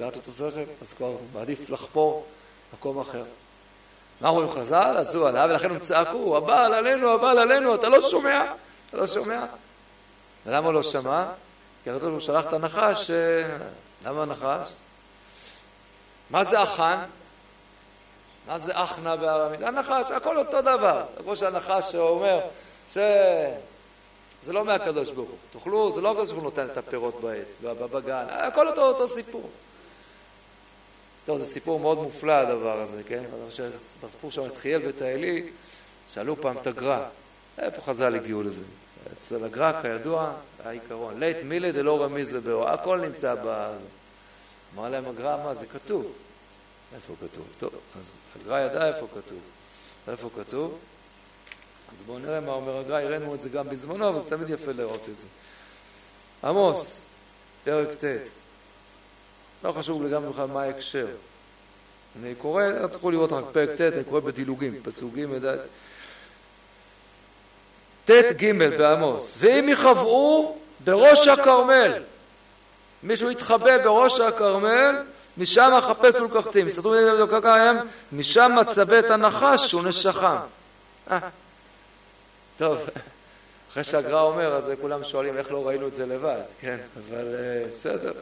לו 0.00 0.08
את 0.08 0.28
השכל, 0.28 0.60
אז 0.82 0.94
כבר 0.94 1.12
מעדיף 1.34 1.70
לחפור 1.70 2.26
מקום 2.72 2.98
אחר. 2.98 3.24
מה 4.20 4.28
אומרים 4.28 4.50
חז"ל? 4.50 4.96
עשו 4.98 5.26
עליו, 5.26 5.48
ולכן 5.50 5.70
הם 5.70 5.78
צעקו, 5.78 6.36
הבעל 6.36 6.74
עלינו, 6.74 7.10
הבעל 7.10 7.38
עלינו, 7.38 7.74
אתה 7.74 7.88
לא 7.88 8.02
שומע, 8.02 8.44
אתה 8.88 8.96
לא 8.96 9.06
שומע. 9.06 9.44
ולמה 10.46 10.66
הוא 10.66 10.74
לא 10.74 10.82
שמע? 10.82 11.24
כי 11.84 11.90
כתוב 11.90 12.10
הוא 12.10 12.20
שלח 12.20 12.46
את 12.46 12.52
הנחש, 12.52 13.10
למה 14.04 14.22
הנחש? 14.22 14.72
מה 16.30 16.44
זה 16.44 16.60
החאן? 16.60 17.04
מה 18.46 18.58
זה 18.58 18.82
אחנה 18.82 19.16
בארמית? 19.16 19.62
הנחש, 19.62 20.10
הכל 20.10 20.38
אותו 20.38 20.62
דבר. 20.62 21.02
כמו 21.18 21.36
שהנחש 21.36 21.94
אומר 21.94 22.40
שזה 22.88 23.52
לא 24.48 24.64
מהקדוש 24.64 25.10
ברוך 25.10 25.28
הוא. 25.28 25.38
תאכלו, 25.52 25.92
זה 25.94 26.00
לא 26.00 26.10
הקדוש 26.10 26.26
ברוך 26.32 26.42
הוא 26.42 26.44
נותן 26.44 26.64
את 26.64 26.76
הפירות 26.76 27.20
בעץ, 27.20 27.58
בגן, 27.62 28.26
הכל 28.30 28.68
אותו, 28.68 28.82
אותו 28.82 29.08
סיפור. 29.08 29.50
טוב, 31.26 31.38
זה 31.38 31.44
סיפור 31.44 31.80
מאוד 31.80 31.98
מופלא 31.98 32.32
הדבר 32.32 32.80
הזה, 32.80 33.02
כן? 33.02 33.22
דחפו 34.02 34.30
שם 34.30 34.46
את 34.46 34.56
חיאל 34.56 34.86
ואת 34.86 35.02
האלי, 35.02 35.50
שאלו 36.08 36.40
פעם 36.40 36.58
את 36.58 36.66
הגר"א, 36.66 37.04
איפה 37.58 37.82
חז"ל 37.82 38.14
הגיעו 38.14 38.42
לזה? 38.42 38.62
אצל 39.12 39.44
הגר"א, 39.44 39.82
כידוע, 39.82 40.32
העיקרון, 40.64 41.20
לית 41.20 41.42
מילי 41.42 41.72
דלא 41.72 42.04
רמיזה 42.04 42.40
באור, 42.40 42.68
הכל 42.68 43.00
נמצא 43.00 43.34
ב... 43.34 43.76
אמר 44.74 44.88
להם 44.88 45.06
הגר"א, 45.06 45.44
מה 45.44 45.54
זה 45.54 45.66
כתוב? 45.66 46.12
איפה 46.94 47.14
כתוב? 47.22 47.46
טוב, 47.58 47.70
אז 47.98 48.16
הגר"א 48.40 48.60
ידע 48.60 48.88
איפה 48.88 49.06
כתוב. 49.14 49.38
איפה 50.08 50.28
כתוב? 50.36 50.78
אז 51.92 52.02
בואו 52.02 52.18
נראה 52.18 52.40
מה 52.40 52.52
אומר 52.52 52.78
הגר"א, 52.78 53.02
הראינו 53.02 53.34
את 53.34 53.40
זה 53.40 53.48
גם 53.48 53.68
בזמנו, 53.68 54.08
אבל 54.08 54.20
זה 54.20 54.30
תמיד 54.30 54.50
יפה 54.50 54.72
לראות 54.72 55.02
את 55.14 55.20
זה. 55.20 55.26
עמוס, 56.44 57.02
פרק 57.64 57.88
ט' 58.04 58.45
לא 59.66 59.72
חשוב 59.72 60.02
לגמרי 60.02 60.32
בכלל 60.32 60.46
מה 60.46 60.62
ההקשר. 60.62 61.06
אני 62.20 62.34
קורא, 62.34 62.64
תוכלו 62.92 63.10
לראות 63.10 63.32
רק 63.32 63.44
פרק 63.52 63.70
ט', 63.70 63.80
אני 63.80 64.04
קורא 64.04 64.20
בדילוגים, 64.20 64.80
פסוק 64.82 65.14
ג' 65.14 65.26
ט' 68.04 68.42
ג' 68.42 68.78
בעמוס, 68.78 69.36
ואם 69.40 69.68
יכבאו 69.68 70.58
בראש 70.84 71.28
הכרמל, 71.28 72.02
מישהו 73.02 73.30
יתחבא 73.30 73.84
בראש 73.84 74.20
הכרמל, 74.20 75.02
משם 75.38 75.72
אחפש 75.78 76.16
ולקחתי. 76.16 76.62
מסתתרו 76.62 76.90
מפני 76.90 77.10
אלוקי 77.10 77.48
הים, 77.48 77.76
משם 78.12 78.52
מצבה 78.60 78.98
את 78.98 79.10
הנחש 79.10 79.74
ונשכם. 79.74 80.36
אה. 81.10 81.18
טוב, 82.56 82.78
אחרי 83.70 83.84
שהגר"א 83.84 84.20
אומר, 84.20 84.54
אז 84.54 84.70
כולם 84.80 85.04
שואלים 85.04 85.36
איך 85.36 85.52
לא 85.52 85.68
ראינו 85.68 85.88
את 85.88 85.94
זה 85.94 86.06
לבד, 86.06 86.40
כן, 86.60 86.76
אבל 86.96 87.34
אה, 87.34 87.68
בסדר. 87.70 88.12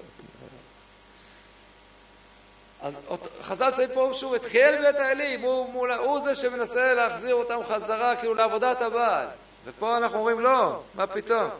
אז 2.85 2.99
חז"ל 3.43 3.71
ציינים 3.71 3.95
פה 3.95 4.11
שוב 4.15 4.35
את 4.35 4.45
חיאל 4.45 4.83
בית 4.83 4.97
האלים, 4.97 5.41
הוא, 5.41 5.87
הוא 5.97 6.21
זה 6.25 6.35
שמנסה 6.35 6.95
להחזיר 6.95 7.35
אותם 7.35 7.59
חזרה 7.69 8.17
כאילו 8.17 8.35
לעבודת 8.35 8.83
הבעל. 8.83 9.27
ופה 9.65 9.97
אנחנו 9.97 10.19
אומרים 10.19 10.41
לא, 10.41 10.81
מה 10.95 11.07
פתאום. 11.07 11.51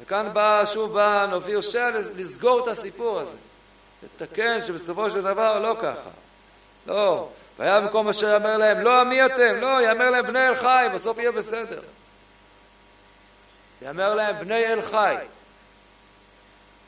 וכאן 0.00 0.30
בא, 0.32 0.62
שוב 0.66 0.92
בא 0.92 1.22
הנביא 1.22 1.52
יושע 1.52 1.90
לסגור 1.90 2.62
את 2.62 2.68
הסיפור 2.68 3.20
הזה. 3.20 3.36
לתקן 4.02 4.62
שבסופו 4.62 5.10
של 5.10 5.22
דבר 5.22 5.58
לא 5.58 5.76
ככה. 5.82 6.10
לא. 6.86 7.28
והיה 7.58 7.80
במקום 7.80 8.08
אשר 8.08 8.32
יאמר 8.32 8.56
להם, 8.56 8.80
לא 8.80 9.00
עמי 9.00 9.26
אתם, 9.26 9.56
לא, 9.56 9.82
יאמר 9.82 10.10
להם 10.10 10.26
בני 10.26 10.48
אל 10.48 10.54
חי, 10.54 10.86
בסוף 10.94 11.18
יהיה 11.18 11.32
בסדר. 11.32 11.80
יאמר 13.82 14.14
להם 14.14 14.38
בני 14.38 14.66
אל 14.66 14.82
חי. 14.82 15.16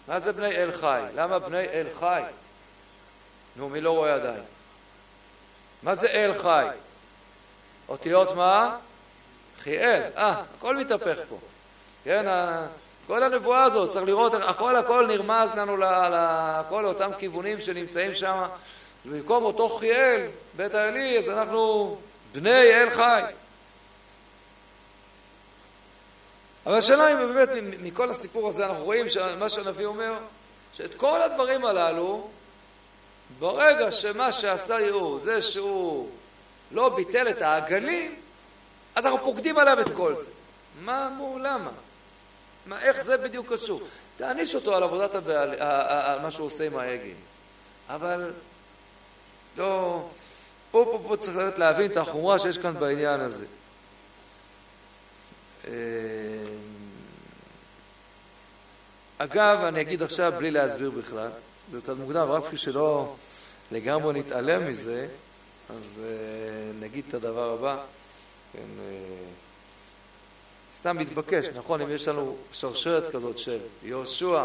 מה 0.09 0.21
זה 0.21 0.33
בני 0.33 0.57
אל 0.57 0.73
חי? 0.73 1.03
למה 1.15 1.39
בני 1.39 1.65
אל 1.65 1.87
חי? 2.01 2.23
נו, 3.59 3.69
מי 3.69 3.81
לא 3.81 3.91
רואה 3.91 4.15
עדיין? 4.15 4.43
מה 5.83 5.95
זה 5.95 6.07
אל 6.07 6.35
חי? 6.39 6.67
אותיות 7.89 8.37
מה? 8.37 8.77
חיאל. 9.63 10.03
אה, 10.17 10.43
הכל 10.59 10.77
מתהפך 10.77 11.19
פה. 11.29 11.39
כן, 12.05 12.27
כל 13.07 13.23
הנבואה 13.23 13.65
הזאת, 13.65 13.91
צריך 13.91 14.07
לראות, 14.07 14.35
הכל 14.35 14.77
הכל 14.77 15.07
נרמז 15.07 15.51
לנו 15.55 15.77
לכל 15.77 16.85
אותם 16.85 17.11
כיוונים 17.19 17.61
שנמצאים 17.61 18.15
שם. 18.15 18.47
במקום 19.05 19.45
אותו 19.45 19.69
חיאל, 19.69 20.27
בית 20.57 20.75
האלי, 20.75 21.19
אז 21.19 21.29
אנחנו 21.29 21.97
בני 22.33 22.75
אל 22.75 22.91
חי. 22.91 23.23
אבל 26.67 26.75
השאלה 26.75 27.13
אם 27.13 27.19
באמת 27.19 27.49
מכל 27.81 28.11
הסיפור 28.11 28.49
הזה 28.49 28.67
אנחנו 28.67 28.85
רואים 28.85 29.09
שמה 29.09 29.49
שהנביא 29.49 29.87
אומר, 29.87 30.19
שאת 30.73 30.95
כל 30.95 31.23
הדברים 31.23 31.65
הללו, 31.65 32.31
ברגע 33.39 33.91
שמה 33.91 34.33
שעשה 34.33 34.81
יהוא 34.81 35.20
זה 35.20 35.43
שהוא 35.43 36.09
לא 36.70 36.97
ביטל 36.97 37.31
את 37.31 37.43
העגלים, 37.43 38.14
אז 38.95 39.07
אנחנו 39.07 39.18
פוקדים 39.18 39.59
עליו 39.59 39.81
את 39.81 39.91
כל 39.97 40.16
זה. 40.16 40.31
מה, 40.81 41.11
מו, 41.16 41.39
למה? 41.39 41.70
מה, 42.66 42.83
איך 42.83 43.01
זה 43.01 43.16
בדיוק 43.16 43.53
קשור? 43.53 43.83
תעניש 44.16 44.55
אותו 44.55 44.76
על 44.76 44.83
עבודת 44.83 45.14
הבעל, 45.14 45.55
על 45.59 46.20
מה 46.20 46.31
שהוא 46.31 46.47
עושה 46.47 46.66
עם 46.66 46.76
העגל. 46.76 47.14
אבל 47.89 48.33
לא... 49.57 50.03
פה, 50.70 50.85
פה, 50.93 51.09
פה 51.09 51.16
צריך 51.16 51.59
להבין 51.59 51.91
את 51.91 51.97
החומרה 51.97 52.39
שיש 52.39 52.59
כאן 52.59 52.74
בעניין 52.81 53.20
הזה. 53.20 53.47
אה, 55.66 55.72
אגב, 59.18 59.59
אני 59.64 59.81
אגיד 59.81 60.03
עכשיו 60.03 60.33
בלי 60.39 60.51
להסביר 60.51 60.91
בכלל, 60.91 61.31
זה 61.73 61.81
קצת 61.81 61.97
מוקדם, 61.97 62.31
רק 62.31 62.43
בשביל 62.43 62.59
שלא 62.59 63.14
לגמרי 63.73 64.19
נתעלם 64.19 64.69
מזה, 64.69 65.07
אז 65.71 66.03
uh, 66.05 66.85
נגיד 66.85 67.05
את 67.09 67.14
הדבר 67.14 67.51
הבא. 67.51 67.79
כן, 68.53 68.59
uh, 68.59 70.75
סתם 70.75 70.99
מתבקש, 70.99 71.47
נכון? 71.47 71.81
אם 71.81 71.91
יש 71.91 72.09
לנו 72.09 72.37
שרשרת 72.53 73.12
כזאת 73.12 73.39
של 73.39 73.59
יהושע, 73.83 74.45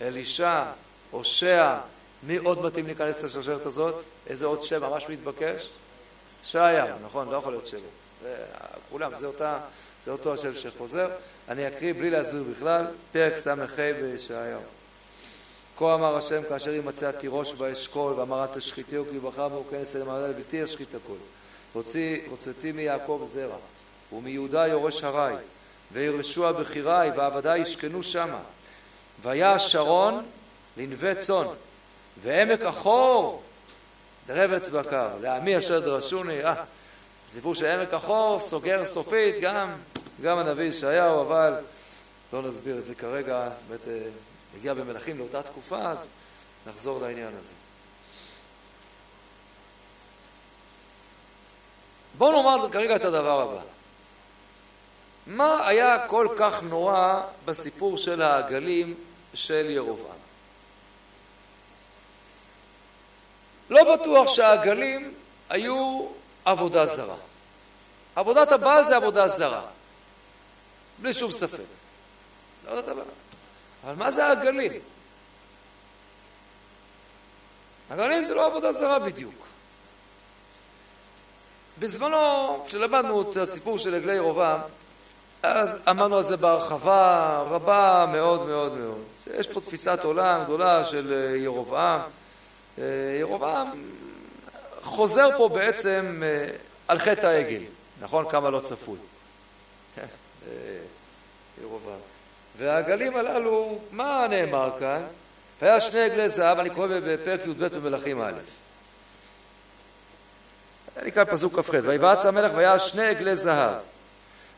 אלישע, 0.00 0.64
הושע, 1.10 1.78
מי 2.22 2.36
עוד 2.36 2.62
מתאים 2.62 2.86
להיכנס 2.86 3.24
לשרשרת 3.24 3.66
הזאת? 3.66 4.04
איזה 4.26 4.46
עוד 4.46 4.62
שם 4.62 4.82
ממש 4.82 5.08
מתבקש? 5.08 5.70
שעיה, 6.42 6.96
נכון? 7.04 7.30
לא 7.30 7.36
יכול 7.36 7.52
להיות 7.52 7.66
שבע. 7.66 7.80
כולם, 8.90 9.12
זה, 9.16 9.26
אותה, 9.26 9.58
זה 10.04 10.10
אותו 10.10 10.34
השם 10.34 10.54
שחוזר. 10.54 11.10
אני 11.48 11.68
אקריא 11.68 11.92
בלי 11.92 12.10
להסביר 12.10 12.42
בכלל, 12.42 12.86
פרק 13.12 13.36
ס"ה 13.36 13.54
בישעיהו. 13.76 14.60
כה 15.76 15.94
אמר 15.94 16.16
השם 16.16 16.42
כאשר 16.48 16.72
ימצא 16.72 17.08
התירוש 17.08 17.54
באשכול 17.54 18.12
ואמר 18.12 18.42
אל 18.42 18.46
תשחיתהו 18.54 19.04
כי 19.10 19.18
בחר 19.18 19.48
בו 19.48 19.64
כנס 19.70 19.96
אל 19.96 20.02
מעלה 20.02 20.28
לבלתי 20.28 20.56
ישחית 20.56 20.94
הכל. 20.94 21.16
הוצאתי 22.30 22.72
מיעקב 22.72 23.28
זרע 23.34 23.56
ומיהודה 24.12 24.66
יורש 24.66 25.04
הרי 25.04 25.34
וירשוע 25.92 26.52
בחירי 26.52 27.10
ועבדי 27.16 27.58
ישכנו 27.58 28.02
שמה. 28.02 28.40
והיה 29.22 29.58
שרון 29.58 30.22
לנווה 30.76 31.14
צאן 31.14 31.46
ועמק 32.22 32.62
החור 32.62 33.42
דרבץ 34.26 34.68
בקר 34.68 35.08
לעמי 35.20 35.58
אשר 35.58 35.80
דרשוני 35.80 36.44
אה, 36.44 36.54
סיפור 37.28 37.54
של 37.54 37.66
עמק 37.66 37.94
החור 37.94 38.40
סוגר 38.40 38.84
סופית 38.84 39.34
גם, 39.40 39.72
גם 40.22 40.38
הנביא 40.38 40.64
ישעיהו 40.64 41.20
אבל 41.20 41.54
לא 42.32 42.42
נסביר 42.42 42.78
את 42.78 42.84
זה 42.84 42.94
כרגע 42.94 43.48
באמת 43.68 43.88
הגיע 44.56 44.74
במלכים 44.74 45.18
לאותה 45.18 45.42
תקופה, 45.42 45.78
אז 45.78 46.08
נחזור 46.66 47.00
לעניין 47.00 47.36
הזה. 47.38 47.52
בואו 52.18 52.42
נאמר 52.42 52.70
כרגע 52.72 52.96
את 52.96 53.04
הדבר 53.04 53.40
הבא. 53.40 53.60
מה 55.26 55.66
היה 55.68 56.08
כל 56.08 56.28
כך 56.36 56.62
נורא 56.62 57.22
בסיפור 57.44 57.96
של 57.96 58.22
העגלים 58.22 58.94
של 59.34 59.66
ירובעם? 59.70 60.16
לא 63.70 63.94
בטוח 63.96 64.28
שהעגלים 64.28 65.14
היו 65.50 66.06
עבודה 66.44 66.86
זרה. 66.86 67.16
עבודת 68.16 68.52
הבעל 68.52 68.88
זה 68.88 68.96
עבודה 68.96 69.28
זרה. 69.28 69.62
בלי 70.98 71.12
שום 71.12 71.30
ספק. 71.30 71.64
עבודת 72.66 72.88
הבעל. 72.88 73.21
אבל 73.84 73.94
מה 73.94 74.10
זה 74.10 74.26
העגלים? 74.26 74.72
עגלים 77.90 78.24
זה 78.24 78.34
לא 78.34 78.46
עבודה 78.46 78.72
זרה 78.72 78.98
בדיוק. 78.98 79.46
בזמנו, 81.78 82.64
כשלמדנו 82.66 83.30
את 83.30 83.36
הסיפור 83.36 83.78
של 83.78 83.94
עגלי 83.94 84.14
ירובעם, 84.14 84.60
אז 85.42 85.78
אמרנו 85.90 86.16
על 86.16 86.24
זה 86.24 86.36
בהרחבה 86.36 87.38
רבה 87.50 88.06
מאוד 88.12 88.46
מאוד 88.46 88.74
מאוד. 88.74 89.02
יש 89.34 89.46
פה 89.46 89.60
תפיסת 89.60 90.04
עולם 90.04 90.44
גדולה 90.44 90.84
של 90.84 91.34
ירובעם. 91.36 92.00
ירובעם 93.20 93.70
חוזר 94.82 95.38
פה 95.38 95.48
בעצם 95.48 96.22
על 96.88 96.98
חטא 96.98 97.26
העגל, 97.26 97.62
נכון? 98.00 98.30
כמה 98.30 98.50
לא 98.50 98.60
צפוי. 98.60 98.98
כן, 99.94 100.06
ירובעם. 101.62 102.11
והעגלים 102.62 103.16
הללו, 103.16 103.78
מה 103.90 104.26
נאמר 104.30 104.70
כאן? 104.78 105.02
והיה 105.62 105.80
שני 105.80 106.00
עגלי 106.00 106.28
זהב, 106.28 106.58
אני 106.58 106.70
קורא 106.70 106.86
בפרק 107.04 107.40
י"ב 107.46 107.66
במלכים 107.66 108.22
א'. 108.22 108.32
אני 110.96 111.12
כאן 111.12 111.24
פסוק 111.24 111.60
כ"ח, 111.60 111.70
ויבעץ 111.82 112.26
המלך 112.26 112.52
והיה 112.54 112.78
שני 112.78 113.06
עגלי 113.06 113.36
זהב. 113.36 113.74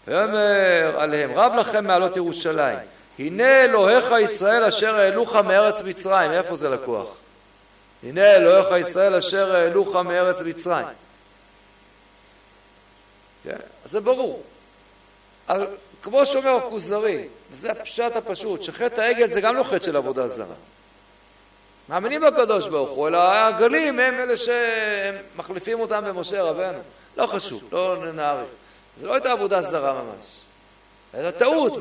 ויאמר 0.06 0.96
עליהם, 0.98 1.30
רב 1.34 1.54
לכם 1.54 1.86
מעלות 1.86 2.16
ירושלים, 2.16 2.78
הנה 3.18 3.64
אלוהיך 3.64 4.14
ישראל 4.22 4.64
אשר 4.64 4.96
העלוך 4.96 5.36
מארץ 5.36 5.82
מצרים. 5.82 6.32
איפה 6.32 6.56
זה 6.56 6.68
לקוח? 6.68 7.08
הנה 8.02 8.36
אלוהיך 8.36 8.66
ישראל 8.80 9.14
אשר 9.14 9.54
העלוך 9.54 9.96
מארץ 9.96 10.40
מצרים. 10.40 10.86
כן? 13.44 13.56
אז 13.84 13.90
זה 13.90 14.00
ברור. 14.00 14.42
אבל 15.48 15.66
כמו 16.04 16.26
שאומר 16.26 16.50
הכוזרי, 16.50 17.24
וזה 17.50 17.70
הפשט 17.70 18.16
הפשוט, 18.16 18.62
שחטא 18.62 19.00
העגל 19.00 19.28
זה 19.28 19.40
גם 19.40 19.56
לא 19.56 19.62
חטא 19.62 19.84
של 19.84 19.96
עבודה 19.96 20.28
זרה. 20.28 20.54
מאמינים 21.88 22.20
בקדוש 22.20 22.68
ברוך 22.68 22.90
הוא, 22.90 23.08
אלא 23.08 23.18
העגלים 23.18 23.98
הם 23.98 24.14
אלה 24.14 24.34
שמחליפים 24.36 25.80
אותם 25.80 26.04
במשה 26.04 26.42
רבנו. 26.42 26.78
לא 27.16 27.26
חשוב, 27.26 27.62
לא 27.72 28.12
נאריך. 28.12 28.48
זה 28.98 29.06
לא 29.06 29.14
הייתה 29.14 29.32
עבודה 29.32 29.62
זרה 29.62 29.92
ממש. 29.92 30.38
אלא 31.14 31.30
טעות 31.30 31.78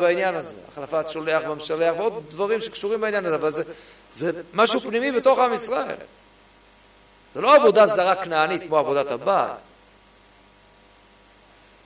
בעניין 0.00 0.34
הזה, 0.34 0.56
החלפת 0.72 1.08
שולח 1.08 1.42
במשלח 1.42 1.94
ועוד 1.98 2.22
דברים 2.28 2.60
שקשורים 2.60 3.00
בעניין 3.00 3.26
הזה, 3.26 3.34
אבל 3.34 3.52
זה, 3.52 3.62
זה 4.14 4.30
משהו 4.52 4.80
פנימי 4.80 5.12
בתוך 5.12 5.38
עם 5.38 5.52
ישראל. 5.52 5.96
זה 7.34 7.40
לא 7.40 7.56
עבודה 7.56 7.86
זרה 7.86 8.14
כנענית 8.14 8.62
כמו 8.62 8.78
עבודת 8.78 9.10
הבעל. 9.10 9.50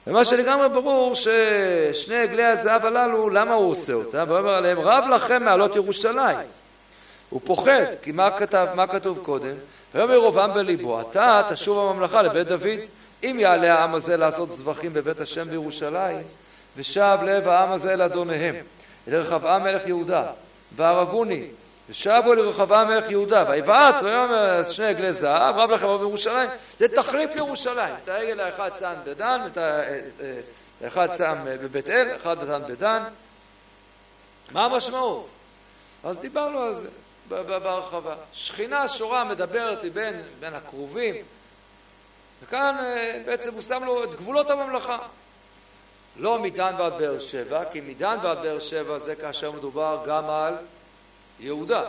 ומה 0.09 0.25
שלגמרי 0.25 0.69
ברור 0.69 1.15
ששני 1.15 2.17
עגלי 2.17 2.45
הזהב 2.45 2.85
הללו, 2.85 3.31
למה 3.31 3.55
הוא 3.55 3.71
עושה 3.71 3.93
אותם? 3.93 4.29
הוא 4.29 4.39
אומר 4.39 4.51
עליהם, 4.51 4.79
רב 4.81 5.05
לכם 5.15 5.45
מעלות 5.45 5.77
ירושלים. 5.77 6.39
הוא 7.31 7.41
פוחד, 7.45 7.85
כי 8.03 8.13
מה 8.13 8.31
כתב, 8.31 8.67
מה 8.75 8.87
כתוב 8.87 9.19
קודם? 9.23 9.55
ויאמר 9.95 10.13
ירבעם 10.13 10.55
בליבו, 10.55 11.01
אתה 11.01 11.43
תשוב 11.51 11.79
הממלכה 11.79 12.23
לבית 12.23 12.47
דוד, 12.47 12.79
אם 13.25 13.37
יעלה 13.41 13.75
העם 13.75 13.95
הזה 13.95 14.17
לעשות 14.17 14.51
זבחים 14.53 14.93
בבית 14.93 15.21
השם 15.21 15.51
בירושלים, 15.51 16.23
ושב 16.77 17.19
לב 17.23 17.49
העם 17.49 17.73
הזה 17.73 17.93
אל 17.93 18.03
אדוניהם, 18.03 18.55
אל 19.09 19.15
רחבעם 19.15 19.63
מלך 19.63 19.87
יהודה, 19.87 20.25
והרגוני 20.77 21.47
ושבו 21.89 22.35
לרחבעם 22.35 22.89
מלך 22.89 23.11
יהודה 23.11 23.45
ויבעץ 23.49 24.03
ויאמר 24.03 24.63
שני 24.63 24.87
עגלי 24.87 25.13
זהב 25.13 25.57
רב 25.59 25.71
לכם 25.71 25.87
בירושלים 25.99 26.51
זה 26.79 26.89
תחליף 26.89 27.35
לירושלים. 27.35 27.95
את 28.03 28.09
העגל 28.09 28.41
האחד 28.41 28.71
שם 28.79 28.95
בדן 29.05 29.41
ואת 29.45 29.59
האחד 30.81 31.09
שם 31.19 31.39
בבית 31.45 31.89
אל 31.89 32.17
אחד 32.17 32.37
שם 32.47 32.63
בדן. 32.69 33.03
מה 34.51 34.65
המשמעות? 34.65 35.31
אז 36.05 36.21
דיברנו 36.21 36.61
על 36.63 36.75
זה 36.75 36.89
בהרחבה. 37.29 38.15
שכינה 38.33 38.89
שורה 38.89 39.25
מדברת 39.25 39.85
בין, 39.85 40.23
בין 40.41 40.55
הקרובים 40.55 41.15
וכאן 42.43 42.77
בעצם 43.27 43.55
הוא 43.55 43.63
שם 43.63 43.85
לו 43.85 44.05
את 44.05 44.15
גבולות 44.15 44.51
הממלכה. 44.51 44.99
לא 46.17 46.39
מדן 46.39 46.75
ועד 46.79 46.99
באר 46.99 47.19
שבע 47.19 47.65
כי 47.73 47.81
מדן 47.81 48.19
ועד 48.23 48.39
באר 48.43 48.59
שבע 48.59 48.99
זה 48.99 49.15
כאשר 49.15 49.53
מדובר 49.53 49.99
גם 50.07 50.31
על 50.31 50.55
יהודה, 51.41 51.83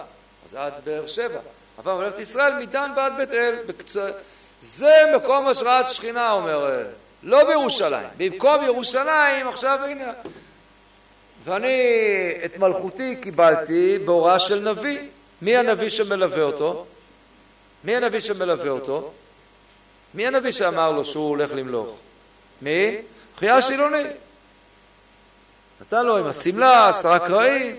אז 0.46 0.56
עד 0.56 0.74
באר 0.84 1.08
שבע. 1.08 1.40
אבל 1.78 1.94
ממלכת 1.94 2.20
ישראל 2.20 2.54
מדן 2.60 2.92
ועד 2.96 3.14
בית 3.18 3.34
אל. 3.34 3.56
זה 4.62 5.04
מקום 5.16 5.48
השראת 5.48 5.88
שכינה, 5.88 6.32
אומר, 6.32 6.86
לא 7.24 7.44
בירושלים. 7.44 8.08
במקום 8.18 8.64
ירושלים, 8.64 9.48
עכשיו 9.48 9.80
הנה. 9.86 10.12
ואני 11.44 11.78
את 12.46 12.58
מלכותי 12.58 13.16
קיבלתי 13.16 13.98
בהוראה 14.06 14.40
של 14.40 14.70
נביא. 14.70 15.00
מי 15.42 15.58
הנביא 15.58 15.90
שמלווה 15.90 16.44
אותו? 16.44 16.86
מי 17.84 17.96
הנביא 17.96 18.20
שמלווה 18.20 18.70
אותו? 18.70 19.12
מי 20.14 20.28
הנביא 20.28 20.52
שאמר 20.52 20.92
לו 20.92 21.06
שהוא 21.06 21.30
הולך 21.30 21.50
למלוך? 21.54 21.96
מי? 22.62 22.98
חייה 23.38 23.62
שילוני. 23.62 24.04
נתן 25.82 26.06
לו 26.06 26.18
עם 26.18 26.26
השמלה, 26.26 26.90
עשרה 26.90 27.20
קרעים. 27.20 27.76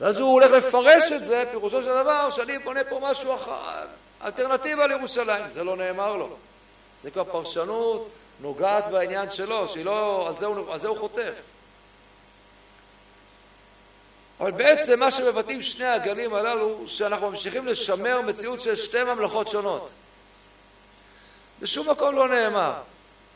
ואז 0.00 0.18
הוא 0.18 0.32
הולך 0.32 0.50
לפרש 0.50 1.12
את 1.12 1.24
זה, 1.24 1.44
פירושו 1.50 1.82
של 1.82 1.88
דבר, 1.88 2.30
שאני 2.30 2.58
בונה 2.58 2.84
פה 2.84 3.00
משהו 3.02 3.34
אחר, 3.34 3.86
אלטרנטיבה 4.24 4.86
לירושלים. 4.86 5.48
זה 5.48 5.64
לא 5.64 5.76
נאמר 5.76 6.16
לו. 6.16 6.36
זה 7.02 7.10
כבר 7.10 7.24
פרשנות 7.24 8.08
נוגעת 8.40 8.88
בעניין 8.88 9.30
שלו, 9.30 9.68
שהיא 9.68 9.84
לא, 9.84 10.28
על 10.28 10.36
זה 10.36 10.46
הוא, 10.46 10.72
על 10.72 10.80
זה 10.80 10.88
הוא 10.88 10.98
חוטף. 10.98 11.40
אבל 14.40 14.50
בעצם 14.50 15.00
מה 15.00 15.10
שמבטאים 15.10 15.62
שני 15.62 15.86
הגלים 15.86 16.34
הללו, 16.34 16.88
שאנחנו 16.88 17.30
ממשיכים 17.30 17.66
לשמר 17.66 18.20
מציאות 18.20 18.60
של 18.60 18.76
שתי 18.76 19.04
ממלכות 19.04 19.48
שונות. 19.48 19.90
בשום 21.60 21.90
מקום 21.90 22.14
לא 22.14 22.28
נאמר 22.28 22.72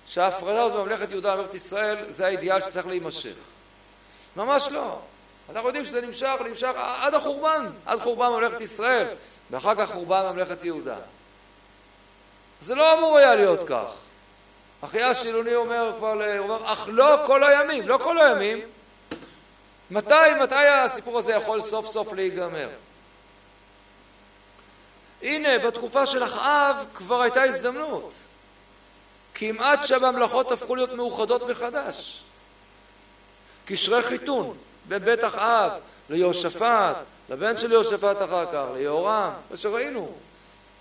שההפרדה 0.07 0.63
הזאת 0.63 0.81
בממלכת 0.81 1.11
יהודה 1.11 1.35
וממלכת 1.35 1.55
ישראל 1.55 2.05
זה 2.09 2.27
האידיאל 2.27 2.61
שצריך 2.61 2.87
להימשך. 2.87 3.35
ממש 4.37 4.69
לא. 4.71 4.99
אז 5.51 5.57
אנחנו 5.57 5.69
יודעים 5.69 5.85
שזה 5.85 6.01
נמשך, 6.01 6.35
נמשך 6.45 6.71
עד 6.77 7.15
החורבן, 7.15 7.67
עד 7.87 8.01
חורבן 8.01 8.29
ממלכת 8.29 8.61
ישראל, 8.61 9.07
ואחר 9.51 9.75
כך 9.75 9.93
חורבן 9.93 10.23
ממלכת 10.33 10.65
יהודה. 10.65 10.97
זה 12.61 12.75
לא 12.75 12.95
אמור 12.95 13.19
היה 13.19 13.35
להיות 13.35 13.69
כך. 13.69 13.93
אחיה 14.81 15.09
השילוני 15.09 15.55
אומר 15.55 15.93
כבר, 15.97 16.13
הוא 16.13 16.39
אומר, 16.39 16.73
אך 16.73 16.89
לא 16.89 17.23
כל 17.27 17.45
הימים, 17.45 17.89
לא 17.89 17.99
כל 18.03 18.21
הימים. 18.21 18.59
מתי, 19.91 20.15
מתי 20.41 20.69
הסיפור 20.69 21.19
הזה 21.19 21.33
יכול 21.33 21.63
סוף 21.63 21.93
סוף 21.93 22.13
להיגמר? 22.13 22.69
הנה, 25.23 25.59
בתקופה 25.59 26.07
של 26.07 26.25
אחאב 26.25 26.87
כבר 26.95 27.23
הייתה 27.23 27.43
הזדמנות. 27.43 28.15
כמעט 29.35 29.85
שהממלכות 29.85 30.53
הפכו 30.53 30.77
להיות 30.77 30.93
מאוחדות 30.93 31.43
מחדש. 31.43 32.23
קשרי 33.65 34.03
חיתון. 34.03 34.57
בבית 34.89 35.25
אחאב, 35.25 35.73
ליהושפט, 36.11 36.97
לבן 37.29 37.57
של 37.57 37.73
יהושפט 37.73 38.17
אחר 38.23 38.47
כך, 38.53 38.65
ליהורם, 38.75 39.31
מה 39.51 39.57
שראינו, 39.57 40.13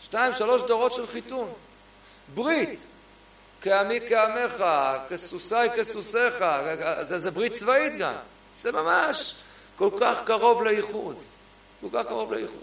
שתיים, 0.01 0.33
שלוש 0.33 0.61
דורות 0.61 0.93
של 0.93 1.07
חיתון. 1.07 1.53
ברית, 2.33 2.85
כעמי 3.61 3.99
כעמך, 4.09 4.63
כסוסיי 5.09 5.69
כסוסיך, 5.75 6.33
זה, 7.01 7.19
זה 7.19 7.31
ברית 7.31 7.53
צבאית 7.53 7.97
גם. 7.97 8.13
זה 8.57 8.71
ממש 8.71 9.35
כל 9.75 9.89
כך 9.99 10.17
קרוב 10.25 10.63
לאיחוד. 10.63 11.23
כל 11.81 11.87
כך 11.93 12.05
קרוב 12.07 12.33
לאיחוד. 12.33 12.59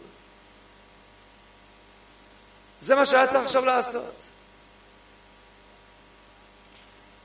זה 2.80 2.94
מה 2.94 3.06
שהיה 3.06 3.26
צריך 3.26 3.44
עכשיו 3.44 3.64
לעשות. 3.64 4.22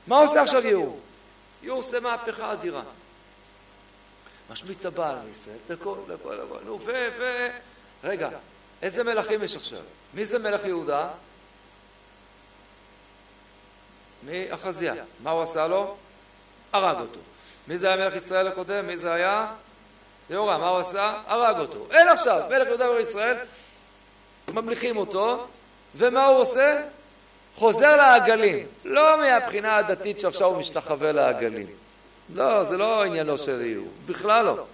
מה 0.06 0.16
עושה 0.16 0.42
עכשיו 0.42 0.66
יהוא? 0.66 0.98
יהוא 1.62 1.78
עושה 1.78 2.00
מהפכה 2.00 2.52
אדירה. 2.52 2.82
משמיט 4.52 4.80
את 4.80 4.84
הבעל 4.84 5.16
מישראל, 5.26 5.56
את 5.66 5.70
הכל, 5.70 5.96
את 6.06 6.20
הכל, 6.20 6.40
הכל, 6.40 6.58
נו, 6.64 6.80
ו... 6.80 6.92
ו... 7.18 7.48
רגע, 8.04 8.28
איזה 8.82 9.04
מלכים 9.04 9.42
יש 9.42 9.56
עכשיו? 9.56 9.78
מי 10.14 10.24
זה 10.24 10.38
מלך 10.38 10.64
יהודה? 10.64 11.08
מי? 14.22 14.46
אחזיה. 14.54 14.94
מה 15.22 15.30
הוא 15.30 15.42
עשה 15.42 15.68
לו? 15.68 15.96
הרג 16.72 17.00
אותו. 17.00 17.18
מי 17.68 17.78
זה 17.78 17.86
היה 17.86 17.96
מלך 17.96 18.16
ישראל 18.16 18.46
הקודם? 18.46 18.86
מי 18.86 18.96
זה 18.96 19.12
היה? 19.12 19.52
יהורם. 20.30 20.60
מה 20.60 20.68
הוא 20.68 20.78
עשה? 20.78 21.20
הרג 21.26 21.58
אותו. 21.58 21.86
אין 21.90 22.08
עכשיו, 22.08 22.40
מלך 22.50 22.68
יהודה 22.68 22.90
וישראל, 22.90 23.36
ממליכים 24.48 24.96
אותו, 24.96 25.46
ומה 25.94 26.26
הוא 26.26 26.38
עושה? 26.38 26.82
חוזר 27.56 27.96
לעגלים. 27.96 28.66
לא 28.84 29.18
מהבחינה 29.18 29.76
הדתית 29.76 30.20
שעכשיו 30.20 30.48
הוא 30.48 30.56
משתחווה 30.56 31.12
לעגלים. 31.12 31.81
לא, 32.34 32.64
זה 32.64 32.76
לא 32.76 33.04
עניינו 33.04 33.38
של 33.38 33.60
איוב, 33.60 33.88
בכלל 34.06 34.44
לא. 34.44 34.64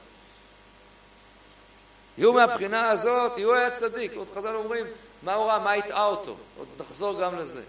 איוב 2.18 2.36
מהבחינה 2.36 2.90
הזאת, 2.90 3.38
איוב 3.38 3.54
היה 3.54 3.70
צדיק, 3.70 4.12
עוד 4.16 4.28
חז"ל 4.34 4.54
אומרים, 4.54 4.86
מה 5.22 5.34
הוא 5.34 5.46
ראה, 5.46 5.59
מה 5.59 5.72
הטעה 5.72 6.04
אותו, 6.04 6.36
עוד 6.59 6.68
נחזור 6.80 7.20
גם 7.20 7.38
לזה. 7.38 7.62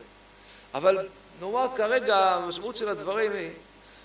אבל 0.74 1.08
נאמר 1.42 1.68
כרגע, 1.76 2.18
המשמעות 2.18 2.76
של 2.76 2.90
הדברים 2.90 3.32
היא 3.32 3.52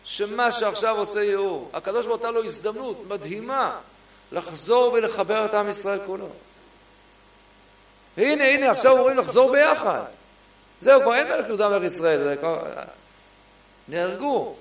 שמה 0.05 0.53
שעכשיו 0.53 0.97
עושה 0.97 1.23
יהוא, 1.23 1.69
הקדוש 1.73 2.07
ברוך 2.07 2.23
הוא 2.23 2.31
לו 2.31 2.45
הזדמנות 2.45 3.03
מדהימה 3.09 3.81
לחזור 4.33 4.93
ולחבר 4.93 5.45
את 5.45 5.55
עם 5.55 5.69
ישראל 5.69 5.99
כולו. 6.07 6.29
והנה, 8.17 8.45
הנה, 8.45 8.71
עכשיו 8.71 8.93
אומרים 8.99 9.17
לחזור 9.17 9.53
ביחד. 9.53 10.05
זהו, 10.81 11.01
כבר 11.01 11.15
אין 11.15 11.29
מלך 11.29 11.47
יהודה 11.47 11.69
מלך 11.69 11.83
ישראל, 11.83 12.37
כבר... 12.37 12.63
נהרגו. 13.89 14.55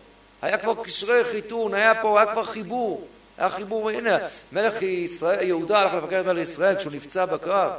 היה 0.44 0.58
כבר 0.58 0.84
קשרי 0.84 1.24
חיתון, 1.24 1.74
היה 1.74 2.02
פה, 2.02 2.20
היה 2.22 2.32
כבר 2.32 2.46
חיבור. 2.46 3.08
היה 3.38 3.50
חיבור, 3.50 3.90
הנה, 3.90 4.18
מלך 4.52 4.82
ישראל, 4.82 5.44
יהודה 5.48 5.80
הלך 5.80 5.94
לבקר 5.94 6.20
את 6.20 6.26
מלך 6.26 6.38
ישראל 6.38 6.76
כשהוא 6.76 6.94
נפצע 6.94 7.26
בקרב. 7.26 7.72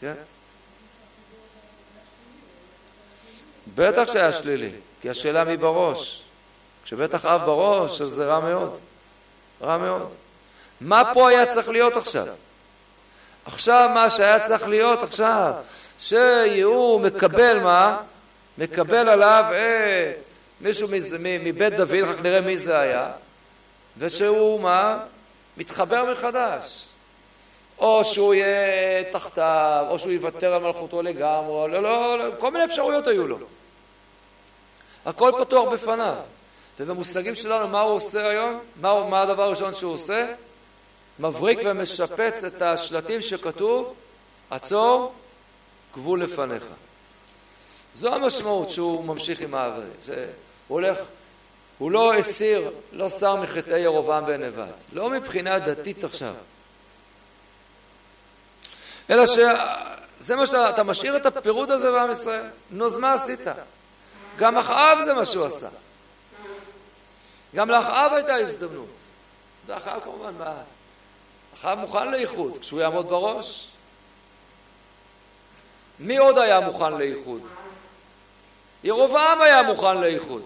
כן? 0.00 0.12
בטח 3.74 4.12
שהיה 4.12 4.32
שלילי, 4.32 4.70
כי 5.00 5.10
השאלה 5.10 5.44
מי 5.44 5.56
בראש. 5.56 6.22
כשבטח 6.84 7.24
אב 7.24 7.44
בראש, 7.44 8.00
אז 8.00 8.10
זה 8.10 8.26
רע 8.26 8.40
מאוד. 8.40 8.78
רע 9.62 9.78
מאוד. 9.78 10.14
מה 10.80 11.10
פה 11.14 11.28
היה 11.28 11.46
צריך 11.46 11.68
להיות 11.68 11.96
עכשיו? 11.96 12.26
עכשיו 13.44 13.90
מה 13.94 14.10
שהיה 14.10 14.48
צריך 14.48 14.68
להיות 14.68 15.02
עכשיו, 15.02 15.52
שיהוא 15.98 17.00
מקבל 17.00 17.58
מה? 17.58 17.98
מקבל 18.58 19.08
עליו 19.08 19.44
את 19.50 20.35
מישהו 20.60 20.88
מבית 21.40 21.72
דוד, 21.72 21.94
רק 22.06 22.20
נראה 22.22 22.40
מי 22.40 22.58
זה 22.58 22.78
היה, 22.78 23.12
ושהוא 23.98 24.60
מה? 24.60 24.98
מתחבר 25.56 26.12
מחדש. 26.12 26.86
או 27.78 28.04
שהוא 28.04 28.34
יהיה 28.34 29.12
תחתיו, 29.12 29.86
או 29.90 29.98
שהוא 29.98 30.12
יוותר 30.12 30.54
על 30.54 30.62
מלכותו 30.62 31.02
לגמרי, 31.02 31.70
לא, 31.72 31.82
לא, 31.82 32.18
לא, 32.18 32.24
כל 32.38 32.50
מיני 32.50 32.64
אפשרויות 32.64 33.06
היו 33.06 33.26
לו. 33.26 33.38
הכל 35.06 35.32
פתוח 35.40 35.72
בפניו. 35.72 36.14
ובמושגים 36.80 37.34
שלנו, 37.34 37.68
מה 37.68 37.80
הוא 37.80 37.94
עושה 37.94 38.28
היום? 38.28 38.60
מה, 38.80 39.04
מה 39.08 39.22
הדבר 39.22 39.42
הראשון 39.42 39.74
שהוא 39.74 39.92
עושה? 39.92 40.26
מבריק 41.18 41.58
ומשפץ 41.64 42.44
את 42.44 42.62
השלטים 42.62 43.22
שכתוב, 43.22 43.94
עצור, 44.50 45.12
גבול 45.94 46.22
לפניך. 46.22 46.64
זו 47.94 48.14
המשמעות 48.14 48.70
שהוא 48.70 49.04
ממשיך 49.04 49.40
עם 49.40 49.54
העברי. 49.54 49.86
הוא 50.68 50.80
הולך, 50.80 50.98
הוא 51.78 51.90
לא 51.90 52.14
הסיר, 52.14 52.70
לא 52.92 53.08
שר 53.08 53.36
מחטאי 53.36 53.78
ירובעם 53.78 54.26
בן 54.26 54.42
נבט. 54.42 54.84
לא 54.92 55.10
מבחינה 55.10 55.58
דתית 55.58 56.04
עכשיו. 56.04 56.34
אלא 59.10 59.26
שזה 59.26 60.36
מה 60.36 60.46
שאתה, 60.46 60.70
אתה 60.70 60.82
משאיר 60.82 61.16
את 61.16 61.26
הפירוד 61.26 61.70
הזה 61.70 61.90
בעם 61.90 62.10
ישראל. 62.10 62.46
נו, 62.70 62.86
אז 62.86 62.98
מה 62.98 63.12
עשית? 63.12 63.40
גם 64.36 64.58
אחאב 64.58 64.98
זה 65.04 65.14
מה 65.14 65.26
שהוא 65.26 65.46
עשה. 65.46 65.68
גם 67.54 67.70
לאחאב 67.70 68.12
הייתה 68.12 68.34
הזדמנות. 68.34 69.00
ואחאב 69.66 70.00
כמובן, 70.04 70.34
מה? 70.38 70.54
אחאב 71.54 71.78
מוכן 71.78 72.10
לאיחוד, 72.10 72.58
כשהוא 72.58 72.80
יעמוד 72.80 73.08
בראש. 73.08 73.68
מי 75.98 76.16
עוד 76.16 76.38
היה 76.38 76.60
מוכן 76.60 76.92
לאיחוד? 76.92 77.40
ירובעם 78.84 79.42
היה 79.42 79.62
מוכן 79.62 79.96
לאיחוד. 79.96 80.42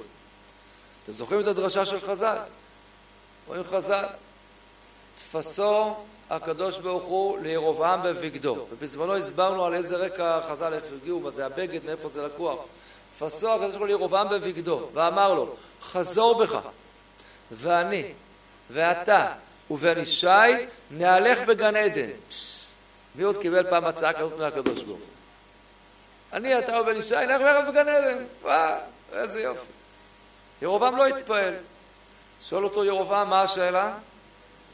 אתם 1.05 1.13
זוכרים 1.13 1.41
את 1.41 1.47
הדרשה 1.47 1.87
של 1.87 2.01
חז"ל? 2.01 2.39
רואים 3.47 3.63
חז"ל? 3.71 4.05
תפסו 5.17 5.95
הקדוש 6.31 6.79
ברוך 6.79 7.03
הוא 7.03 7.39
לירובעם 7.39 8.03
בבגדו. 8.03 8.67
ובזמנו 8.71 9.17
הסברנו 9.17 9.65
על 9.65 9.75
איזה 9.75 9.97
רקע 9.97 10.41
חז"ל 10.49 10.75
איך 10.75 10.85
הגיעו, 11.03 11.21
מה 11.21 11.31
זה 11.31 11.47
הבגד, 11.47 11.85
מאיפה 11.85 12.09
זה 12.09 12.23
לקוח. 12.27 12.59
תפסו 13.19 13.53
הקדוש 13.53 13.69
ברוך 13.69 13.79
הוא 13.79 13.87
לירובעם 13.87 14.29
בבגדו, 14.29 14.89
ואמר 14.95 15.35
לו, 15.35 15.55
חזור 15.83 16.45
בך, 16.45 16.59
ואני, 17.53 18.13
ואתה, 18.71 19.33
ובן 19.71 19.99
ישי, 19.99 20.27
נהלך 20.91 21.39
בגן 21.41 21.77
עדן. 21.77 22.11
מי 23.15 23.23
עוד 23.23 23.37
קיבל 23.37 23.71
פעם 23.71 23.85
הצעה 23.85 24.13
כזאת 24.13 24.39
מהקדוש 24.39 24.83
ברוך 24.83 24.99
הוא? 24.99 25.09
אני, 26.33 26.59
אתה 26.59 26.81
ובן 26.81 26.97
ישי, 26.97 27.15
ביחד 27.15 27.69
בגן 27.69 27.89
עדן. 27.89 28.25
וואו, 28.43 28.75
איזה 29.13 29.41
יופי. 29.41 29.80
ירובעם 30.63 30.97
לא 30.97 31.07
התפעל. 31.07 31.55
שואל 32.43 32.65
אותו 32.65 32.85
ירובעם, 32.85 33.31
מה 33.31 33.43
השאלה? 33.43 33.95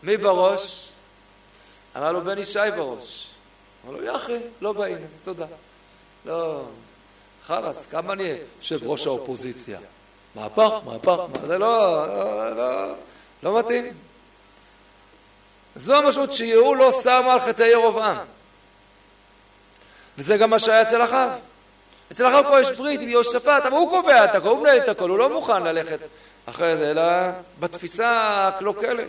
מי 0.03 0.17
בראש? 0.17 0.91
אמר 1.97 2.13
לו 2.13 2.25
בן 2.25 2.39
ישי 2.39 2.59
בראש. 2.77 3.31
אמר 3.85 3.97
לו, 3.97 4.05
יחי, 4.05 4.39
לא 4.61 4.73
באים, 4.73 4.99
תודה. 5.25 5.47
לא, 6.25 6.63
חלאס, 7.47 7.87
כמה 7.87 8.13
אני 8.13 8.37
יושב 8.59 8.79
ראש 8.83 9.07
האופוזיציה? 9.07 9.79
מהפך, 10.35 10.73
מהפך, 10.85 11.21
זה 11.47 11.59
לא, 11.59 12.07
לא, 12.57 12.95
לא, 13.43 13.59
מתאים. 13.59 13.95
זו 15.77 15.97
המשמעות 15.97 16.33
שיהוא 16.33 16.77
לא 16.77 16.93
שם 16.93 17.27
על 17.31 17.41
חטאי 17.41 17.69
ירובעם. 17.69 18.17
וזה 20.19 20.37
גם 20.37 20.51
מה 20.51 20.59
שהיה 20.59 20.83
אצל 20.83 21.05
אחאב. 21.05 21.31
אצל 22.13 22.29
אחאב 22.29 22.45
פה 22.49 22.61
יש 22.61 22.73
ברית 22.73 23.01
עם 23.01 23.09
יהושפט, 23.09 23.63
אבל 23.67 23.77
הוא 23.77 23.91
קובע 23.91 24.25
את 24.25 24.35
הכל, 24.35 24.49
הוא 24.49 24.59
מנהל 24.59 24.79
את 24.79 24.89
הכל, 24.89 25.11
הוא 25.11 25.19
לא 25.19 25.29
מוכן 25.33 25.63
ללכת 25.63 25.99
אחרי 26.47 26.77
זה, 26.77 26.91
אלא 26.91 27.03
בתפיסה 27.61 28.49
הקלוקלת. 28.49 29.09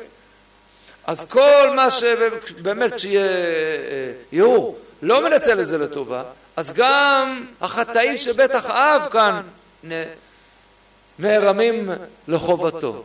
אז 1.07 1.25
כל 1.25 1.69
מה 1.75 1.91
שבאמת 1.91 2.93
כשיהוא 2.93 4.75
לא 5.01 5.23
מנצל 5.23 5.61
את 5.61 5.67
זה 5.67 5.77
לטובה, 5.77 6.23
אז 6.55 6.73
גם 6.73 7.45
החטאים 7.61 8.17
שבית 8.17 8.55
אחאב 8.55 9.07
כאן 9.11 9.41
נערמים 11.19 11.89
לחובתו. 12.27 13.03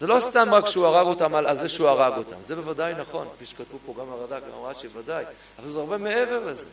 זה 0.00 0.06
לא 0.06 0.20
סתם 0.20 0.54
רק 0.54 0.66
שהוא 0.66 0.86
הרג 0.86 1.06
אותם 1.06 1.34
על 1.34 1.58
זה 1.58 1.68
שהוא 1.68 1.88
הרג 1.88 2.18
אותם, 2.18 2.36
זה 2.40 2.56
בוודאי 2.56 2.94
נכון, 2.94 3.28
כפי 3.36 3.46
שכתבו 3.46 3.78
פה 3.86 3.94
גם 4.00 4.12
הרד"ק, 4.12 4.42
גם 4.42 4.64
רש"י 4.64 4.86
ודאי, 4.94 5.24
אבל 5.58 5.72
זה 5.72 5.78
הרבה 5.78 5.98
מעבר 5.98 6.46
לזה. 6.46 6.66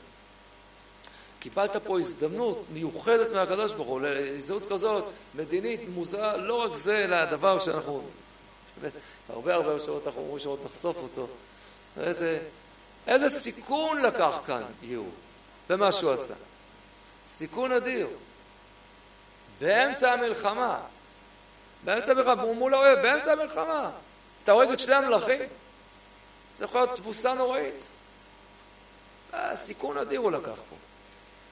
קיבלת 1.39 1.75
פה 1.85 1.99
הזדמנות 1.99 2.65
מיוחדת 2.73 3.31
מהקדוש 3.31 3.73
ברוך 3.73 3.87
הוא, 3.87 4.01
להזדמנות 4.01 4.69
כזאת, 4.69 5.05
מדינית, 5.35 5.81
מוזרה, 5.89 6.37
לא 6.37 6.53
רק 6.53 6.77
זה, 6.77 6.97
אלא 6.97 7.15
הדבר 7.15 7.59
שאנחנו, 7.59 8.03
באמת, 8.81 8.91
הרבה 9.29 9.53
הרבה 9.53 9.79
שעות 9.79 10.07
אנחנו 10.07 10.21
אומרים 10.21 10.39
שעוד 10.39 10.59
נחשוף 10.65 10.97
אותו. 10.97 11.27
איזה, 11.99 12.39
איזה 13.07 13.29
סיכון 13.29 14.01
לקח 14.01 14.39
כאן 14.45 14.63
יהוא 14.81 15.09
במה 15.69 15.91
שהוא 15.91 16.11
עשה. 16.11 16.33
סיכון 17.27 17.71
אדיר. 17.71 18.07
באמצע 19.59 20.11
המלחמה, 20.11 20.79
באמצע 21.83 22.11
המלחמה, 22.11 22.45
מול 22.45 22.73
האוהב, 22.73 22.99
באמצע 22.99 23.31
המלחמה. 23.31 23.91
אתה 24.43 24.51
הורג 24.51 24.69
את 24.71 24.79
שני 24.79 24.95
המלכים? 24.95 25.41
זה 26.55 26.65
יכול 26.65 26.81
להיות 26.81 26.95
תבוסה 26.95 27.33
נוראית. 27.33 27.83
סיכון 29.55 29.97
אדיר 29.97 30.19
הוא 30.19 30.31
לקח 30.31 30.55
פה. 30.69 30.75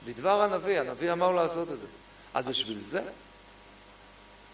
לדבר 0.06 0.42
הנביא, 0.42 0.80
הנביא 0.80 1.12
אמר 1.12 1.32
לעשות 1.32 1.70
את 1.72 1.78
זה. 1.78 1.86
אז 2.34 2.44
בשביל 2.44 2.78
זה, 2.78 3.02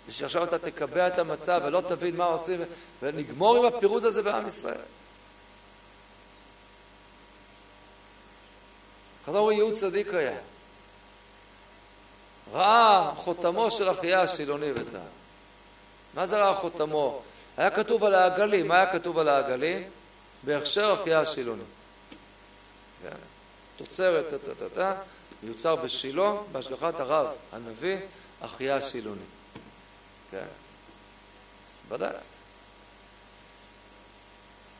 ושעכשיו 0.08 0.44
אתה 0.44 0.58
תקבע 0.58 1.06
את 1.06 1.18
המצב 1.18 1.60
ולא 1.64 1.82
תבין 1.88 2.16
מה 2.16 2.24
עושים, 2.24 2.60
ונגמור 3.02 3.56
עם 3.56 3.74
הפירוד 3.74 4.04
הזה 4.04 4.22
בעם 4.22 4.46
ישראל. 4.46 4.80
חזרו 9.26 9.52
יהוד 9.52 9.74
צדיק 9.74 10.14
היה. 10.14 10.38
ראה 12.52 13.12
חותמו 13.14 13.70
של 13.70 13.90
אחיה 13.90 14.22
השילוני 14.22 14.72
וטען. 14.72 15.00
מה 16.14 16.26
זה 16.26 16.36
ראה 16.36 16.54
חותמו? 16.54 17.22
היה 17.56 17.70
כתוב 17.70 18.04
על 18.04 18.14
העגלים, 18.14 18.68
מה 18.68 18.74
היה 18.74 18.92
כתוב 18.92 19.18
על 19.18 19.28
העגלים? 19.28 19.82
בהכשר 20.42 20.96
אחיה 21.02 21.20
השילוני. 21.20 21.62
תוצרת, 23.76 24.24
טה-טה-טה, 24.30 24.94
מיוצר 25.42 25.76
בשילה, 25.76 26.32
בהשגחת 26.52 27.00
הרב, 27.00 27.26
הנביא, 27.52 27.96
אחיה 28.40 28.76
השילוני. 28.76 29.20
כן. 30.30 30.46
בד"ץ. 31.88 32.36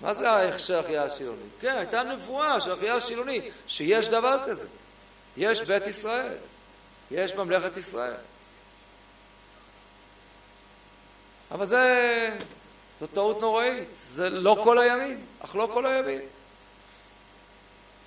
מה 0.00 0.14
זה 0.14 0.30
ההכשר 0.30 0.80
אחיה 0.80 1.04
השילוני? 1.04 1.42
כן, 1.60 1.76
הייתה 1.76 2.02
נבואה 2.02 2.60
של 2.60 2.74
אחיה 2.74 2.94
השילוני, 2.94 3.50
שיש 3.66 4.08
דבר 4.08 4.38
כזה. 4.46 4.66
יש 5.36 5.60
בית 5.60 5.86
ישראל. 5.86 6.36
יש 7.10 7.34
ממלכת 7.34 7.76
ישראל. 7.76 8.14
אבל 11.50 11.66
זה, 11.66 12.36
זו 13.00 13.06
טעות 13.06 13.40
נוראית, 13.40 13.88
זה 13.92 14.30
לא 14.30 14.60
כל 14.64 14.78
הימים, 14.78 15.26
אך 15.40 15.56
לא 15.56 15.70
כל 15.72 15.86
הימים. 15.86 16.20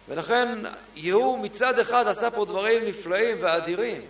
ולכן 0.10 0.58
יהוא 0.96 1.40
מצד 1.40 1.80
אחד 1.80 2.08
עשה 2.08 2.32
פה 2.32 2.46
דברים 2.46 2.86
נפלאים 2.86 3.38
ואדירים. 3.42 4.02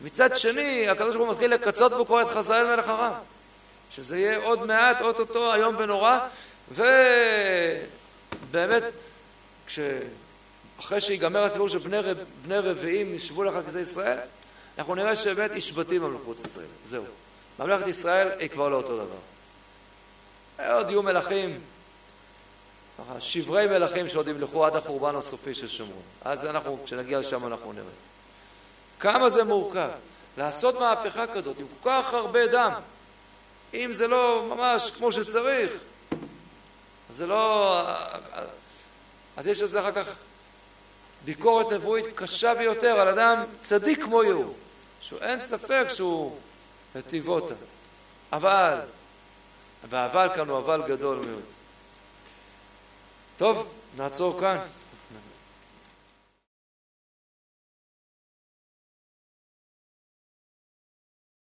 מצד 0.00 0.36
שני, 0.36 0.88
הקדוש 0.88 1.16
ברוך 1.16 1.26
הוא 1.26 1.34
מתחיל 1.34 1.54
לקצות 1.54 1.92
בו 1.92 2.06
כבר 2.06 2.22
את 2.22 2.28
חזאל 2.28 2.76
מלך 2.76 2.88
ארם. 2.88 3.12
שזה 3.90 4.18
יהיה 4.18 4.38
עוד 4.38 4.66
מעט, 4.66 5.00
אוטוטו, 5.00 5.54
איום 5.54 5.74
ונורא, 5.78 6.18
ובאמת, 6.70 6.92
כש... 9.66 9.78
אחרי 10.80 11.00
שיגמר 11.00 11.42
הסיפור 11.42 11.68
של 11.68 11.78
בני, 11.78 11.98
רב, 11.98 12.16
בני 12.42 12.58
רביעים 12.58 13.14
ישבו 13.14 13.44
לך 13.44 13.54
כזה 13.66 13.80
ישראל, 13.80 14.18
אנחנו 14.78 14.94
נראה 14.94 15.16
שבאמת 15.16 15.50
השבטים 15.56 16.02
ממלכות 16.02 16.40
ישראל. 16.40 16.66
זהו. 16.84 17.04
ממלכת 17.58 17.86
ישראל 17.86 18.28
היא 18.38 18.48
כבר 18.48 18.68
לא 18.68 18.76
אותו 18.76 18.96
דבר. 18.96 19.16
עוד 20.74 20.90
יהיו 20.90 21.02
מלכים, 21.02 21.60
ככה, 22.98 23.20
שברי 23.20 23.66
מלכים 23.66 24.08
שעוד 24.08 24.28
ימלכו 24.28 24.66
עד 24.66 24.76
החורבן 24.76 25.16
הסופי 25.16 25.54
של 25.54 25.68
שומרון. 25.68 26.02
אז 26.24 26.44
אנחנו, 26.44 26.78
כשנגיע 26.84 27.18
לשם 27.18 27.46
אנחנו 27.46 27.72
נראה. 27.72 27.84
כמה 29.00 29.30
זה 29.30 29.44
מורכב. 29.44 29.88
לעשות 30.38 30.74
מהפכה 30.80 31.26
כזאת 31.26 31.60
עם 31.60 31.66
כל 31.82 31.90
כך 31.90 32.14
הרבה 32.14 32.46
דם, 32.46 32.72
אם 33.74 33.90
זה 33.92 34.08
לא 34.08 34.46
ממש 34.48 34.90
כמו 34.90 35.12
שצריך, 35.12 35.72
זה 37.10 37.26
לא... 37.26 37.82
אז 39.36 39.46
יש 39.46 39.62
לזה 39.62 39.80
אחר 39.80 39.92
כך 39.92 40.06
ביקורת 41.24 41.72
נבואית 41.72 42.06
קשה 42.14 42.54
ביותר 42.54 43.00
על 43.00 43.08
אדם 43.08 43.44
צדיק 43.60 44.02
כמו 44.02 44.22
יהוא, 44.24 44.54
שאין 45.00 45.40
ספק 45.40 45.86
שהוא 45.88 46.36
נתיבותה. 46.94 47.54
אבל, 48.32 48.78
והאבל 49.88 50.28
כאן 50.34 50.48
הוא 50.48 50.58
אבל 50.58 50.82
גדול 50.88 51.18
מאוד. 51.26 51.57
טוב, 53.38 53.66
נעצור 53.96 54.40
כאן. 54.40 54.58